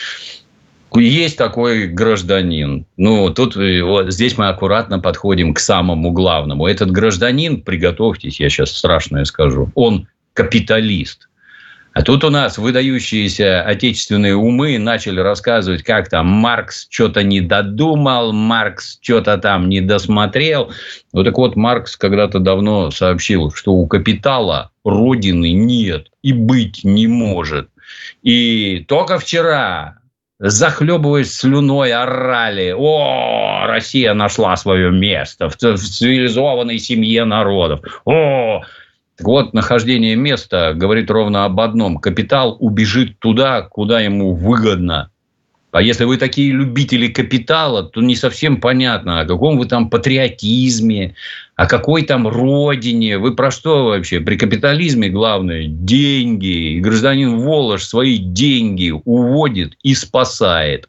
Есть 0.94 1.36
такой 1.38 1.86
гражданин. 1.86 2.86
Ну, 2.96 3.30
тут 3.30 3.56
э, 3.56 3.82
вот 3.82 4.12
здесь 4.12 4.36
мы 4.36 4.48
аккуратно 4.48 4.98
подходим 4.98 5.54
к 5.54 5.60
самому 5.60 6.10
главному. 6.10 6.66
Этот 6.66 6.90
гражданин, 6.90 7.62
приготовьтесь, 7.62 8.40
я 8.40 8.48
сейчас 8.48 8.72
страшное 8.72 9.24
скажу, 9.24 9.70
он 9.74 10.08
капиталист. 10.32 11.28
А 11.92 12.02
тут 12.02 12.22
у 12.22 12.30
нас 12.30 12.56
выдающиеся 12.56 13.62
отечественные 13.62 14.36
умы 14.36 14.78
начали 14.78 15.18
рассказывать, 15.18 15.82
как 15.82 16.08
там 16.08 16.26
Маркс 16.26 16.86
что-то 16.88 17.24
не 17.24 17.40
додумал, 17.40 18.32
Маркс 18.32 18.98
что-то 19.00 19.36
там 19.38 19.68
не 19.68 19.80
досмотрел. 19.80 20.70
Вот 21.12 21.24
так 21.24 21.36
вот, 21.36 21.56
Маркс 21.56 21.96
когда-то 21.96 22.38
давно 22.38 22.92
сообщил, 22.92 23.50
что 23.50 23.72
у 23.72 23.88
капитала 23.88 24.70
родины 24.84 25.52
нет 25.52 26.08
и 26.22 26.32
быть 26.32 26.84
не 26.84 27.08
может. 27.08 27.68
И 28.22 28.84
только 28.86 29.18
вчера 29.18 29.99
захлебываясь 30.40 31.32
слюной, 31.32 31.92
орали. 31.92 32.74
О, 32.76 33.66
Россия 33.66 34.14
нашла 34.14 34.56
свое 34.56 34.90
место 34.90 35.48
в 35.48 35.56
цивилизованной 35.56 36.78
семье 36.78 37.24
народов. 37.24 38.02
О, 38.06 38.62
так 39.16 39.26
вот, 39.26 39.52
нахождение 39.52 40.16
места 40.16 40.72
говорит 40.74 41.10
ровно 41.10 41.44
об 41.44 41.60
одном. 41.60 41.98
Капитал 41.98 42.56
убежит 42.58 43.18
туда, 43.18 43.60
куда 43.62 44.00
ему 44.00 44.32
выгодно. 44.32 45.10
А 45.72 45.82
если 45.82 46.04
вы 46.04 46.16
такие 46.16 46.52
любители 46.52 47.08
капитала, 47.08 47.84
то 47.84 48.00
не 48.00 48.16
совсем 48.16 48.60
понятно, 48.60 49.20
о 49.20 49.24
каком 49.24 49.56
вы 49.56 49.66
там 49.66 49.88
патриотизме, 49.88 51.14
о 51.54 51.66
какой 51.66 52.02
там 52.02 52.26
родине. 52.26 53.18
Вы 53.18 53.36
про 53.36 53.50
что 53.50 53.84
вообще? 53.84 54.20
При 54.20 54.36
капитализме 54.36 55.08
главное– 55.08 55.66
деньги. 55.68 56.74
И 56.74 56.80
гражданин 56.80 57.38
Волош 57.38 57.84
свои 57.84 58.18
деньги 58.18 58.92
уводит 59.04 59.74
и 59.82 59.94
спасает. 59.94 60.88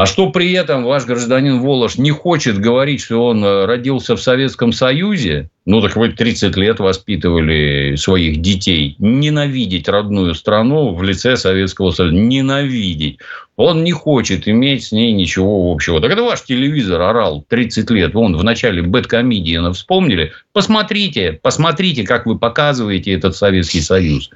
А 0.00 0.06
что 0.06 0.30
при 0.30 0.50
этом 0.52 0.84
ваш 0.84 1.04
гражданин 1.04 1.60
Волош 1.60 1.98
не 1.98 2.10
хочет 2.10 2.58
говорить, 2.58 3.02
что 3.02 3.22
он 3.22 3.44
э, 3.44 3.66
родился 3.66 4.16
в 4.16 4.22
Советском 4.22 4.72
Союзе, 4.72 5.50
ну 5.66 5.82
так 5.82 5.94
вы 5.94 6.08
30 6.08 6.56
лет 6.56 6.78
воспитывали 6.78 7.96
своих 7.96 8.40
детей, 8.40 8.96
ненавидеть 8.98 9.90
родную 9.90 10.34
страну 10.34 10.94
в 10.94 11.02
лице 11.02 11.36
Советского 11.36 11.90
Союза, 11.90 12.16
ненавидеть. 12.16 13.18
Он 13.56 13.84
не 13.84 13.92
хочет 13.92 14.48
иметь 14.48 14.84
с 14.84 14.92
ней 14.92 15.12
ничего 15.12 15.70
общего. 15.70 16.00
Так 16.00 16.10
это 16.10 16.22
ваш 16.22 16.44
телевизор 16.44 17.02
орал 17.02 17.44
30 17.46 17.90
лет. 17.90 18.14
Вон 18.14 18.38
в 18.38 18.42
начале 18.42 18.80
Бэткомедиана 18.80 19.74
вспомнили. 19.74 20.32
Посмотрите, 20.54 21.38
посмотрите, 21.42 22.04
как 22.04 22.24
вы 22.24 22.38
показываете 22.38 23.12
этот 23.12 23.36
Советский 23.36 23.82
Союз. 23.82 24.30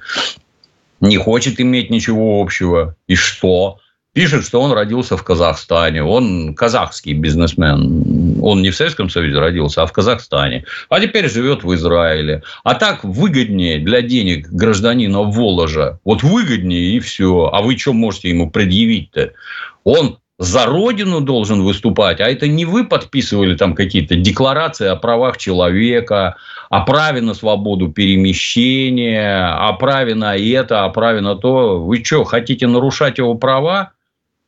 Не 1.01 1.17
хочет 1.17 1.59
иметь 1.59 1.89
ничего 1.89 2.39
общего. 2.39 2.95
И 3.07 3.15
что? 3.15 3.79
Пишет, 4.15 4.45
что 4.45 4.61
он 4.61 4.71
родился 4.71 5.17
в 5.17 5.23
Казахстане, 5.23 6.01
он 6.01 6.55
казахский 6.55 7.13
бизнесмен, 7.13 8.37
он 8.41 8.61
не 8.61 8.71
в 8.71 8.75
Советском 8.75 9.09
Союзе 9.09 9.37
родился, 9.39 9.83
а 9.83 9.85
в 9.85 9.91
Казахстане, 9.91 10.63
а 10.89 11.01
теперь 11.01 11.29
живет 11.29 11.65
в 11.65 11.75
Израиле. 11.75 12.41
А 12.63 12.75
так 12.75 13.03
выгоднее 13.03 13.77
для 13.79 14.01
денег 14.01 14.47
гражданина 14.47 15.21
Воложа, 15.21 15.99
вот 16.05 16.23
выгоднее 16.23 16.95
и 16.95 16.99
все, 17.01 17.49
а 17.51 17.61
вы 17.61 17.77
что 17.77 17.91
можете 17.91 18.29
ему 18.29 18.49
предъявить-то? 18.49 19.33
Он 19.83 20.17
за 20.39 20.65
родину 20.65 21.19
должен 21.19 21.63
выступать, 21.63 22.21
а 22.21 22.29
это 22.29 22.47
не 22.47 22.63
вы 22.63 22.85
подписывали 22.85 23.55
там 23.55 23.75
какие-то 23.75 24.15
декларации 24.15 24.87
о 24.87 24.95
правах 24.95 25.37
человека, 25.37 26.37
о 26.69 26.81
праве 26.81 27.19
на 27.19 27.33
свободу 27.33 27.89
перемещения, 27.89 29.45
о 29.45 29.73
праве 29.73 30.15
на 30.15 30.37
это, 30.37 30.85
о 30.85 30.89
праве 30.89 31.19
на 31.19 31.35
то. 31.35 31.81
Вы 31.83 32.01
что, 32.03 32.23
хотите 32.23 32.67
нарушать 32.67 33.17
его 33.17 33.35
права? 33.35 33.91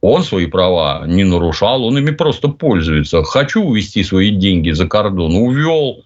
Он 0.02 0.24
свои 0.24 0.46
права 0.46 1.06
не 1.08 1.24
нарушал, 1.24 1.84
он 1.84 1.98
ими 1.98 2.12
просто 2.12 2.50
пользуется. 2.50 3.24
Хочу 3.24 3.64
увести 3.64 4.04
свои 4.04 4.30
деньги 4.30 4.72
за 4.72 4.88
кордон, 4.88 5.36
увел. 5.36 6.04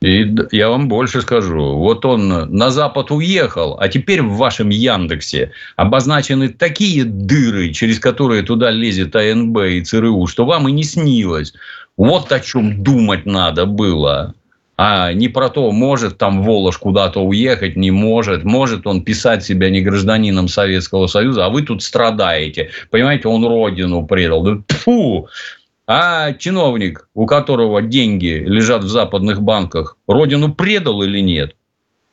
И 0.00 0.32
я 0.52 0.68
вам 0.68 0.88
больше 0.88 1.22
скажу. 1.22 1.76
Вот 1.76 2.04
он 2.04 2.28
на 2.28 2.70
Запад 2.70 3.10
уехал, 3.10 3.76
а 3.80 3.88
теперь 3.88 4.22
в 4.22 4.36
вашем 4.36 4.68
Яндексе 4.68 5.52
обозначены 5.76 6.50
такие 6.50 7.04
дыры, 7.04 7.72
через 7.72 7.98
которые 7.98 8.42
туда 8.42 8.70
лезет 8.70 9.16
АНБ 9.16 9.58
и 9.58 9.82
ЦРУ, 9.82 10.26
что 10.26 10.44
вам 10.44 10.68
и 10.68 10.72
не 10.72 10.84
снилось. 10.84 11.52
Вот 11.96 12.30
о 12.30 12.38
чем 12.38 12.84
думать 12.84 13.26
надо 13.26 13.66
было 13.66 14.34
а 14.80 15.12
не 15.12 15.28
про 15.28 15.48
то, 15.48 15.72
может 15.72 16.18
там 16.18 16.44
Волош 16.44 16.78
куда-то 16.78 17.20
уехать, 17.20 17.74
не 17.74 17.90
может, 17.90 18.44
может 18.44 18.86
он 18.86 19.02
писать 19.02 19.44
себя 19.44 19.70
не 19.70 19.80
гражданином 19.80 20.46
Советского 20.46 21.08
Союза, 21.08 21.46
а 21.46 21.48
вы 21.48 21.62
тут 21.62 21.82
страдаете. 21.82 22.70
Понимаете, 22.90 23.26
он 23.26 23.44
родину 23.44 24.06
предал. 24.06 24.42
Да, 24.44 24.58
фу! 24.68 25.28
А 25.88 26.32
чиновник, 26.34 27.08
у 27.12 27.26
которого 27.26 27.82
деньги 27.82 28.44
лежат 28.46 28.84
в 28.84 28.88
западных 28.88 29.42
банках, 29.42 29.96
родину 30.06 30.54
предал 30.54 31.02
или 31.02 31.18
нет? 31.18 31.56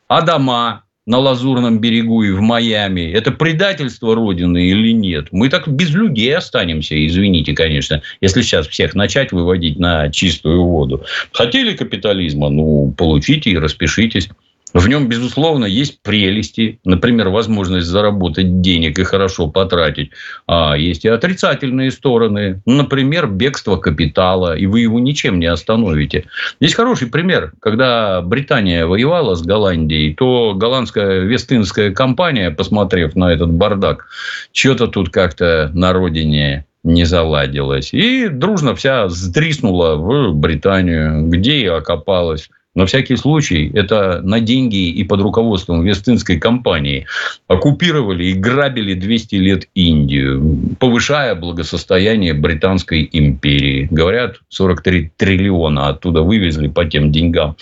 А 0.08 0.22
дома, 0.22 0.82
на 1.06 1.18
Лазурном 1.18 1.78
берегу 1.80 2.24
и 2.24 2.32
в 2.32 2.40
Майами, 2.40 3.12
это 3.12 3.30
предательство 3.30 4.14
Родины 4.14 4.66
или 4.66 4.90
нет? 4.92 5.28
Мы 5.30 5.48
так 5.48 5.68
без 5.68 5.90
людей 5.90 6.36
останемся, 6.36 6.94
извините, 7.06 7.54
конечно, 7.54 8.02
если 8.20 8.42
сейчас 8.42 8.66
всех 8.66 8.94
начать 8.94 9.30
выводить 9.30 9.78
на 9.78 10.10
чистую 10.10 10.64
воду. 10.64 11.04
Хотели 11.32 11.76
капитализма? 11.76 12.48
Ну, 12.48 12.92
получите 12.96 13.50
и 13.50 13.58
распишитесь. 13.58 14.28
В 14.76 14.88
нем, 14.88 15.08
безусловно, 15.08 15.64
есть 15.64 16.02
прелести, 16.02 16.80
например, 16.84 17.30
возможность 17.30 17.86
заработать 17.86 18.60
денег 18.60 18.98
и 18.98 19.04
хорошо 19.04 19.48
потратить. 19.48 20.10
А 20.46 20.76
есть 20.76 21.06
и 21.06 21.08
отрицательные 21.08 21.90
стороны, 21.90 22.60
например, 22.66 23.26
бегство 23.26 23.76
капитала, 23.76 24.54
и 24.54 24.66
вы 24.66 24.80
его 24.80 25.00
ничем 25.00 25.40
не 25.40 25.46
остановите. 25.46 26.26
Есть 26.60 26.74
хороший 26.74 27.08
пример, 27.08 27.54
когда 27.60 28.20
Британия 28.20 28.84
воевала 28.84 29.34
с 29.34 29.42
Голландией, 29.42 30.14
то 30.14 30.52
голландская 30.54 31.20
Вестинская 31.20 31.90
компания, 31.92 32.50
посмотрев 32.50 33.16
на 33.16 33.32
этот 33.32 33.50
бардак, 33.50 34.06
что-то 34.52 34.88
тут 34.88 35.08
как-то 35.08 35.70
на 35.72 35.94
родине 35.94 36.66
не 36.84 37.04
заладилось. 37.04 37.94
И 37.94 38.28
дружно 38.28 38.74
вся 38.74 39.08
сдриснула 39.08 39.96
в 39.96 40.34
Британию, 40.34 41.28
где 41.28 41.56
и 41.56 41.66
окопалась. 41.66 42.50
На 42.76 42.84
всякий 42.84 43.16
случай, 43.16 43.70
это 43.74 44.20
на 44.22 44.38
деньги 44.38 44.90
и 44.90 45.02
под 45.02 45.22
руководством 45.22 45.82
Вестинской 45.82 46.38
компании 46.38 47.06
оккупировали 47.48 48.26
и 48.26 48.34
грабили 48.34 48.92
200 48.92 49.34
лет 49.36 49.68
Индию, 49.74 50.76
повышая 50.78 51.34
благосостояние 51.34 52.34
Британской 52.34 53.08
империи. 53.10 53.88
Говорят, 53.90 54.36
43 54.50 55.10
триллиона 55.16 55.88
оттуда 55.88 56.20
вывезли 56.20 56.68
по 56.68 56.84
тем 56.84 57.10
деньгам. 57.10 57.56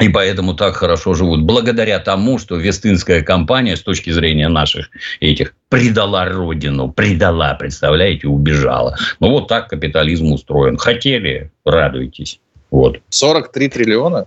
И 0.00 0.10
поэтому 0.10 0.52
так 0.52 0.74
хорошо 0.76 1.14
живут. 1.14 1.40
Благодаря 1.40 1.98
тому, 1.98 2.38
что 2.38 2.56
Вестинская 2.56 3.22
компания, 3.22 3.74
с 3.74 3.82
точки 3.82 4.10
зрения 4.10 4.48
наших 4.48 4.90
этих, 5.20 5.54
предала 5.70 6.26
родину. 6.26 6.92
Предала, 6.92 7.54
представляете, 7.54 8.28
убежала. 8.28 8.98
Ну, 9.18 9.30
вот 9.30 9.48
так 9.48 9.68
капитализм 9.68 10.30
устроен. 10.32 10.76
Хотели, 10.76 11.50
радуйтесь. 11.64 12.38
Вот. 12.76 13.00
43 13.08 13.68
триллиона? 13.70 14.26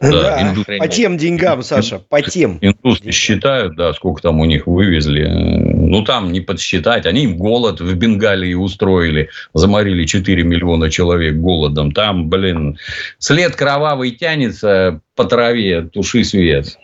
Да, 0.00 0.52
да 0.66 0.78
по 0.80 0.88
тем 0.88 1.16
деньгам, 1.16 1.62
Саша, 1.62 2.00
по 2.00 2.20
тем. 2.20 2.58
Индусы 2.60 3.12
считают, 3.12 3.76
да, 3.76 3.92
сколько 3.92 4.20
там 4.20 4.40
у 4.40 4.44
них 4.46 4.66
вывезли. 4.66 5.28
Ну, 5.28 6.02
там 6.02 6.32
не 6.32 6.40
подсчитать. 6.40 7.06
Они 7.06 7.22
им 7.22 7.36
голод 7.36 7.80
в 7.80 7.94
Бенгалии 7.94 8.54
устроили. 8.54 9.28
Заморили 9.54 10.04
4 10.06 10.42
миллиона 10.42 10.90
человек 10.90 11.36
голодом. 11.36 11.92
Там, 11.92 12.28
блин, 12.28 12.78
след 13.18 13.54
кровавый 13.54 14.10
тянется 14.10 15.00
по 15.14 15.24
траве, 15.24 15.82
туши 15.82 16.24
свет. 16.24 16.76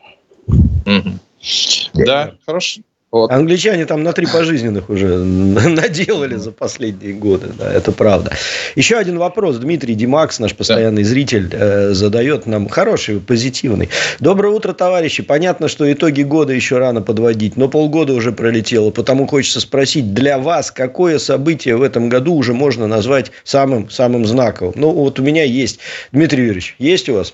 Да, 1.93 2.35
хорошо. 2.47 2.83
Вот. 3.11 3.31
Англичане 3.31 3.87
там 3.87 4.03
на 4.03 4.13
три 4.13 4.27
пожизненных 4.33 4.91
уже 4.91 5.19
наделали 5.19 6.37
за 6.37 6.53
последние 6.53 7.15
годы. 7.15 7.49
Да, 7.59 7.73
это 7.73 7.91
правда. 7.93 8.33
Еще 8.77 8.97
один 8.97 9.19
вопрос. 9.19 9.57
Дмитрий 9.57 9.95
Димакс, 9.95 10.39
наш 10.39 10.55
постоянный 10.55 11.05
да. 11.05 11.09
зритель, 11.09 11.49
э, 11.53 11.93
задает 11.95 12.47
нам 12.47 12.69
хороший, 12.69 13.21
позитивный. 13.21 13.89
Доброе 14.21 14.53
утро, 14.53 14.75
товарищи. 14.75 15.23
Понятно, 15.23 15.69
что 15.69 15.91
итоги 15.91 16.23
года 16.23 16.53
еще 16.53 16.79
рано 16.79 17.01
подводить, 17.01 17.57
но 17.57 17.69
полгода 17.69 18.13
уже 18.13 18.33
пролетело. 18.33 18.91
Потому 18.91 19.27
хочется 19.27 19.61
спросить, 19.61 20.13
для 20.13 20.39
вас 20.39 20.71
какое 20.71 21.19
событие 21.19 21.77
в 21.77 21.83
этом 21.83 22.11
году 22.11 22.35
уже 22.35 22.53
можно 22.53 22.87
назвать 22.87 23.33
самым, 23.45 23.89
самым 23.89 24.27
знаковым? 24.27 24.75
Ну, 24.77 24.91
вот 24.91 25.19
у 25.19 25.23
меня 25.23 25.45
есть. 25.45 25.81
Дмитрий 26.13 26.43
Юрьевич, 26.43 26.77
есть 26.79 27.09
у 27.09 27.15
вас? 27.15 27.33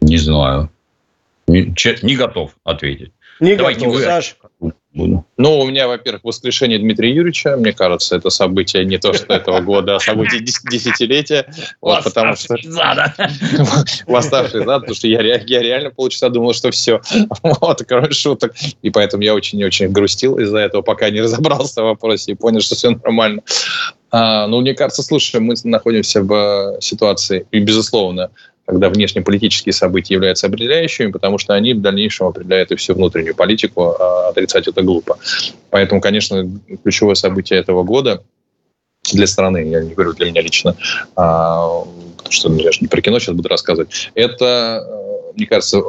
Не 0.00 0.18
знаю. 0.18 0.70
Не, 1.48 1.74
не 2.02 2.16
готов 2.16 2.52
ответить. 2.64 3.12
Не 3.40 3.56
Давайте 3.56 3.86
готов, 3.86 4.02
Саш. 4.02 4.36
Буду. 4.96 5.26
Ну, 5.36 5.58
у 5.58 5.66
меня, 5.66 5.88
во-первых, 5.88 6.24
воскрешение 6.24 6.78
Дмитрия 6.78 7.10
Юрьевича. 7.10 7.56
Мне 7.58 7.74
кажется, 7.74 8.16
это 8.16 8.30
событие 8.30 8.82
не 8.86 8.96
то, 8.96 9.12
что 9.12 9.34
этого 9.34 9.60
года, 9.60 9.96
а 9.96 10.00
событие 10.00 10.40
десятилетия. 10.40 11.46
Вот, 11.82 12.02
потому 12.02 12.34
что... 12.34 12.56
Зада. 12.62 13.12
Восставший 14.06 14.64
зад, 14.64 14.80
потому 14.80 14.94
что 14.94 15.06
я, 15.06 15.20
я 15.20 15.62
реально 15.62 15.90
полчаса 15.90 16.30
думал, 16.30 16.54
что 16.54 16.70
все. 16.70 17.02
Вот, 17.42 17.82
кроме 17.86 18.10
шуток. 18.12 18.54
И 18.80 18.88
поэтому 18.88 19.22
я 19.22 19.34
очень-очень 19.34 19.88
грустил 19.88 20.38
из-за 20.38 20.58
этого, 20.58 20.80
пока 20.80 21.10
не 21.10 21.20
разобрался 21.20 21.82
в 21.82 21.86
вопросе 21.86 22.32
и 22.32 22.34
понял, 22.34 22.60
что 22.60 22.74
все 22.74 22.90
нормально. 22.90 23.42
А, 24.10 24.46
ну, 24.46 24.62
мне 24.62 24.72
кажется, 24.72 25.02
слушай, 25.02 25.40
мы 25.40 25.54
находимся 25.64 26.22
в 26.22 26.78
ситуации, 26.80 27.46
и, 27.50 27.58
безусловно, 27.58 28.30
когда 28.66 28.88
внешнеполитические 28.88 29.72
события 29.72 30.14
являются 30.14 30.48
определяющими, 30.48 31.10
потому 31.10 31.38
что 31.38 31.54
они 31.54 31.72
в 31.72 31.80
дальнейшем 31.80 32.26
определяют 32.26 32.72
и 32.72 32.76
всю 32.76 32.94
внутреннюю 32.94 33.34
политику, 33.34 33.94
а 33.98 34.28
отрицать 34.28 34.68
это 34.68 34.82
глупо. 34.82 35.18
Поэтому, 35.70 36.00
конечно, 36.00 36.48
ключевое 36.82 37.14
событие 37.14 37.58
этого 37.58 37.84
года 37.84 38.22
для 39.12 39.26
страны, 39.26 39.58
я 39.68 39.80
не 39.82 39.94
говорю 39.94 40.14
для 40.14 40.26
меня 40.26 40.42
лично, 40.42 40.76
а, 41.14 41.84
потому 42.16 42.32
что 42.32 42.52
я 42.54 42.72
же 42.72 42.78
не 42.80 42.88
про 42.88 43.00
кино 43.00 43.20
сейчас 43.20 43.36
буду 43.36 43.48
рассказывать, 43.48 44.10
это, 44.14 44.84
э, 44.84 45.32
мне 45.36 45.46
кажется, 45.46 45.80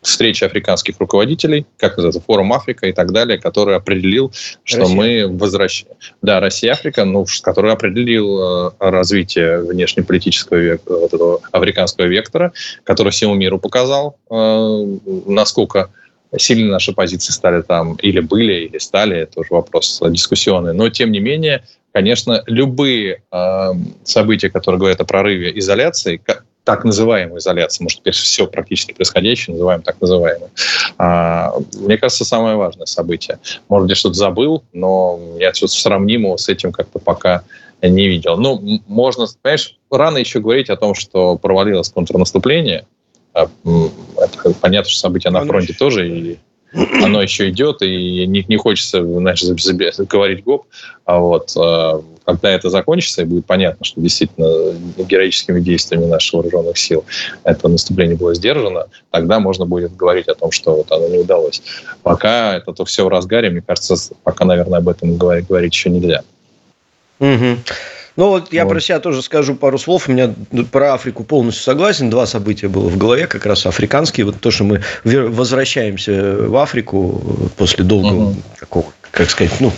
встречи 0.00 0.44
африканских 0.44 0.96
руководителей, 0.98 1.66
как 1.76 1.96
называется, 1.96 2.20
форум 2.20 2.52
Африка 2.52 2.86
и 2.86 2.92
так 2.92 3.12
далее, 3.12 3.38
который 3.38 3.76
определил, 3.76 4.32
что 4.64 4.80
Россия. 4.80 4.96
мы 4.96 5.38
возвращаем... 5.38 5.94
Да, 6.22 6.40
Россия-Африка, 6.40 7.04
ну, 7.04 7.26
который 7.42 7.72
определил 7.72 8.68
э, 8.68 8.70
развитие 8.78 9.60
внешнеполитического 9.62 10.56
век, 10.56 10.82
вот 10.86 11.12
этого 11.12 11.40
африканского 11.52 12.06
вектора, 12.06 12.52
который 12.84 13.10
всему 13.10 13.34
миру 13.34 13.58
показал, 13.58 14.16
э, 14.30 14.96
насколько 15.26 15.90
сильно 16.36 16.72
наши 16.72 16.92
позиции 16.92 17.32
стали 17.32 17.62
там 17.62 17.94
или 17.96 18.20
были, 18.20 18.66
или 18.66 18.78
стали, 18.78 19.16
это 19.16 19.40
уже 19.40 19.48
вопрос 19.50 20.00
дискуссионный. 20.08 20.74
Но, 20.74 20.88
тем 20.90 21.10
не 21.10 21.20
менее, 21.20 21.64
конечно, 21.92 22.42
любые 22.46 23.22
э, 23.32 23.68
события, 24.04 24.50
которые 24.50 24.78
говорят 24.78 25.00
о 25.00 25.04
прорыве 25.04 25.58
изоляции, 25.58 26.20
так 26.68 26.84
называемой 26.84 27.38
изоляции, 27.38 27.82
может, 27.82 28.00
теперь 28.00 28.12
все 28.12 28.46
практически 28.46 28.92
происходящее 28.92 29.54
называем 29.54 29.80
так 29.80 29.98
называемой. 30.02 30.50
А, 30.98 31.54
мне 31.80 31.96
кажется, 31.96 32.26
самое 32.26 32.56
важное 32.56 32.84
событие. 32.84 33.38
Может, 33.70 33.88
я 33.88 33.94
что-то 33.94 34.16
забыл, 34.16 34.64
но 34.74 35.18
я 35.38 35.54
что-то 35.54 35.72
сравнимого 35.72 36.36
с 36.36 36.46
этим 36.50 36.70
как-то 36.70 36.98
пока 36.98 37.42
не 37.80 38.06
видел. 38.06 38.36
Ну, 38.36 38.82
можно, 38.86 39.26
понимаешь, 39.40 39.78
рано 39.90 40.18
еще 40.18 40.40
говорить 40.40 40.68
о 40.68 40.76
том, 40.76 40.94
что 40.94 41.38
провалилось 41.38 41.88
контрнаступление. 41.88 42.84
А, 43.32 43.48
это 44.18 44.52
понятно, 44.60 44.90
что 44.90 45.00
события 45.00 45.30
на 45.30 45.46
фронте 45.46 45.72
тоже, 45.72 46.06
и 46.06 46.38
оно 47.02 47.22
еще 47.22 47.48
идет, 47.48 47.80
и 47.80 48.26
не, 48.26 48.44
не 48.46 48.56
хочется, 48.58 49.02
значит, 49.02 49.56
говорить 50.06 50.44
гоп. 50.44 50.66
А 51.06 51.18
вот 51.18 51.50
а, 51.56 52.02
когда 52.28 52.50
это 52.50 52.68
закончится, 52.68 53.22
и 53.22 53.24
будет 53.24 53.46
понятно, 53.46 53.86
что 53.86 54.02
действительно 54.02 54.74
героическими 54.98 55.60
действиями 55.60 56.04
наших 56.04 56.34
вооруженных 56.34 56.76
сил 56.76 57.06
это 57.42 57.68
наступление 57.68 58.18
было 58.18 58.34
сдержано, 58.34 58.84
тогда 59.10 59.40
можно 59.40 59.64
будет 59.64 59.96
говорить 59.96 60.28
о 60.28 60.34
том, 60.34 60.50
что 60.50 60.76
вот 60.76 60.92
оно 60.92 61.08
не 61.08 61.16
удалось. 61.16 61.62
Пока 62.02 62.56
это 62.56 62.74
то 62.74 62.84
все 62.84 63.06
в 63.06 63.08
разгаре, 63.08 63.48
мне 63.48 63.62
кажется, 63.66 63.96
пока, 64.24 64.44
наверное, 64.44 64.80
об 64.80 64.90
этом 64.90 65.16
говорить, 65.16 65.46
говорить 65.46 65.72
еще 65.72 65.88
нельзя. 65.88 66.22
Угу. 67.18 67.56
Ну, 68.16 68.28
вот 68.28 68.52
я 68.52 68.64
вот. 68.64 68.72
про 68.72 68.80
себя 68.80 69.00
тоже 69.00 69.22
скажу 69.22 69.54
пару 69.54 69.78
слов. 69.78 70.06
У 70.08 70.12
меня 70.12 70.34
про 70.70 70.94
Африку 70.94 71.24
полностью 71.24 71.64
согласен. 71.64 72.10
Два 72.10 72.26
события 72.26 72.68
было 72.68 72.90
в 72.90 72.98
голове, 72.98 73.26
как 73.26 73.46
раз 73.46 73.64
африканские. 73.64 74.26
Вот 74.26 74.38
то, 74.38 74.50
что 74.50 74.64
мы 74.64 74.82
возвращаемся 75.04 76.36
в 76.36 76.56
Африку 76.56 77.22
после 77.56 77.84
долгого 77.84 78.30
угу. 78.30 78.36
какого 78.58 78.92
как 79.18 79.30
сказать, 79.30 79.54
ну, 79.58 79.72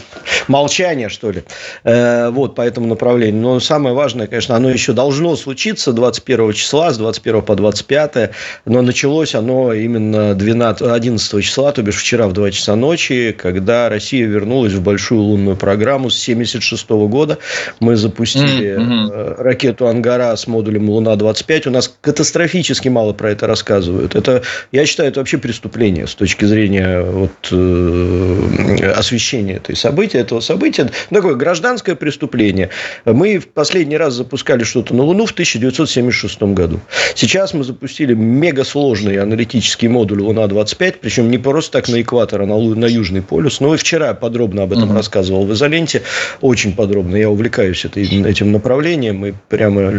молчание, 0.49 1.09
что 1.09 1.31
ли, 1.31 1.45
э, 1.85 2.29
вот 2.29 2.55
по 2.55 2.61
этому 2.61 2.87
направлению. 2.87 3.41
Но 3.41 3.59
самое 3.59 3.95
важное, 3.95 4.27
конечно, 4.27 4.55
оно 4.55 4.69
еще 4.69 4.93
должно 4.93 5.35
случиться 5.35 5.95
21 5.95 6.53
числа, 6.53 6.93
с 6.93 6.99
21 6.99 7.41
по 7.41 7.57
25, 7.57 8.33
но 8.67 8.83
началось 8.83 9.35
оно 9.35 9.73
именно 9.73 10.35
12, 10.35 10.83
11 10.87 11.43
числа, 11.43 11.73
то 11.73 11.83
бишь 11.83 11.97
вчера 11.97 12.29
в 12.29 12.35
2 12.35 12.51
часа 12.51 12.77
ночи, 12.77 13.35
когда 13.37 13.89
Россия 13.89 14.27
вернулась 14.27 14.75
в 14.75 14.83
большую 14.83 15.23
лунную 15.23 15.57
программу 15.57 16.11
с 16.11 16.19
76 16.19 16.91
года. 16.91 17.39
Мы 17.81 17.97
запустили 17.97 18.77
mm-hmm. 18.79 19.43
ракету 19.43 19.87
«Ангара» 19.87 20.37
с 20.37 20.47
модулем 20.47 20.91
«Луна-25». 20.91 21.69
У 21.69 21.71
нас 21.71 21.91
катастрофически 22.03 22.89
мало 22.89 23.15
про 23.15 23.31
это 23.31 23.47
рассказывают. 23.47 24.15
Это, 24.15 24.43
я 24.71 24.85
считаю, 24.85 25.09
это 25.09 25.21
вообще 25.21 25.39
преступление 25.39 26.07
с 26.07 26.15
точки 26.15 26.45
зрения 26.45 27.01
вот, 27.01 27.31
э, 27.53 28.93
освещения 28.95 29.30
освещение 29.31 29.57
этой 29.57 29.77
события, 29.77 30.19
этого 30.19 30.41
события. 30.41 30.91
Такое 31.11 31.35
гражданское 31.35 31.95
преступление. 31.95 32.71
Мы 33.05 33.39
в 33.39 33.49
последний 33.49 33.97
раз 33.97 34.15
запускали 34.15 34.65
что-то 34.65 34.95
на 34.95 35.05
Луну 35.05 35.27
в 35.27 35.33
1976 35.33 36.43
году. 36.55 36.81
Сейчас 37.15 37.55
мы 37.55 37.65
запустили 37.65 38.15
мегасложный 38.15 39.19
аналитический 39.19 39.89
модуль 39.89 40.23
Луна-25, 40.23 40.97
причем 41.01 41.31
не 41.31 41.39
просто 41.39 41.73
так 41.73 41.89
на 41.89 42.01
экватор, 42.01 42.43
а 42.43 42.47
на, 42.47 42.59
на 42.59 42.87
Южный 42.87 43.23
полюс. 43.23 43.61
Но 43.61 43.75
и 43.75 43.77
вчера 43.77 44.15
подробно 44.15 44.65
об 44.65 44.73
этом 44.73 44.91
угу. 44.91 44.95
рассказывал 44.95 45.47
в 45.47 45.53
изоленте. 45.53 46.03
Очень 46.41 46.75
подробно. 46.75 47.17
Я 47.17 47.31
увлекаюсь 47.31 47.85
этой, 47.85 48.05
этим 48.29 48.53
направлением 48.53 49.27
и 49.27 49.33
прямо 49.49 49.93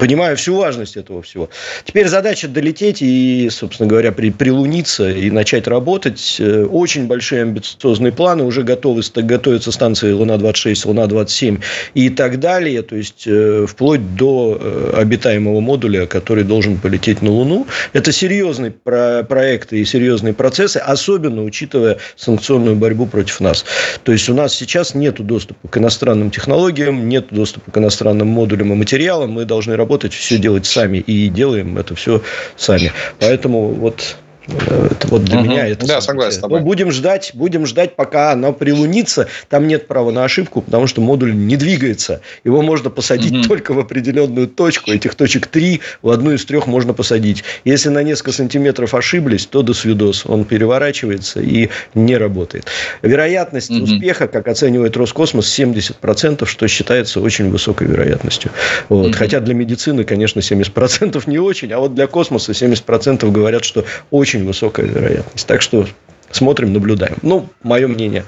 понимаю 0.00 0.36
всю 0.36 0.56
важность 0.56 0.96
этого 0.96 1.22
всего. 1.22 1.48
Теперь 1.84 2.08
задача 2.08 2.48
долететь 2.48 3.02
и, 3.02 3.48
собственно 3.50 3.88
говоря, 3.88 4.12
при, 4.12 4.30
прилуниться 4.30 5.10
и 5.10 5.30
начать 5.30 5.68
работать. 5.68 6.36
Э, 6.38 6.64
очень 6.64 7.06
большие 7.06 7.42
амбициозные 7.42 8.12
планы 8.12 8.29
планы 8.30 8.44
уже 8.44 8.62
готовы, 8.62 9.02
готовятся 9.16 9.72
станции 9.72 10.12
Луна-26, 10.12 10.86
Луна-27 10.86 11.60
и 11.94 12.10
так 12.10 12.38
далее, 12.38 12.82
то 12.82 12.94
есть 12.94 13.24
э, 13.26 13.66
вплоть 13.68 14.14
до 14.14 14.56
э, 14.60 14.92
обитаемого 14.98 15.58
модуля, 15.58 16.06
который 16.06 16.44
должен 16.44 16.76
полететь 16.76 17.22
на 17.22 17.30
Луну. 17.30 17.66
Это 17.92 18.12
серьезные 18.12 18.70
про 18.70 19.24
проекты 19.24 19.80
и 19.80 19.84
серьезные 19.84 20.32
процессы, 20.32 20.76
особенно 20.76 21.42
учитывая 21.42 21.98
санкционную 22.14 22.76
борьбу 22.76 23.06
против 23.06 23.40
нас. 23.40 23.64
То 24.04 24.12
есть 24.12 24.28
у 24.28 24.34
нас 24.34 24.54
сейчас 24.54 24.94
нет 24.94 25.16
доступа 25.26 25.66
к 25.66 25.76
иностранным 25.78 26.30
технологиям, 26.30 27.08
нет 27.08 27.26
доступа 27.32 27.72
к 27.72 27.78
иностранным 27.78 28.28
модулям 28.28 28.72
и 28.72 28.76
материалам. 28.76 29.32
Мы 29.32 29.44
должны 29.44 29.74
работать, 29.74 30.12
все 30.12 30.38
делать 30.38 30.66
сами 30.66 30.98
и 30.98 31.28
делаем 31.28 31.78
это 31.78 31.96
все 31.96 32.22
сами. 32.56 32.92
Поэтому 33.18 33.70
вот 33.70 34.16
это 34.56 35.08
вот 35.08 35.24
для 35.24 35.38
угу. 35.38 35.48
меня 35.48 35.66
это... 35.66 35.86
Да, 35.86 36.00
согласен. 36.00 36.42
Но 36.48 36.60
будем 36.60 36.90
ждать, 36.90 37.32
будем 37.34 37.66
ждать, 37.66 37.96
пока 37.96 38.32
она 38.32 38.52
прилунится. 38.52 39.28
Там 39.48 39.66
нет 39.66 39.86
права 39.86 40.10
на 40.10 40.24
ошибку, 40.24 40.62
потому 40.62 40.86
что 40.86 41.00
модуль 41.00 41.34
не 41.34 41.56
двигается. 41.56 42.20
Его 42.44 42.62
можно 42.62 42.90
посадить 42.90 43.32
угу. 43.32 43.48
только 43.48 43.72
в 43.72 43.78
определенную 43.78 44.48
точку. 44.48 44.90
Этих 44.90 45.14
точек 45.14 45.46
три, 45.46 45.80
в 46.02 46.10
одну 46.10 46.32
из 46.32 46.44
трех 46.44 46.66
можно 46.66 46.92
посадить. 46.92 47.44
Если 47.64 47.88
на 47.88 48.02
несколько 48.02 48.32
сантиметров 48.32 48.94
ошиблись, 48.94 49.46
то 49.46 49.62
до 49.62 49.74
свидос. 49.74 50.24
Он 50.26 50.44
переворачивается 50.44 51.40
и 51.40 51.68
не 51.94 52.16
работает. 52.16 52.66
Вероятность 53.02 53.70
угу. 53.70 53.84
успеха, 53.84 54.28
как 54.28 54.48
оценивает 54.48 54.96
Роскосмос, 54.96 55.58
70%, 55.58 56.46
что 56.46 56.68
считается 56.68 57.20
очень 57.20 57.50
высокой 57.50 57.86
вероятностью. 57.86 58.50
Вот. 58.88 59.08
Угу. 59.08 59.16
Хотя 59.16 59.40
для 59.40 59.54
медицины, 59.54 60.04
конечно, 60.04 60.40
70% 60.40 61.22
не 61.26 61.38
очень, 61.38 61.72
а 61.72 61.78
вот 61.78 61.94
для 61.94 62.06
космоса 62.06 62.52
70% 62.52 63.30
говорят, 63.30 63.64
что 63.64 63.84
очень 64.10 64.39
очень 64.40 64.46
высокая 64.46 64.86
вероятность. 64.86 65.46
Так 65.46 65.62
что 65.62 65.86
смотрим, 66.30 66.72
наблюдаем. 66.72 67.16
Ну, 67.22 67.48
мое 67.62 67.86
мнение. 67.88 68.24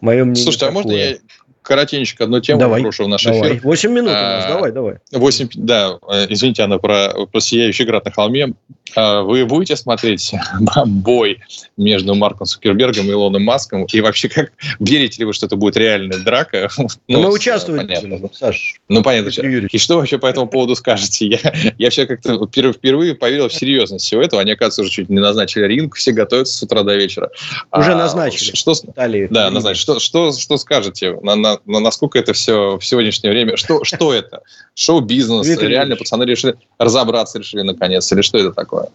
Мое 0.00 0.24
мнение 0.24 0.42
Слушайте, 0.42 0.66
такое. 0.66 0.82
а 0.82 0.84
можно 0.84 0.92
я 0.92 1.16
коротенько 1.62 2.24
одну 2.24 2.40
тему 2.40 2.60
давай, 2.60 2.82
брошу 2.82 3.04
в 3.04 3.08
наш 3.08 3.24
давай. 3.24 3.54
эфир. 3.54 3.60
8 3.64 3.90
минут 3.90 4.10
у 4.10 4.14
нас, 4.14 4.44
а, 4.44 4.48
давай, 4.48 4.72
давай. 4.72 4.94
8, 5.10 5.48
да, 5.54 5.98
э, 6.08 6.26
извините, 6.28 6.62
Анна, 6.62 6.78
про, 6.78 7.26
про 7.26 7.40
«Сияющий 7.40 7.84
град 7.84 8.04
на 8.04 8.12
холме». 8.12 8.52
А, 8.94 9.22
вы 9.22 9.44
будете 9.44 9.76
смотреть 9.76 10.32
бой 10.86 11.40
между 11.76 12.14
Марком 12.14 12.46
Цукербергом 12.46 13.06
и 13.06 13.10
Илоном 13.10 13.42
Маском? 13.42 13.84
И 13.92 14.00
вообще, 14.00 14.28
как 14.28 14.52
верите 14.78 15.20
ли 15.20 15.24
вы, 15.24 15.32
что 15.32 15.46
это 15.46 15.56
будет 15.56 15.76
реальная 15.76 16.18
драка? 16.18 16.68
ну, 17.08 17.22
мы 17.22 17.32
участвуем, 17.32 17.86
понятно. 17.86 18.28
Саш. 18.32 18.80
Ну, 18.88 19.02
понятно. 19.02 19.28
И 19.28 19.78
что 19.78 19.96
вообще 19.96 20.18
по 20.18 20.26
этому 20.26 20.46
поводу 20.46 20.74
скажете? 20.76 21.26
Я, 21.26 21.38
я 21.78 21.86
вообще 21.86 22.06
как-то 22.06 22.46
впервые 22.46 23.14
поверил 23.14 23.48
в 23.48 23.54
серьезность 23.54 24.04
всего 24.04 24.22
этого. 24.22 24.40
Они, 24.40 24.52
оказывается, 24.52 24.82
уже 24.82 24.90
чуть 24.90 25.08
не 25.08 25.20
назначили 25.20 25.66
ринг, 25.66 25.96
все 25.96 26.12
готовятся 26.12 26.56
с 26.56 26.62
утра 26.62 26.82
до 26.82 26.94
вечера. 26.94 27.30
Уже 27.72 27.92
а, 27.92 27.96
назначили. 27.96 28.54
Что, 28.54 28.72
Италии, 28.72 29.28
да, 29.30 29.50
назначили. 29.50 29.80
Что, 29.80 29.98
что, 29.98 30.32
что 30.32 30.56
скажете? 30.56 31.18
На, 31.22 31.34
на, 31.34 31.58
на, 31.66 31.80
насколько 31.80 32.18
это 32.18 32.32
все 32.32 32.78
в 32.78 32.84
сегодняшнее 32.84 33.32
время? 33.32 33.56
Что, 33.56 33.84
что 33.84 34.12
это? 34.12 34.42
Шоу-бизнес? 34.74 35.46
Реально 35.60 35.96
пацаны 35.96 36.24
решили 36.24 36.56
разобраться, 36.78 37.38
решили 37.38 37.62
наконец? 37.62 38.10
Или 38.12 38.22
что 38.22 38.38
это 38.38 38.52
такое? 38.52 38.85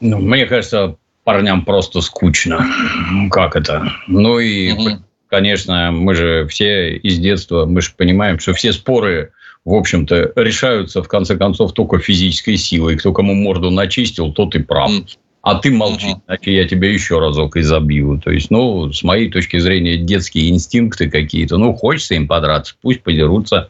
Ну, 0.00 0.18
мне 0.18 0.46
кажется, 0.46 0.96
парням 1.24 1.64
просто 1.64 2.00
скучно. 2.00 2.66
Как 3.30 3.56
это? 3.56 3.90
Ну 4.06 4.38
и, 4.38 4.72
угу. 4.72 5.02
конечно, 5.28 5.90
мы 5.90 6.14
же 6.14 6.46
все 6.48 6.96
из 6.96 7.18
детства, 7.18 7.66
мы 7.66 7.80
же 7.80 7.90
понимаем, 7.96 8.38
что 8.38 8.52
все 8.52 8.72
споры, 8.72 9.32
в 9.64 9.74
общем-то, 9.74 10.32
решаются, 10.36 11.02
в 11.02 11.08
конце 11.08 11.36
концов, 11.36 11.72
только 11.72 11.98
физической 11.98 12.56
силой. 12.56 12.96
Кто 12.96 13.12
кому 13.12 13.34
морду 13.34 13.70
начистил, 13.70 14.32
тот 14.32 14.54
и 14.54 14.58
прав. 14.60 14.90
А 15.40 15.56
ты 15.56 15.70
молчи, 15.70 16.12
угу. 16.12 16.22
иначе 16.26 16.54
я 16.54 16.66
тебя 16.66 16.90
еще 16.90 17.18
разок 17.18 17.58
изобью. 17.58 18.18
То 18.24 18.30
есть, 18.30 18.50
ну, 18.50 18.90
с 18.90 19.02
моей 19.02 19.30
точки 19.30 19.58
зрения, 19.58 19.98
детские 19.98 20.48
инстинкты 20.48 21.10
какие-то. 21.10 21.58
Ну, 21.58 21.74
хочется 21.74 22.14
им 22.14 22.26
подраться, 22.26 22.74
пусть 22.80 23.02
подерутся. 23.02 23.68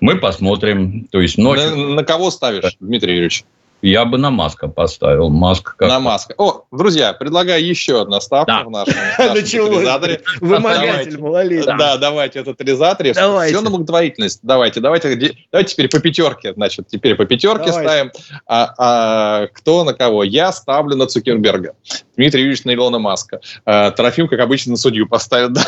Мы 0.00 0.18
посмотрим. 0.18 1.08
То 1.10 1.20
есть, 1.20 1.36
ночью... 1.36 1.76
на, 1.76 1.94
на 1.94 2.04
кого 2.04 2.30
ставишь, 2.30 2.76
Дмитрий 2.78 3.14
Юрьевич? 3.14 3.44
Я 3.82 4.04
бы 4.04 4.16
на 4.18 4.30
Маска 4.30 4.68
поставил. 4.68 5.28
Маск 5.28 5.76
как... 5.76 5.88
На 5.88 6.00
Маска. 6.00 6.34
О, 6.38 6.64
друзья, 6.72 7.12
предлагаю 7.12 7.64
еще 7.64 8.00
одну 8.00 8.20
ставку 8.20 8.50
да. 8.50 8.64
в 8.64 8.70
нашем, 8.70 8.94
в 8.94 9.18
нашем 9.18 9.44
тотализаторе. 9.44 10.22
Вымогатель 10.40 11.18
малолетний. 11.18 11.76
Да, 11.78 11.96
давайте 11.98 12.42
в 12.42 12.44
тотализаторе. 12.44 13.12
Давайте. 13.12 13.54
Все 13.54 13.62
на 13.62 13.70
благотворительность. 13.70 14.40
Давайте, 14.42 14.80
давайте. 14.80 15.34
Давайте 15.52 15.74
теперь 15.74 15.88
по 15.88 16.00
пятерке. 16.00 16.54
Значит, 16.54 16.88
теперь 16.88 17.14
по 17.16 17.26
пятерке 17.26 17.66
давайте. 17.66 17.88
ставим. 17.88 18.12
А, 18.46 18.74
а, 18.78 19.46
кто 19.48 19.84
на 19.84 19.92
кого? 19.92 20.24
Я 20.24 20.52
ставлю 20.52 20.96
на 20.96 21.06
Цукерберга. 21.06 21.74
Дмитрий 22.16 22.42
Юрьевич 22.42 22.64
на 22.64 22.74
Илона 22.74 22.98
Маска. 22.98 23.40
А, 23.66 23.90
Трофим, 23.90 24.26
как 24.26 24.40
обычно, 24.40 24.72
на 24.72 24.76
судью 24.78 25.06
поставит. 25.06 25.52
Да? 25.52 25.62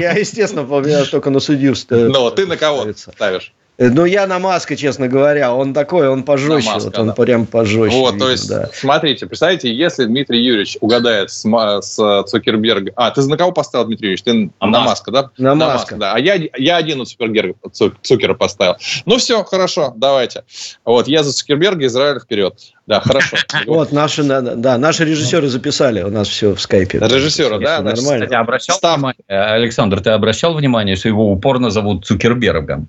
Я, 0.00 0.12
естественно, 0.12 0.66
только 1.10 1.30
на 1.30 1.40
судью 1.40 1.74
ставлю. 1.74 2.10
Ну, 2.10 2.30
ты 2.30 2.46
на 2.46 2.56
кого 2.56 2.86
ставишь? 2.94 3.52
Э, 3.78 3.88
ну, 3.90 4.04
я 4.04 4.26
на 4.26 4.38
Маска, 4.38 4.76
честно 4.76 5.08
говоря. 5.08 5.54
Он 5.54 5.74
такой, 5.74 6.08
он 6.08 6.22
пожестче. 6.22 6.70
Маска, 6.70 6.86
вот 6.86 6.98
он 6.98 7.06
да. 7.08 7.12
прям 7.12 7.46
пожестче. 7.46 7.96
Вот, 7.96 8.14
видно, 8.14 8.26
то 8.26 8.30
есть, 8.30 8.48
да. 8.48 8.70
смотрите, 8.72 9.26
представьте, 9.26 9.72
если 9.72 10.04
Дмитрий 10.04 10.42
Юрьевич 10.42 10.78
угадает 10.80 11.30
с, 11.30 11.44
с 11.44 12.24
Цукерберга... 12.24 12.92
А, 12.96 13.10
ты 13.10 13.22
на 13.22 13.36
кого 13.36 13.52
поставил, 13.52 13.86
Дмитрий 13.86 14.08
Юрьевич? 14.08 14.22
Ты 14.22 14.50
на, 14.60 14.66
на 14.66 14.80
Маска, 14.80 15.10
да? 15.10 15.30
На, 15.36 15.54
на 15.54 15.66
Маска. 15.66 15.76
Маска, 15.76 15.96
да. 15.96 16.12
А 16.14 16.18
я, 16.18 16.40
я 16.56 16.76
один 16.76 16.98
на 16.98 17.04
Цукерберга, 17.04 17.54
Цукера 17.70 18.34
поставил. 18.34 18.76
Ну, 19.04 19.18
все, 19.18 19.44
хорошо, 19.44 19.92
давайте. 19.96 20.44
Вот, 20.84 21.08
я 21.08 21.22
за 21.22 21.32
Цукерберга, 21.32 21.86
Израиль 21.86 22.20
вперед. 22.20 22.54
Да, 22.86 23.00
хорошо. 23.00 23.36
Вот, 23.66 23.90
наши, 23.90 24.22
да, 24.22 24.78
наши 24.78 25.04
режиссеры 25.04 25.48
записали 25.48 26.02
у 26.02 26.10
нас 26.10 26.28
все 26.28 26.54
в 26.54 26.60
скайпе. 26.60 26.98
Режиссеры, 26.98 27.58
да? 27.58 27.82
Нормально. 27.82 28.26
Кстати, 28.26 28.34
обращал 28.34 28.78
внимание, 28.80 29.24
Александр, 29.26 30.00
ты 30.00 30.10
обращал 30.10 30.54
внимание, 30.54 30.94
что 30.94 31.08
его 31.08 31.32
упорно 31.32 31.70
зовут 31.70 32.06
Цукербергом? 32.06 32.88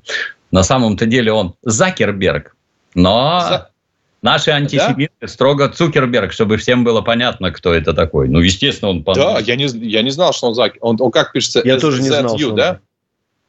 На 0.51 0.63
самом-то 0.63 1.05
деле 1.05 1.31
он 1.31 1.55
Закерберг. 1.61 2.55
Но 2.95 3.39
За... 3.41 3.69
наши 4.21 4.51
антисемиты 4.51 5.13
да? 5.21 5.27
строго 5.27 5.69
Цукерберг, 5.69 6.31
чтобы 6.31 6.57
всем 6.57 6.83
было 6.83 7.01
понятно, 7.01 7.51
кто 7.51 7.73
это 7.73 7.93
такой. 7.93 8.27
Ну, 8.29 8.39
естественно, 8.39 8.91
он... 8.91 9.03
Да, 9.03 9.39
я 9.39 9.55
не, 9.55 9.65
я 9.65 10.01
не 10.01 10.09
знал, 10.09 10.33
что 10.33 10.47
он 10.47 10.55
Закерберг. 10.55 10.83
Он, 10.83 10.97
он 10.99 11.11
как 11.11 11.31
пишется? 11.31 11.61
Я 11.63 11.79
тоже 11.79 12.01
не 12.01 12.09
знал, 12.09 12.37
что 12.37 12.51
да? 12.51 12.79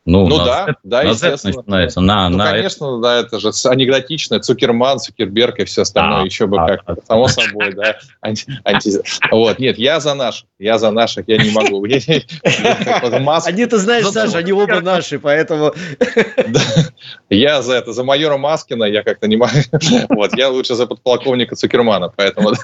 Ну, 0.09 0.27
ну 0.27 0.39
да, 0.39 0.65
Z, 0.65 0.75
да, 0.85 1.03
на 1.03 1.11
естественно. 1.11 1.57
начинается. 1.59 2.01
На, 2.01 2.31
ну, 2.31 2.39
на 2.39 2.51
конечно, 2.51 2.85
это. 2.87 2.99
да, 3.03 3.21
это 3.21 3.39
же 3.39 3.51
анекдотично. 3.67 4.41
Цукерман, 4.41 4.99
Цукерберг 5.01 5.59
и 5.59 5.67
все 5.67 5.83
остальное. 5.83 6.23
А, 6.23 6.25
еще 6.25 6.47
бы 6.47 6.57
а, 6.59 6.67
как. 6.67 6.83
А, 6.87 6.95
само 7.07 7.29
собой, 7.29 7.75
да. 7.75 7.99
Анти, 8.23 8.47
анти... 8.65 9.03
Вот, 9.31 9.59
нет, 9.59 9.77
я 9.77 10.01
за 10.01 10.15
наших. 10.15 10.47
Я 10.59 10.79
за 10.79 10.93
наших, 10.93 11.29
я 11.29 11.37
не 11.37 11.51
могу. 11.51 11.85
Они-то, 11.85 13.77
знаешь, 13.77 14.07
Саша, 14.07 14.39
они 14.39 14.53
оба 14.53 14.81
наши, 14.81 15.19
поэтому... 15.19 15.75
Я 17.29 17.61
за 17.61 17.75
это, 17.75 17.93
за 17.93 18.03
майора 18.03 18.39
Маскина 18.39 18.85
я 18.85 19.03
как-то 19.03 19.29
не 19.29 19.37
могу. 19.37 19.59
Вот, 20.09 20.35
я 20.39 20.49
лучше 20.49 20.75
за 20.75 20.87
подполковника 20.87 21.55
Цукермана, 21.55 22.11
поэтому... 22.17 22.55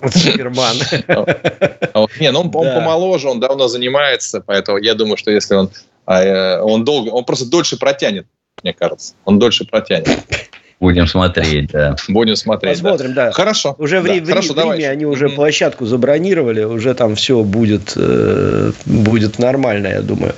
Цукерман. 0.10 0.76
Не, 2.20 2.30
ну 2.30 2.40
он 2.40 2.50
помоложе, 2.50 3.28
он 3.28 3.40
давно 3.40 3.68
занимается, 3.68 4.40
поэтому 4.44 4.78
я 4.78 4.94
думаю, 4.94 5.16
что 5.16 5.30
если 5.30 5.54
он 5.54 5.70
а, 6.08 6.22
э, 6.22 6.60
он 6.62 6.84
долго, 6.84 7.10
он 7.10 7.24
просто 7.24 7.44
дольше 7.44 7.78
протянет, 7.78 8.26
мне 8.62 8.72
кажется. 8.72 9.14
Он 9.26 9.38
дольше 9.38 9.66
протянет. 9.66 10.08
Будем 10.80 11.06
смотреть, 11.06 11.70
да. 11.72 11.96
Будем 12.08 12.36
смотреть. 12.36 12.74
Посмотрим, 12.74 13.12
да. 13.12 13.26
да. 13.26 13.32
Хорошо. 13.32 13.74
Уже 13.78 14.00
да. 14.00 14.14
в, 14.14 14.26
Хорошо, 14.26 14.54
в, 14.54 14.56
в 14.56 14.72
Риме 14.72 14.88
они 14.88 15.04
уже 15.04 15.26
mm-hmm. 15.26 15.34
площадку 15.34 15.84
забронировали, 15.84 16.64
уже 16.64 16.94
там 16.94 17.14
все 17.14 17.42
будет, 17.42 17.92
э, 17.96 18.72
будет 18.86 19.38
нормально, 19.38 19.88
я 19.88 20.00
думаю. 20.00 20.34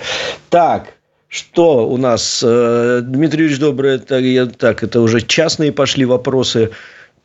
Так, 0.48 0.94
что 1.28 1.88
у 1.88 1.96
нас? 1.96 2.42
Э, 2.44 3.00
Дмитрий 3.04 3.42
Юрьевич 3.42 3.60
Добрый, 3.60 3.94
это, 3.96 4.46
так, 4.46 4.82
это 4.82 5.00
уже 5.00 5.20
частные 5.20 5.70
пошли 5.70 6.04
вопросы. 6.04 6.70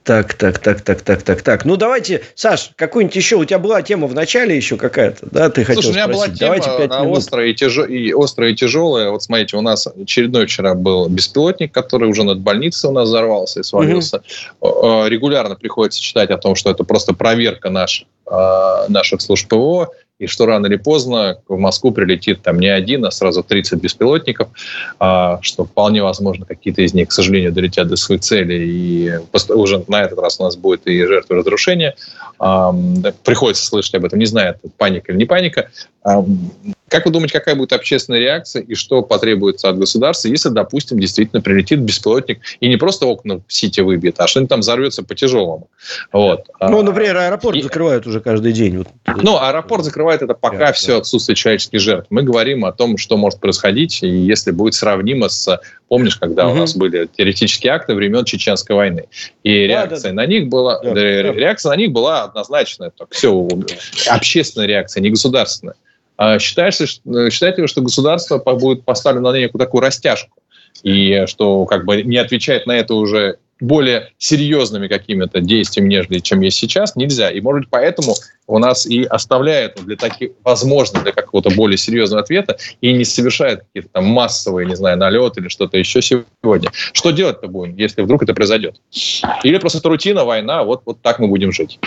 Так, 0.06 0.36
так, 0.36 0.60
так, 0.60 0.82
так, 0.82 1.01
так, 1.01 1.24
так, 1.24 1.41
так. 1.41 1.66
Ну, 1.66 1.78
давайте, 1.78 2.22
Саш, 2.36 2.70
какую-нибудь 2.76 3.16
еще, 3.16 3.38
у 3.38 3.43
тебя 3.43 3.58
была 3.58 3.82
тема 3.82 4.06
в 4.06 4.14
начале 4.14 4.56
еще 4.56 4.78
какая-то, 4.78 5.26
да, 5.32 5.49
ты 5.49 5.64
хотел 5.64 5.82
Слушай, 5.82 5.93
у 5.93 5.95
меня 5.95 6.08
была 6.08 6.26
тема 6.28 6.38
давайте 6.38 6.70
5 6.78 6.91
минут. 7.01 7.18
Острая, 7.18 7.47
и 7.47 7.56
тяж... 7.56 7.80
и 7.80 8.14
острая 8.16 8.51
и 8.51 8.56
тяжелая. 8.56 9.10
Вот 9.10 9.24
смотрите, 9.24 9.58
у 9.58 9.62
нас 9.62 9.88
очередной 9.88 10.45
вчера 10.45 10.76
был 10.76 11.10
беспилотник, 11.10 11.72
который 11.72 12.08
уже 12.08 12.24
над 12.24 12.39
больницей 12.39 12.88
у 12.88 12.93
нас 12.93 13.10
взорвался 13.10 13.62
и 13.62 13.64
свалился. 13.64 14.22
Угу. 14.60 15.08
Регулярно 15.08 15.56
приходится 15.56 15.99
читать 15.99 16.30
о 16.30 16.38
том, 16.38 16.53
что 16.53 16.70
это 16.70 16.84
просто 16.84 17.14
проверка 17.14 17.72
наших, 17.72 18.08
а, 18.28 18.88
наших 18.89 19.22
служб 19.22 19.47
ПВО 19.47 19.89
и 20.18 20.28
что 20.28 20.45
рано 20.45 20.68
или 20.68 20.78
поздно 20.78 21.39
в 21.47 21.57
Москву 21.57 21.91
прилетит 21.91 22.41
там 22.41 22.59
не 22.59 22.68
один, 22.68 23.05
а 23.05 23.11
сразу 23.11 23.43
30 23.43 23.80
беспилотников, 23.82 24.49
а, 24.99 25.39
что 25.41 25.66
вполне 25.66 26.03
возможно 26.03 26.45
какие-то 26.45 26.82
из 26.82 26.93
них, 26.93 27.09
к 27.09 27.11
сожалению, 27.11 27.51
долетят 27.51 27.88
до 27.88 27.95
своей 27.95 28.22
цели, 28.22 28.53
и 28.53 29.11
уже 29.49 29.84
на 29.88 30.03
этот 30.03 30.20
раз 30.20 30.39
у 30.39 30.43
нас 30.43 30.55
будет 30.55 30.88
и 30.88 31.05
жертвы 31.05 31.38
разрушения. 31.38 31.95
Приходится 33.24 33.66
слышать 33.66 33.95
об 33.95 34.05
этом, 34.05 34.20
не 34.20 34.26
знаю, 34.26 34.55
это 34.61 34.72
паника 34.78 35.11
или 35.11 35.20
не 35.20 35.26
паника. 35.26 35.70
А, 36.88 36.91
Как 36.91 37.05
вы 37.05 37.11
думаете, 37.11 37.33
какая 37.33 37.55
будет 37.55 37.73
общественная 37.73 38.19
реакция 38.19 38.61
и 38.61 38.75
что 38.75 39.01
потребуется 39.01 39.69
от 39.69 39.77
государства, 39.77 40.27
если, 40.27 40.49
допустим, 40.49 40.99
действительно 40.99 41.41
прилетит 41.41 41.79
беспилотник 41.79 42.41
и 42.59 42.67
не 42.67 42.77
просто 42.77 43.05
окна 43.05 43.41
в 43.47 43.53
Сити 43.53 43.81
выбьет, 43.81 44.19
а 44.19 44.27
что-нибудь 44.27 44.49
там 44.49 44.59
взорвется 44.61 45.03
по-тяжелому? 45.03 45.69
Вот. 46.11 46.45
Ну, 46.59 46.81
например, 46.81 47.17
аэропорт 47.17 47.57
и... 47.57 47.61
закрывают 47.61 48.07
уже 48.07 48.19
каждый 48.19 48.53
день. 48.53 48.77
Вот. 48.79 48.88
Ну, 49.21 49.38
аэропорт 49.39 49.83
закрывает 49.83 50.21
это 50.21 50.33
пока 50.33 50.57
да, 50.57 50.73
все 50.73 50.93
да. 50.93 50.97
отсутствие 50.99 51.36
человеческих 51.36 51.79
жертв. 51.79 52.07
Мы 52.09 52.23
говорим 52.23 52.65
о 52.65 52.71
том, 52.71 52.97
что 52.97 53.17
может 53.17 53.39
происходить, 53.39 54.03
и 54.03 54.07
если 54.07 54.51
будет 54.51 54.73
сравнимо 54.73 55.29
с... 55.29 55.59
Помнишь, 55.88 56.17
когда 56.17 56.47
угу. 56.47 56.55
у 56.55 56.59
нас 56.59 56.75
были 56.75 57.07
теоретические 57.15 57.73
акты 57.73 57.93
времен 57.93 58.25
Чеченской 58.25 58.75
войны? 58.75 59.05
И 59.43 59.67
да, 59.67 59.86
реакция 59.86 60.11
да, 60.11 60.15
на 60.15 60.25
них 60.25 60.47
была... 60.47 60.81
Да, 60.81 60.93
реакция 60.93 61.71
на 61.71 61.75
них 61.75 61.91
была 61.91 62.23
однозначная. 62.23 62.91
Так, 62.91 63.09
все, 63.11 63.47
общественная 64.09 64.67
реакция, 64.67 65.01
не 65.01 65.09
государственная. 65.09 65.75
А 66.18 66.39
считается, 66.39 66.86
считаете 66.88 67.61
ли, 67.61 67.68
что 67.68 67.82
государство 67.82 68.38
будет 68.38 68.86
поставлено 68.86 69.32
на 69.32 69.38
некую 69.38 69.59
такую 69.59 69.82
растяжку? 69.82 70.38
И 70.84 71.26
что 71.28 71.66
как 71.66 71.86
бы 71.86 72.03
не 72.03 72.18
отвечает 72.18 72.68
на 72.68 72.74
это 72.74 72.93
уже 72.95 73.38
более 73.61 74.11
серьезными 74.18 74.88
какими-то 74.88 75.39
действиями, 75.39 75.89
нежели 75.89 76.20
чем 76.20 76.41
есть 76.41 76.57
сейчас, 76.57 76.95
нельзя. 76.95 77.30
И, 77.30 77.39
может 77.39 77.61
быть, 77.61 77.70
поэтому 77.70 78.13
у 78.47 78.59
нас 78.59 78.86
и 78.86 79.03
оставляют 79.03 79.82
для 79.86 79.95
таких, 79.95 80.32
возможно, 80.43 81.01
для 81.01 81.13
какого-то 81.13 81.51
более 81.51 81.78
серьезного 81.78 82.22
ответа 82.22 82.57
и 82.82 82.91
не 82.91 83.05
совершают 83.05 83.61
какие-то 83.61 83.89
там 83.93 84.05
массовые, 84.05 84.68
не 84.68 84.76
знаю, 84.76 84.97
налеты 84.97 85.39
или 85.39 85.47
что-то 85.47 85.78
еще 85.78 86.01
сегодня. 86.01 86.70
Что 86.74 87.11
делать-то 87.11 87.47
будем, 87.47 87.78
если 87.78 88.01
вдруг 88.01 88.24
это 88.24 88.34
произойдет? 88.34 88.82
Или 89.43 89.57
просто 89.57 89.80
это 89.80 89.88
рутина, 89.88 90.26
война, 90.26 90.63
вот, 90.63 90.82
вот 90.86 91.01
так 91.01 91.20
мы 91.20 91.28
будем 91.28 91.53
жить? 91.53 91.80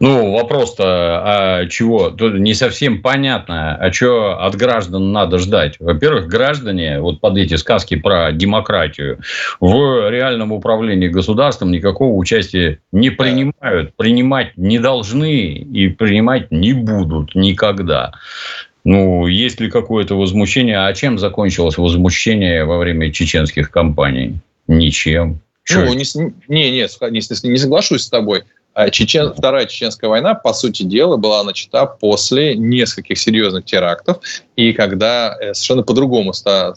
Ну, 0.00 0.32
вопрос-то, 0.32 0.84
а 0.84 1.66
чего? 1.66 2.10
Тут 2.10 2.34
не 2.34 2.54
совсем 2.54 3.02
понятно, 3.02 3.74
а 3.74 3.92
что 3.92 4.40
от 4.40 4.54
граждан 4.54 5.10
надо 5.12 5.38
ждать. 5.38 5.76
Во-первых, 5.80 6.28
граждане, 6.28 7.00
вот 7.00 7.20
под 7.20 7.36
эти 7.36 7.54
сказки 7.54 7.96
про 7.96 8.30
демократию, 8.30 9.18
в 9.58 10.08
реальном 10.08 10.52
управлении 10.52 11.08
государством 11.08 11.72
никакого 11.72 12.14
участия 12.14 12.78
не 12.92 13.10
принимают, 13.10 13.94
принимать 13.96 14.56
не 14.56 14.78
должны 14.78 15.48
и 15.52 15.88
принимать 15.88 16.52
не 16.52 16.74
будут 16.74 17.34
никогда. 17.34 18.12
Ну, 18.84 19.26
есть 19.26 19.60
ли 19.60 19.68
какое-то 19.68 20.14
возмущение? 20.14 20.78
А 20.78 20.92
чем 20.94 21.18
закончилось 21.18 21.76
возмущение 21.76 22.64
во 22.64 22.78
время 22.78 23.12
чеченских 23.12 23.70
кампаний? 23.70 24.38
Ничем. 24.68 25.40
Ну, 25.70 25.92
не, 25.92 26.04
не, 26.48 26.70
не, 26.70 26.86
не, 27.10 27.48
не 27.50 27.58
соглашусь 27.58 28.02
с 28.02 28.08
тобой. 28.08 28.44
А 28.78 28.90
Чечен... 28.90 29.34
Вторая 29.34 29.66
чеченская 29.66 30.08
война, 30.08 30.34
по 30.34 30.52
сути 30.52 30.84
дела, 30.84 31.16
была 31.16 31.42
начата 31.42 31.84
после 31.84 32.54
нескольких 32.54 33.18
серьезных 33.18 33.64
терактов, 33.64 34.18
и 34.54 34.72
когда 34.72 35.36
э, 35.40 35.52
совершенно 35.52 35.82
по-другому 35.82 36.32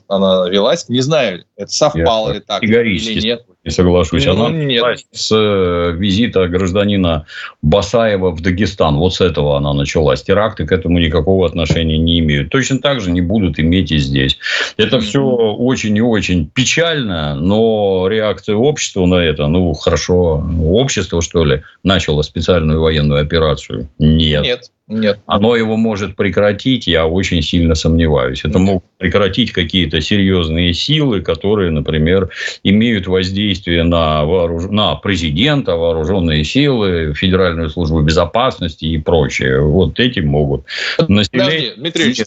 она 0.07 0.49
велась, 0.49 0.89
не 0.89 1.01
знаю, 1.01 1.45
это 1.55 1.71
совпало 1.71 2.29
Я 2.29 2.33
ли 2.33 2.39
так 2.39 2.63
или 2.63 3.19
нет 3.21 3.45
не 3.63 3.71
соглашусь. 3.71 4.25
Ну, 4.25 4.45
Она 4.45 4.49
нет. 4.49 5.05
с 5.11 5.31
э, 5.31 5.93
визита 5.95 6.47
гражданина 6.47 7.27
Басаева 7.61 8.31
в 8.31 8.41
Дагестан. 8.41 8.97
Вот 8.97 9.13
с 9.13 9.21
этого 9.21 9.57
она 9.57 9.73
началась. 9.73 10.23
Теракты 10.23 10.65
к 10.65 10.71
этому 10.71 10.97
никакого 10.99 11.45
отношения 11.45 11.99
не 11.99 12.19
имеют. 12.19 12.49
Точно 12.49 12.79
так 12.79 13.01
же 13.01 13.11
не 13.11 13.21
будут 13.21 13.59
иметь 13.59 13.91
и 13.91 13.99
здесь. 13.99 14.39
Это 14.77 14.99
все 14.99 15.21
очень 15.21 15.95
и 15.95 16.01
очень 16.01 16.49
печально, 16.49 17.35
но 17.35 18.07
реакция 18.09 18.55
общества 18.55 19.05
на 19.05 19.15
это, 19.15 19.47
ну, 19.47 19.73
хорошо, 19.73 20.43
общество, 20.63 21.21
что 21.21 21.45
ли, 21.45 21.61
начало 21.83 22.23
специальную 22.23 22.81
военную 22.81 23.21
операцию? 23.21 23.89
Нет. 23.99 24.43
Нет. 24.43 24.71
Нет. 24.91 25.19
Оно 25.25 25.55
его 25.55 25.77
может 25.77 26.17
прекратить, 26.17 26.85
я 26.85 27.07
очень 27.07 27.41
сильно 27.41 27.75
сомневаюсь. 27.75 28.43
Это 28.43 28.59
могут 28.59 28.83
прекратить 28.97 29.53
какие-то 29.53 30.01
серьезные 30.01 30.73
силы, 30.73 31.21
которые, 31.21 31.71
например, 31.71 32.29
имеют 32.63 33.07
воздействие 33.07 33.83
на, 33.83 34.25
вооруж... 34.25 34.65
на 34.69 34.95
президента, 34.95 35.77
вооруженные 35.77 36.43
силы, 36.43 37.13
Федеральную 37.15 37.69
службу 37.69 38.01
безопасности 38.01 38.83
и 38.83 38.97
прочее. 38.97 39.61
Вот 39.61 39.97
эти 39.97 40.19
могут. 40.19 40.65
Население... 41.07 41.71
Подожди, 41.71 41.73
Дмитрий 41.77 42.25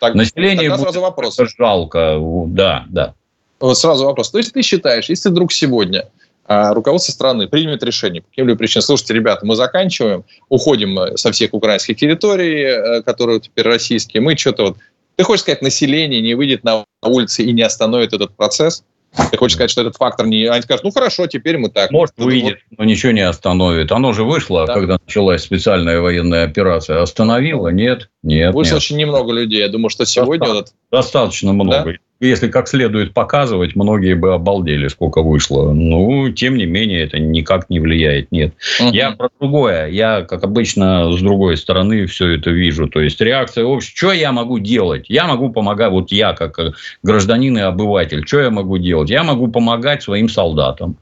так, 0.00 0.14
Население 0.14 0.70
тогда 0.70 0.84
сразу 0.84 1.00
вопрос. 1.00 1.40
жалко. 1.58 2.20
Да, 2.46 2.84
да. 2.88 3.14
Вот 3.58 3.76
сразу 3.76 4.04
вопрос. 4.04 4.30
То 4.30 4.38
есть 4.38 4.52
ты 4.52 4.62
считаешь, 4.62 5.08
если 5.08 5.30
вдруг 5.30 5.52
сегодня 5.52 6.04
руководство 6.46 7.12
страны 7.12 7.48
примет 7.48 7.82
решение 7.82 8.22
по 8.22 8.28
каким-либо 8.28 8.58
причинам. 8.58 8.82
Слушайте, 8.82 9.14
ребята, 9.14 9.46
мы 9.46 9.56
заканчиваем, 9.56 10.24
уходим 10.48 11.16
со 11.16 11.32
всех 11.32 11.54
украинских 11.54 11.96
территорий, 11.96 12.62
э, 12.62 13.02
которые 13.02 13.40
теперь 13.40 13.66
российские. 13.66 14.20
Мы 14.20 14.36
что-то 14.36 14.64
вот... 14.64 14.76
Ты 15.16 15.24
хочешь 15.24 15.42
сказать, 15.42 15.62
население 15.62 16.20
не 16.20 16.34
выйдет 16.34 16.64
на 16.64 16.84
улицы 17.02 17.44
и 17.44 17.52
не 17.52 17.62
остановит 17.62 18.12
этот 18.12 18.34
процесс? 18.36 18.84
Ты 19.30 19.36
хочешь 19.36 19.54
сказать, 19.54 19.70
что 19.70 19.82
этот 19.82 19.96
фактор 19.96 20.26
не... 20.26 20.46
Они 20.46 20.62
скажут, 20.62 20.84
ну 20.84 20.90
хорошо, 20.90 21.26
теперь 21.26 21.56
мы 21.56 21.70
так. 21.70 21.92
Может, 21.92 22.14
выйдет, 22.16 22.58
вот. 22.70 22.78
но 22.78 22.84
ничего 22.84 23.12
не 23.12 23.20
остановит. 23.20 23.92
Оно 23.92 24.12
же 24.12 24.24
вышло, 24.24 24.66
да. 24.66 24.74
когда 24.74 24.98
началась 25.04 25.42
специальная 25.42 26.00
военная 26.00 26.44
операция. 26.44 27.00
Остановило? 27.00 27.68
Нет. 27.68 28.10
Нет. 28.22 28.52
Вышло 28.52 28.74
нет. 28.74 28.82
очень 28.82 28.96
немного 28.96 29.32
людей. 29.32 29.60
Я 29.60 29.68
думаю, 29.68 29.90
что 29.90 30.04
сегодня... 30.04 30.48
Достаточно, 30.48 30.76
достаточно 30.90 31.52
много. 31.52 31.92
Да? 31.92 31.98
Если 32.20 32.48
как 32.48 32.68
следует 32.68 33.12
показывать, 33.12 33.76
многие 33.76 34.14
бы 34.14 34.34
обалдели, 34.34 34.88
сколько 34.88 35.22
вышло. 35.22 35.72
Ну, 35.72 36.30
тем 36.30 36.56
не 36.56 36.66
менее, 36.66 37.04
это 37.04 37.18
никак 37.18 37.68
не 37.70 37.80
влияет. 37.80 38.30
Нет. 38.32 38.54
Угу. 38.80 38.92
Я 38.92 39.10
про 39.12 39.28
другое. 39.40 39.88
Я, 39.88 40.22
как 40.22 40.44
обычно, 40.44 41.12
с 41.12 41.20
другой 41.20 41.56
стороны 41.56 42.06
все 42.06 42.36
это 42.36 42.50
вижу. 42.50 42.88
То 42.88 43.00
есть, 43.00 43.20
реакция 43.20 43.64
общества. 43.64 43.96
Что 43.96 44.12
я 44.12 44.32
могу 44.32 44.58
делать? 44.58 45.06
Я 45.08 45.26
могу 45.26 45.50
помогать, 45.50 45.90
вот 45.90 46.12
я, 46.12 46.32
как 46.32 46.58
гражданин 47.02 47.58
и 47.58 47.62
обыватель, 47.62 48.26
что 48.26 48.40
я 48.40 48.50
могу 48.50 48.78
делать? 48.78 49.10
Я 49.10 49.22
могу 49.22 49.48
помогать 49.48 50.02
своим 50.02 50.28
солдатам. 50.28 50.96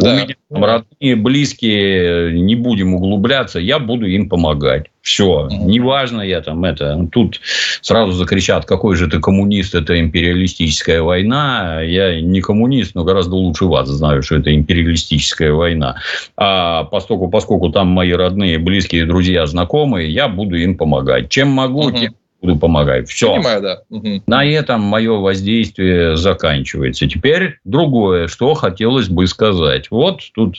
Да. 0.00 0.10
У 0.10 0.14
меня 0.14 0.34
там 0.50 0.64
родные, 0.64 1.16
близкие, 1.16 2.40
не 2.40 2.56
будем 2.56 2.94
углубляться, 2.94 3.60
я 3.60 3.78
буду 3.78 4.06
им 4.06 4.28
помогать. 4.28 4.86
Все. 5.02 5.48
Неважно 5.50 6.22
я 6.22 6.40
там 6.40 6.64
это. 6.64 7.08
Тут 7.12 7.40
сразу 7.82 8.12
закричат, 8.12 8.64
какой 8.64 8.96
же 8.96 9.06
ты 9.06 9.20
коммунист, 9.20 9.74
это 9.74 10.00
империалистическая 10.00 11.02
война. 11.02 11.82
Я 11.82 12.20
не 12.20 12.40
коммунист, 12.40 12.94
но 12.94 13.04
гораздо 13.04 13.36
лучше 13.36 13.66
вас 13.66 13.88
знаю, 13.88 14.22
что 14.22 14.36
это 14.36 14.54
империалистическая 14.54 15.52
война. 15.52 15.96
А 16.36 16.84
поскольку, 16.84 17.28
поскольку 17.28 17.70
там 17.70 17.88
мои 17.88 18.12
родные, 18.12 18.58
близкие, 18.58 19.06
друзья, 19.06 19.46
знакомые, 19.46 20.10
я 20.10 20.28
буду 20.28 20.56
им 20.56 20.76
помогать. 20.76 21.28
Чем 21.28 21.48
могу, 21.48 21.88
угу. 21.88 21.98
тем 21.98 22.14
буду 22.44 22.58
помогать. 22.58 23.08
Все. 23.08 23.34
Понимаю, 23.34 23.62
да. 23.62 23.82
Угу. 23.90 24.22
На 24.26 24.44
этом 24.44 24.82
мое 24.82 25.14
воздействие 25.14 26.16
заканчивается. 26.16 27.08
Теперь 27.08 27.58
другое, 27.64 28.28
что 28.28 28.54
хотелось 28.54 29.08
бы 29.08 29.26
сказать. 29.26 29.90
Вот 29.90 30.20
тут 30.34 30.56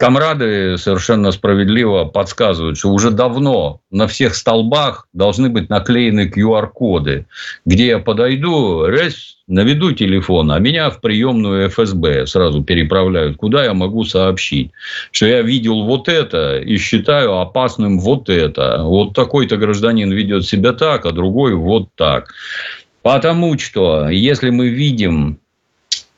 Комрады 0.00 0.78
совершенно 0.78 1.30
справедливо 1.30 2.06
подсказывают, 2.06 2.78
что 2.78 2.88
уже 2.88 3.10
давно 3.10 3.82
на 3.90 4.06
всех 4.06 4.34
столбах 4.34 5.06
должны 5.12 5.50
быть 5.50 5.68
наклеены 5.68 6.26
QR-коды, 6.34 7.26
где 7.66 7.88
я 7.88 7.98
подойду, 7.98 8.86
раз, 8.86 9.36
наведу 9.46 9.92
телефон, 9.92 10.52
а 10.52 10.58
меня 10.58 10.88
в 10.88 11.02
приемную 11.02 11.68
ФСБ 11.68 12.26
сразу 12.26 12.64
переправляют, 12.64 13.36
куда 13.36 13.62
я 13.62 13.74
могу 13.74 14.04
сообщить, 14.04 14.70
что 15.10 15.26
я 15.26 15.42
видел 15.42 15.84
вот 15.84 16.08
это 16.08 16.56
и 16.56 16.78
считаю 16.78 17.38
опасным 17.38 18.00
вот 18.00 18.30
это. 18.30 18.82
Вот 18.84 19.12
такой-то 19.12 19.58
гражданин 19.58 20.10
ведет 20.10 20.46
себя 20.46 20.72
так, 20.72 21.04
а 21.04 21.12
другой 21.12 21.54
вот 21.54 21.90
так. 21.94 22.32
Потому 23.02 23.58
что 23.58 24.08
если 24.08 24.48
мы 24.48 24.68
видим 24.68 25.40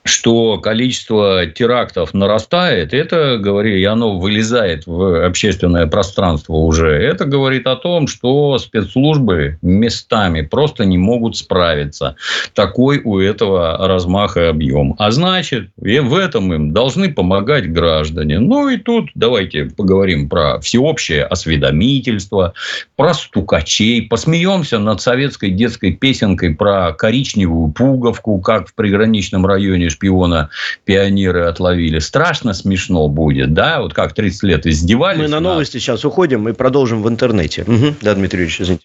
что 0.05 0.59
количество 0.59 1.47
терактов 1.47 2.13
нарастает, 2.13 2.93
это 2.93 3.39
говорит, 3.39 3.79
и 3.79 3.85
оно 3.85 4.19
вылезает 4.19 4.87
в 4.87 5.25
общественное 5.25 5.87
пространство 5.87 6.55
уже, 6.55 6.91
это 6.91 7.25
говорит 7.25 7.67
о 7.67 7.77
том, 7.77 8.09
что 8.09 8.59
спецслужбы 8.59 9.59
местами 9.63 10.43
просто 10.43 10.85
не 10.85 10.99
могут 10.99 11.37
справиться. 11.37 12.17
Такой 12.55 13.01
у 13.03 13.19
этого 13.19 13.87
размах 13.87 14.37
и 14.37 14.41
объем. 14.41 14.97
А 14.99 15.11
значит, 15.11 15.71
и 15.81 15.99
в 16.01 16.15
этом 16.15 16.53
им 16.53 16.73
должны 16.73 17.13
помогать 17.13 17.73
граждане. 17.73 18.41
Ну 18.41 18.69
и 18.69 18.79
тут 18.79 19.11
давайте 19.15 19.67
поговорим 19.67 20.29
про 20.29 20.61
всеобщее 20.61 21.25
осведомительство, 21.25 22.55
про 22.97 23.15
стукачей, 23.15 24.03
посмеемся 24.03 24.79
над 24.79 25.01
советской 25.01 25.51
детской 25.51 25.93
песенкой 25.93 26.55
про 26.55 26.93
коричневую 26.93 27.73
пуговку, 27.73 28.41
как 28.41 28.69
в 28.69 28.75
приграничном 28.75 29.47
районе 29.47 29.91
шпиона 29.93 30.51
пионеры 30.85 31.45
отловили. 31.45 31.99
Страшно 31.99 32.55
смешно 32.55 33.09
будет, 33.09 33.55
да? 33.55 33.81
Вот 33.81 33.95
как 33.95 34.15
30 34.15 34.43
лет 34.43 34.67
издевались. 34.67 35.21
Мы 35.21 35.29
на 35.29 35.41
новости 35.41 35.79
сейчас 35.79 36.05
уходим 36.05 36.49
и 36.49 36.53
продолжим 36.53 37.03
в 37.03 37.09
интернете. 37.09 37.63
Угу. 37.63 37.97
Да, 38.03 38.15
Дмитрий 38.15 38.41
Юрьевич, 38.41 38.61
извините. 38.61 38.85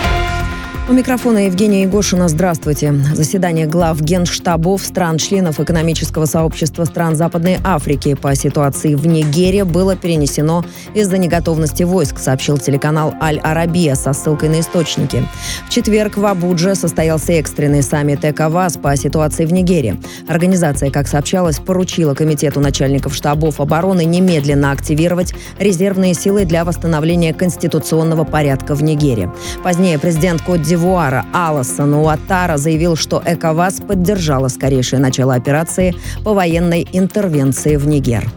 У 0.91 0.93
микрофона 0.93 1.45
Евгения 1.45 1.83
Егошина. 1.83 2.27
Здравствуйте. 2.27 2.93
Заседание 3.13 3.65
глав 3.65 4.01
генштабов 4.01 4.81
стран-членов 4.81 5.61
экономического 5.61 6.25
сообщества 6.25 6.83
стран 6.83 7.15
Западной 7.15 7.59
Африки 7.63 8.13
по 8.13 8.35
ситуации 8.35 8.95
в 8.95 9.07
Нигере 9.07 9.63
было 9.63 9.95
перенесено 9.95 10.65
из-за 10.93 11.17
неготовности 11.17 11.83
войск, 11.83 12.19
сообщил 12.19 12.57
телеканал 12.57 13.13
Аль-Арабия 13.21 13.95
со 13.95 14.11
ссылкой 14.11 14.49
на 14.49 14.59
источники. 14.59 15.25
В 15.65 15.69
четверг 15.69 16.17
в 16.17 16.25
Абудже 16.25 16.75
состоялся 16.75 17.31
экстренный 17.31 17.83
саммит 17.83 18.25
ЭКОВАС 18.25 18.75
по 18.75 18.93
ситуации 18.97 19.45
в 19.45 19.53
Нигере. 19.53 19.95
Организация, 20.27 20.91
как 20.91 21.07
сообщалось, 21.07 21.59
поручила 21.59 22.15
Комитету 22.15 22.59
начальников 22.59 23.15
штабов 23.15 23.61
обороны 23.61 24.03
немедленно 24.03 24.71
активировать 24.71 25.33
резервные 25.57 26.13
силы 26.15 26.43
для 26.43 26.65
восстановления 26.65 27.33
конституционного 27.33 28.25
порядка 28.25 28.75
в 28.75 28.83
Нигере. 28.83 29.31
Позднее 29.63 29.97
президент 29.97 30.41
Кот 30.41 30.59
Дивуара 30.81 31.27
Аласан 31.31 31.93
Уаттара 31.93 32.57
заявил, 32.57 32.95
что 32.95 33.21
ЭКОВАС 33.23 33.81
поддержала 33.81 34.47
скорейшее 34.47 34.99
начало 34.99 35.35
операции 35.35 35.93
по 36.23 36.33
военной 36.33 36.87
интервенции 36.91 37.75
в 37.75 37.85
Нигер. 37.85 38.27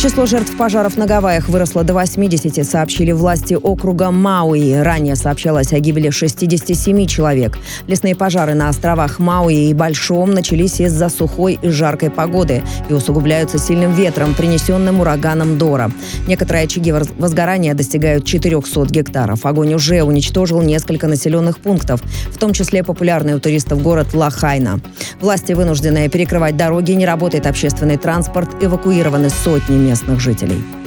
Число 0.00 0.24
жертв 0.24 0.56
пожаров 0.56 0.96
на 0.96 1.04
Гавайях 1.04 1.50
выросло 1.50 1.84
до 1.84 1.92
80, 1.92 2.66
сообщили 2.66 3.12
власти 3.12 3.52
округа 3.52 4.10
Мауи. 4.10 4.72
Ранее 4.72 5.14
сообщалось 5.14 5.74
о 5.74 5.78
гибели 5.78 6.08
67 6.08 7.04
человек. 7.04 7.58
Лесные 7.86 8.16
пожары 8.16 8.54
на 8.54 8.70
островах 8.70 9.18
Мауи 9.18 9.68
и 9.68 9.74
Большом 9.74 10.30
начались 10.30 10.80
из-за 10.80 11.10
сухой 11.10 11.58
и 11.60 11.68
жаркой 11.68 12.08
погоды 12.10 12.62
и 12.88 12.94
усугубляются 12.94 13.58
сильным 13.58 13.92
ветром, 13.92 14.32
принесенным 14.32 15.00
ураганом 15.00 15.58
Дора. 15.58 15.92
Некоторые 16.26 16.64
очаги 16.64 16.92
возгорания 16.92 17.74
достигают 17.74 18.24
400 18.24 18.86
гектаров. 18.86 19.44
Огонь 19.44 19.74
уже 19.74 20.02
уничтожил 20.02 20.62
несколько 20.62 21.08
населенных 21.08 21.58
пунктов, 21.58 22.00
в 22.30 22.38
том 22.38 22.54
числе 22.54 22.82
популярный 22.82 23.34
у 23.34 23.38
туристов 23.38 23.82
город 23.82 24.14
Лахайна. 24.14 24.80
Власти 25.20 25.52
вынуждены 25.52 26.08
перекрывать 26.08 26.56
дороги, 26.56 26.92
не 26.92 27.04
работает 27.04 27.46
общественный 27.46 27.98
транспорт, 27.98 28.48
эвакуированы 28.62 29.28
сотни 29.28 29.89
местных 29.90 30.20
жителей. 30.20 30.79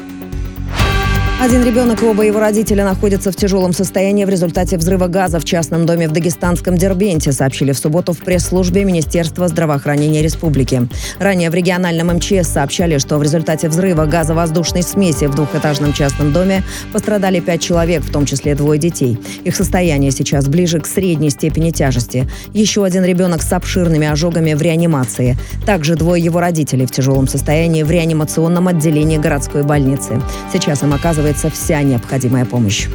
Один 1.43 1.61
ребенок 1.65 2.01
и 2.01 2.05
оба 2.05 2.23
его 2.23 2.39
родителя 2.39 2.85
находятся 2.85 3.29
в 3.29 3.35
тяжелом 3.35 3.73
состоянии 3.73 4.23
в 4.23 4.29
результате 4.29 4.77
взрыва 4.77 5.07
газа 5.07 5.41
в 5.41 5.43
частном 5.43 5.85
доме 5.85 6.07
в 6.07 6.13
дагестанском 6.13 6.77
Дербенте, 6.77 7.33
сообщили 7.33 7.73
в 7.73 7.77
субботу 7.77 8.13
в 8.13 8.19
пресс-службе 8.19 8.85
Министерства 8.85 9.49
здравоохранения 9.49 10.21
республики. 10.21 10.87
Ранее 11.19 11.49
в 11.49 11.53
региональном 11.53 12.15
МЧС 12.15 12.47
сообщали, 12.47 12.97
что 12.97 13.17
в 13.17 13.23
результате 13.23 13.67
взрыва 13.67 14.05
газовоздушной 14.05 14.83
смеси 14.83 15.25
в 15.25 15.35
двухэтажном 15.35 15.91
частном 15.91 16.31
доме 16.31 16.63
пострадали 16.93 17.41
пять 17.41 17.61
человек, 17.61 18.03
в 18.03 18.11
том 18.13 18.25
числе 18.25 18.55
двое 18.55 18.79
детей. 18.79 19.19
Их 19.43 19.53
состояние 19.57 20.11
сейчас 20.11 20.47
ближе 20.47 20.79
к 20.79 20.87
средней 20.87 21.29
степени 21.29 21.71
тяжести. 21.71 22.25
Еще 22.53 22.85
один 22.85 23.03
ребенок 23.03 23.41
с 23.41 23.51
обширными 23.51 24.07
ожогами 24.07 24.53
в 24.53 24.61
реанимации. 24.61 25.37
Также 25.65 25.97
двое 25.97 26.23
его 26.23 26.39
родителей 26.39 26.85
в 26.85 26.91
тяжелом 26.91 27.27
состоянии 27.27 27.83
в 27.83 27.91
реанимационном 27.91 28.69
отделении 28.69 29.17
городской 29.17 29.63
больницы. 29.63 30.21
Сейчас 30.53 30.83
им 30.83 30.93
оказывается 30.93 31.32
оказывается 31.33 31.49
вся 31.49 31.81
необходимая 31.81 32.45
помощь. 32.45 32.87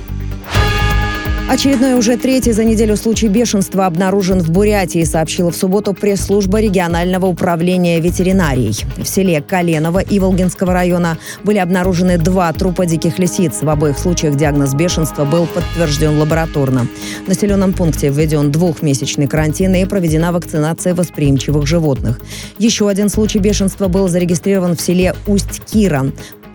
Очередной 1.51 1.95
уже 1.95 2.18
третий 2.18 2.53
за 2.53 2.62
неделю 2.62 2.95
случай 2.95 3.26
бешенства 3.26 3.86
обнаружен 3.86 4.41
в 4.41 4.51
Бурятии, 4.51 5.03
сообщила 5.05 5.51
в 5.51 5.57
субботу 5.57 5.95
пресс-служба 5.95 6.61
регионального 6.61 7.24
управления 7.24 8.01
ветеринарией. 8.01 8.84
В 8.99 9.07
селе 9.07 9.41
Коленово 9.41 10.01
Иволгинского 10.01 10.74
района 10.74 11.16
были 11.45 11.57
обнаружены 11.57 12.18
два 12.18 12.53
трупа 12.53 12.84
диких 12.84 13.18
лисиц. 13.18 13.62
В 13.62 13.70
обоих 13.70 13.99
случаях 13.99 14.36
диагноз 14.36 14.74
бешенства 14.74 15.24
был 15.24 15.47
подтвержден 15.47 16.18
лабораторно. 16.18 16.86
В 17.24 17.28
населенном 17.28 17.72
пункте 17.72 18.11
введен 18.11 18.53
двухмесячный 18.53 19.26
карантин 19.26 19.74
и 19.74 19.86
проведена 19.86 20.32
вакцинация 20.32 20.95
восприимчивых 20.95 21.66
животных. 21.66 22.20
Еще 22.59 22.86
один 22.91 23.09
случай 23.09 23.39
бешенства 23.39 23.89
был 23.89 24.09
зарегистрирован 24.09 24.76
в 24.76 24.82
селе 24.82 25.14
Усть-Кира. 25.26 26.12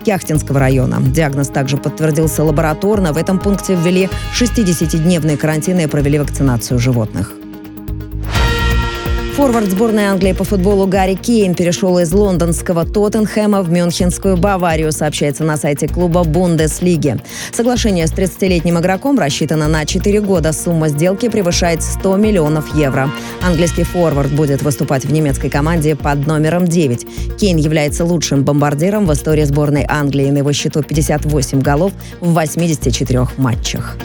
Яхтинского 0.07 0.59
района. 0.59 0.97
Диагноз 1.01 1.49
также 1.49 1.77
подтвердился 1.77 2.43
лабораторно. 2.43 3.13
В 3.13 3.17
этом 3.17 3.39
пункте 3.39 3.75
ввели 3.75 4.09
60-дневные 4.39 5.37
карантины 5.37 5.83
и 5.83 5.87
провели 5.87 6.19
вакцинацию 6.19 6.79
животных. 6.79 7.42
Форвард 9.35 9.71
сборной 9.71 10.05
Англии 10.05 10.31
по 10.31 10.43
футболу 10.43 10.85
Гарри 10.85 11.15
Кейн 11.15 11.55
перешел 11.55 11.97
из 11.97 12.13
лондонского 12.13 12.85
Тоттенхэма 12.85 13.63
в 13.63 13.71
Мюнхенскую 13.71 14.37
Баварию, 14.37 14.91
сообщается 14.91 15.43
на 15.43 15.57
сайте 15.57 15.87
клуба 15.87 16.23
Бундеслиги. 16.23 17.17
Соглашение 17.51 18.05
с 18.05 18.13
30-летним 18.13 18.77
игроком 18.77 19.17
рассчитано 19.17 19.67
на 19.67 19.87
4 19.87 20.21
года. 20.21 20.53
Сумма 20.53 20.89
сделки 20.89 21.29
превышает 21.29 21.81
100 21.81 22.15
миллионов 22.17 22.75
евро. 22.75 23.09
Английский 23.41 23.83
форвард 23.83 24.31
будет 24.31 24.61
выступать 24.61 25.05
в 25.05 25.11
немецкой 25.11 25.49
команде 25.49 25.95
под 25.95 26.27
номером 26.27 26.67
9. 26.67 27.37
Кейн 27.39 27.57
является 27.57 28.05
лучшим 28.05 28.43
бомбардиром 28.43 29.07
в 29.07 29.13
истории 29.13 29.45
сборной 29.45 29.85
Англии. 29.89 30.29
На 30.29 30.37
его 30.37 30.53
счету 30.53 30.83
58 30.83 31.59
голов 31.59 31.91
в 32.21 32.33
84 32.33 33.27
матчах. 33.37 33.97